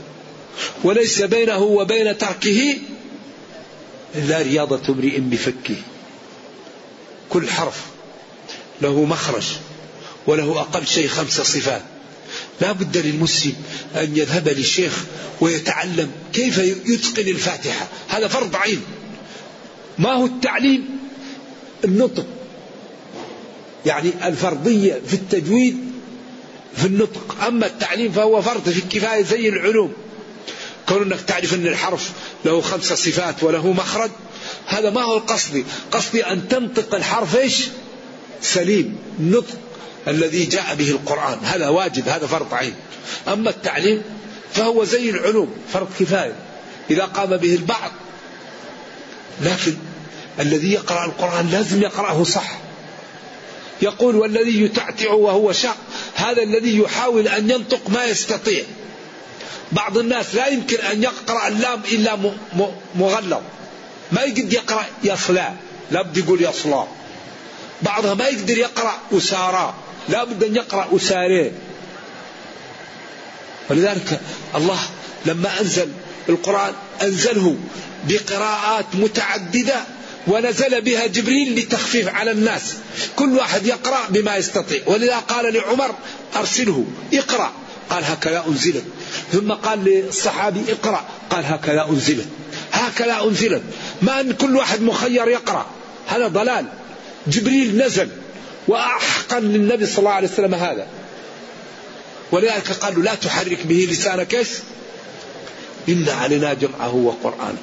وليس 0.84 1.22
بينه 1.22 1.58
وبين 1.58 2.18
تركه 2.18 2.78
إلا 4.16 4.42
رياضة 4.42 4.94
امرئ 4.94 5.20
بفكه. 5.20 5.76
كل 7.30 7.50
حرف 7.50 7.82
له 8.82 9.06
مخرج 9.06 9.46
وله 10.28 10.60
أقل 10.60 10.88
شيء 10.88 11.08
خمس 11.08 11.42
صفات. 11.42 11.82
لا 12.62 12.72
بد 12.72 12.98
للمسلم 12.98 13.56
أن 13.96 14.18
يذهب 14.18 14.50
للشيخ 14.50 15.06
ويتعلم 15.42 16.12
كيف 16.34 16.58
يتقن 16.88 17.28
الفاتحة. 17.28 17.88
هذا 18.08 18.28
فرض 18.28 18.56
عين. 18.56 18.82
ما 19.98 20.14
هو 20.14 20.26
التعليم؟ 20.26 20.86
النطق. 21.86 22.26
يعني 23.86 24.14
الفرضية 24.28 25.02
في 25.08 25.14
التجويد 25.14 25.89
في 26.76 26.86
النطق. 26.86 27.44
أما 27.48 27.66
التعليم 27.66 28.12
فهو 28.12 28.42
فرض 28.42 28.70
في 28.70 28.80
الكفاية 28.80 29.24
زي 29.24 29.50
العلوم. 29.50 29.94
كون 30.88 31.02
أنك 31.02 31.22
تعرف 31.22 31.54
أن 31.54 31.68
الحرف 31.68 32.12
له 32.46 32.62
خمس 32.62 32.94
صفات 32.94 33.44
وله 33.44 33.72
مخرج 33.72 34.12
هذا 34.68 34.90
ما 34.90 35.02
هو 35.02 35.18
القصد. 35.18 35.64
قصدي 35.92 36.26
أن 36.26 36.48
تنطق 36.48 36.96
الحرف 36.96 37.38
إيش؟ 37.38 37.64
سليم 38.42 38.98
نطق 39.20 39.58
الذي 40.08 40.46
جاء 40.46 40.76
به 40.76 40.90
القرآن. 40.90 41.40
هذا 41.44 41.68
واجب 41.68 42.08
هذا 42.08 42.28
فرض 42.28 42.54
عين. 42.54 42.74
أما 43.28 43.50
التعليم 43.50 44.02
فهو 44.54 44.84
زي 44.84 45.10
العلوم 45.10 45.54
فرض 45.74 45.88
كفاية. 46.00 46.36
إذا 46.90 47.06
قام 47.06 47.38
به 47.38 47.56
البعض 47.56 47.92
لكن 49.42 49.74
الذي 50.40 50.72
يقرأ 50.72 51.06
القرآن 51.06 51.50
لازم 51.52 51.82
يقرأه 51.82 52.24
صح. 52.24 52.69
يقول 53.82 54.16
والذي 54.16 54.62
يتعتع 54.62 55.12
وهو 55.12 55.52
شاق 55.52 55.78
هذا 56.16 56.44
الذي 56.44 56.78
يحاول 56.78 57.28
أن 57.28 57.50
ينطق 57.50 57.90
ما 57.90 58.06
يستطيع. 58.06 58.64
بعض 59.72 59.98
الناس 59.98 60.36
لا 60.36 60.48
يمكن 60.48 60.78
أن 60.78 61.04
يقرأ 61.04 61.48
اللام 61.48 61.82
إلا 61.92 62.18
مغلظ. 62.96 63.42
ما 64.12 64.22
يقدر 64.22 64.54
يقرأ 64.54 64.86
يصلى 65.04 65.54
لا 65.92 66.02
بد 66.02 66.18
يقول 66.18 66.44
يصلى 66.44 66.88
بعضها 67.82 68.14
ما 68.14 68.28
يقدر 68.28 68.58
يقرأ 68.58 68.98
أسارى 69.14 69.74
لا 70.10 70.24
بد 70.24 70.44
أن 70.44 70.56
يقرأ 70.56 70.88
أسارين 70.96 71.52
ولذلك 73.70 74.22
الله 74.56 74.80
لما 75.26 75.62
أنزل 75.62 75.92
القرآن 76.30 76.74
أنزله 77.02 77.58
بقراءات 78.08 78.86
متعددة 78.94 79.84
ونزل 80.30 80.82
بها 80.82 81.08
جبريل 81.08 81.60
لتخفيف 81.60 82.08
على 82.08 82.32
الناس. 82.32 82.76
كل 83.16 83.38
واحد 83.38 83.66
يقرأ 83.66 84.00
بما 84.10 84.36
يستطيع. 84.36 84.82
ولذا 84.86 85.18
قال 85.18 85.54
لعمر 85.54 85.96
أرسله 86.36 86.86
اقرأ. 87.14 87.52
قال 87.90 88.04
هكذا 88.06 88.46
أنزلت. 88.48 88.84
ثم 89.32 89.52
قال 89.52 89.84
للصحابي 89.84 90.60
اقرأ. 90.70 91.06
قال 91.30 91.46
هكذا 91.46 91.88
أنزلت. 91.90 92.28
هكذا 92.72 93.24
أنزلت. 93.24 93.62
ما 94.02 94.20
أن 94.20 94.32
كل 94.32 94.56
واحد 94.56 94.82
مخير 94.82 95.28
يقرأ. 95.28 95.66
هذا 96.08 96.28
ضلال. 96.28 96.66
جبريل 97.28 97.78
نزل 97.86 98.10
وأحقا 98.68 99.40
للنبي 99.40 99.86
صلى 99.86 100.00
الله 100.00 100.12
عليه 100.12 100.28
وسلم 100.28 100.56
هذا. 100.56 100.88
ولذلك 102.32 102.72
قالوا 102.72 103.04
لا 103.04 103.16
تحرك 103.16 103.66
به 103.66 103.88
لسانك 103.92 104.36
إيش؟ 104.36 104.48
إن 105.90 106.10
علينا 106.10 106.54
جمعه 106.54 106.96
وقرآنه. 106.96 107.58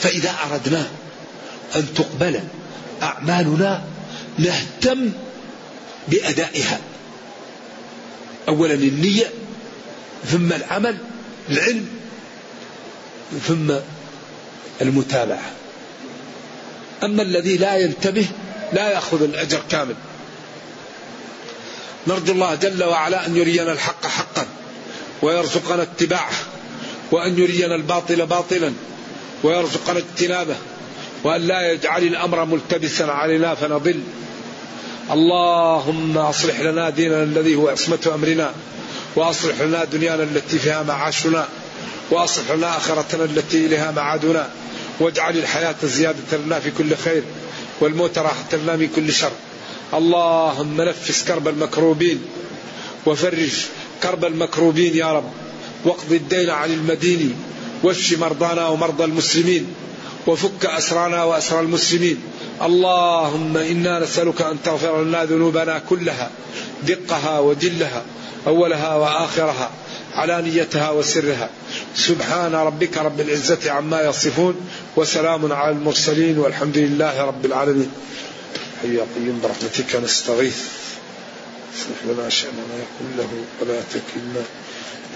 فإذا 0.00 0.34
أردنا 0.50 0.90
أن 1.76 1.94
تقبل 1.94 2.40
أعمالنا 3.02 3.84
نهتم 4.38 5.12
بأدائها. 6.08 6.80
أولا 8.48 8.74
النية 8.74 9.26
ثم 10.24 10.52
العمل 10.52 10.98
العلم 11.50 11.88
ثم 13.46 13.74
المتابعة. 14.82 15.50
أما 17.04 17.22
الذي 17.22 17.56
لا 17.56 17.76
ينتبه 17.76 18.26
لا 18.72 18.90
يأخذ 18.90 19.22
الأجر 19.22 19.62
كامل. 19.70 19.94
نرجو 22.06 22.32
الله 22.32 22.54
جل 22.54 22.84
وعلا 22.84 23.26
أن 23.26 23.36
يرينا 23.36 23.72
الحق 23.72 24.06
حقا 24.06 24.46
ويرزقنا 25.22 25.82
اتباعه 25.82 26.34
وأن 27.12 27.38
يرينا 27.38 27.74
الباطل 27.74 28.26
باطلا 28.26 28.72
ويرزقنا 29.42 29.98
اجتنابه. 29.98 30.56
وأن 31.24 31.40
لا 31.40 31.72
يجعل 31.72 32.02
الأمر 32.02 32.44
ملتبسا 32.44 33.04
علينا 33.04 33.54
فنضل. 33.54 34.00
اللهم 35.10 36.18
أصلح 36.18 36.60
لنا 36.60 36.90
ديننا 36.90 37.22
الذي 37.22 37.54
هو 37.54 37.68
عصمة 37.68 38.10
أمرنا 38.14 38.52
وأصلح 39.16 39.60
لنا 39.60 39.84
دنيانا 39.84 40.22
التي 40.22 40.58
فيها 40.58 40.82
معاشنا 40.82 41.48
وأصلح 42.10 42.50
لنا 42.50 42.76
آخرتنا 42.76 43.24
التي 43.24 43.66
إليها 43.66 43.90
معادنا. 43.90 44.48
واجعل 45.00 45.36
الحياة 45.36 45.74
زيادة 45.84 46.38
لنا 46.46 46.60
في 46.60 46.70
كل 46.70 46.96
خير 46.96 47.22
والموت 47.80 48.18
راحة 48.18 48.56
لنا 48.62 48.76
من 48.76 48.88
كل 48.96 49.12
شر. 49.12 49.32
اللهم 49.94 50.80
نفس 50.80 51.24
كرب 51.24 51.48
المكروبين 51.48 52.22
وفرج 53.06 53.52
كرب 54.02 54.24
المكروبين 54.24 54.96
يا 54.96 55.12
رب. 55.12 55.30
واقض 55.84 56.12
الدين 56.12 56.50
عن 56.50 56.70
المدين 56.70 57.34
واشف 57.82 58.18
مرضانا 58.18 58.68
ومرضى 58.68 59.04
المسلمين. 59.04 59.66
وفك 60.26 60.66
أسرانا 60.66 61.22
وأسرى 61.24 61.60
المسلمين. 61.60 62.22
اللهم 62.62 63.56
إنا 63.56 63.98
نسألك 63.98 64.42
أن 64.42 64.56
تغفر 64.64 65.04
لنا 65.04 65.24
ذنوبنا 65.24 65.78
كلها 65.78 66.30
دقها 66.82 67.38
وجلها 67.38 68.02
أولها 68.46 68.94
وآخرها 68.94 69.70
علانيتها 70.14 70.90
وسرها. 70.90 71.50
سبحان 71.96 72.54
ربك 72.54 72.98
رب 72.98 73.20
العزة 73.20 73.70
عما 73.70 74.02
يصفون 74.02 74.54
وسلام 74.96 75.52
على 75.52 75.70
المرسلين 75.70 76.38
والحمد 76.38 76.78
لله 76.78 77.20
رب 77.24 77.46
العالمين. 77.46 77.90
حي 78.82 78.96
قيوم 78.96 79.40
برحمتك 79.42 79.96
نستغيث. 79.96 80.58
اصلح 81.74 81.98
لنا 82.04 82.28
شأننا 82.28 82.84
كله 82.98 83.28
ولا 83.60 83.80
تكلنا 83.80 84.44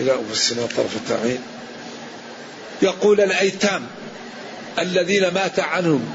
إلى 0.01 0.15
أنفسنا 0.15 0.67
طرفة 0.77 1.23
عين. 1.23 1.39
يقول 2.83 3.21
الأيتام 3.21 3.87
الذين 4.79 5.29
مات 5.29 5.61
عنهم 5.61 6.15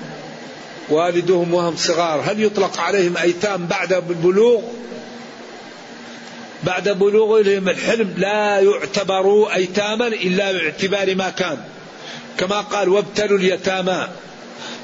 والدهم 0.90 1.54
وهم 1.54 1.76
صغار 1.78 2.24
هل 2.26 2.44
يطلق 2.44 2.80
عليهم 2.80 3.18
أيتام 3.18 3.66
بعد 3.66 3.94
البلوغ 3.94 4.62
بعد 6.64 6.90
بلوغهم 6.90 7.70
الحلم 7.70 8.14
لا 8.18 8.60
يعتبروا 8.60 9.56
أيتاما 9.56 10.08
إلا 10.08 10.52
باعتبار 10.52 11.16
ما 11.16 11.30
كان. 11.30 11.58
كما 12.38 12.62
قال 12.62 12.90
وابتلوا 12.90 13.38
اليتامى 13.38 14.08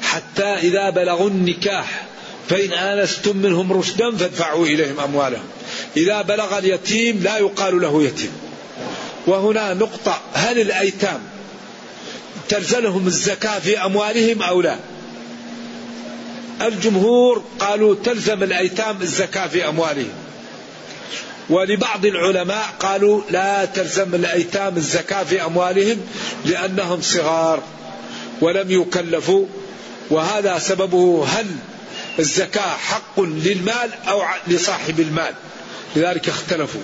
حتى 0.01 0.43
إذا 0.43 0.89
بلغوا 0.89 1.29
النكاح 1.29 2.05
فإن 2.49 2.73
آنستم 2.73 3.37
منهم 3.37 3.73
رشدا 3.73 4.15
فادفعوا 4.15 4.65
إليهم 4.65 4.99
أموالهم. 4.99 5.47
إذا 5.97 6.21
بلغ 6.21 6.57
اليتيم 6.57 7.23
لا 7.23 7.37
يقال 7.37 7.81
له 7.81 8.03
يتيم. 8.03 8.31
وهنا 9.27 9.73
نقطة 9.73 10.21
هل 10.33 10.59
الأيتام 10.61 11.21
تلزمهم 12.49 13.07
الزكاة 13.07 13.59
في 13.59 13.85
أموالهم 13.85 14.41
أو 14.41 14.61
لا؟ 14.61 14.75
الجمهور 16.61 17.43
قالوا 17.59 17.95
تلزم 18.03 18.43
الأيتام 18.43 19.01
الزكاة 19.01 19.47
في 19.47 19.67
أموالهم. 19.67 20.13
ولبعض 21.49 22.05
العلماء 22.05 22.65
قالوا 22.79 23.21
لا 23.29 23.65
تلزم 23.65 24.15
الأيتام 24.15 24.77
الزكاة 24.77 25.23
في 25.23 25.45
أموالهم 25.45 25.97
لأنهم 26.45 27.01
صغار 27.01 27.63
ولم 28.41 28.71
يكلفوا 28.71 29.45
وهذا 30.09 30.59
سببه 30.59 31.25
هل 31.25 31.45
الزكاة 32.19 32.77
حق 32.77 33.19
للمال 33.19 33.89
أو 34.07 34.21
لصاحب 34.47 34.99
المال؟ 34.99 35.33
لذلك 35.95 36.29
اختلفوا. 36.29 36.81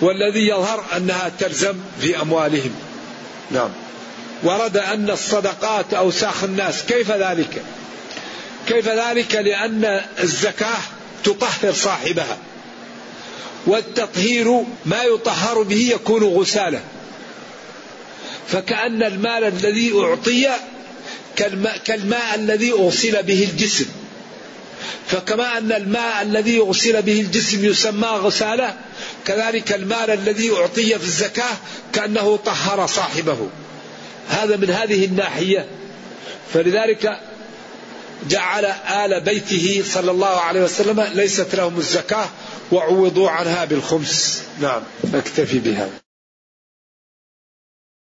والذي 0.00 0.48
يظهر 0.48 0.84
أنها 0.96 1.32
تلزم 1.38 1.74
في 2.00 2.20
أموالهم. 2.20 2.74
نعم. 3.50 3.70
ورد 4.42 4.76
أن 4.76 5.10
الصدقات 5.10 5.94
أوساخ 5.94 6.44
الناس. 6.44 6.82
كيف 6.82 7.10
ذلك؟ 7.10 7.62
كيف 8.68 8.88
ذلك؟ 8.88 9.34
لأن 9.34 10.00
الزكاة 10.20 10.78
تطهر 11.24 11.72
صاحبها 11.72 12.38
والتطهير 13.66 14.64
ما 14.86 15.02
يطهر 15.02 15.62
به 15.62 15.90
يكون 15.94 16.24
غسالة 16.24 16.80
فكأن 18.48 19.02
المال 19.02 19.44
الذي 19.44 19.92
أعطي 19.98 20.48
كالماء, 21.36 21.78
كالماء 21.84 22.34
الذي 22.34 22.72
أغسل 22.72 23.22
به 23.22 23.48
الجسم. 23.52 23.86
فكما 25.08 25.58
أن 25.58 25.72
الماء 25.72 26.22
الذي 26.22 26.58
أغسل 26.58 27.02
به 27.02 27.20
الجسم 27.20 27.64
يسمى 27.64 28.08
غسالة 28.08 28.76
كذلك 29.26 29.72
المال 29.72 30.10
الذي 30.10 30.50
أعطي 30.52 30.98
في 30.98 31.04
الزكاة 31.04 31.56
كأنه 31.92 32.36
طهر 32.36 32.86
صاحبه. 32.86 33.48
هذا 34.28 34.56
من 34.56 34.70
هذه 34.70 35.04
الناحية. 35.04 35.66
فلذلك 36.52 37.20
جعل 38.28 38.64
آل 39.04 39.20
بيته 39.20 39.84
صلى 39.86 40.10
الله 40.10 40.40
عليه 40.40 40.62
وسلم 40.62 41.00
ليست 41.14 41.54
لهم 41.54 41.78
الزكاة 41.78 42.26
وعوضوا 42.72 43.30
عنها 43.30 43.64
بالخمس. 43.64 44.42
نعم 44.60 44.82
نكتفي 45.04 45.58
بهذا. 45.58 45.90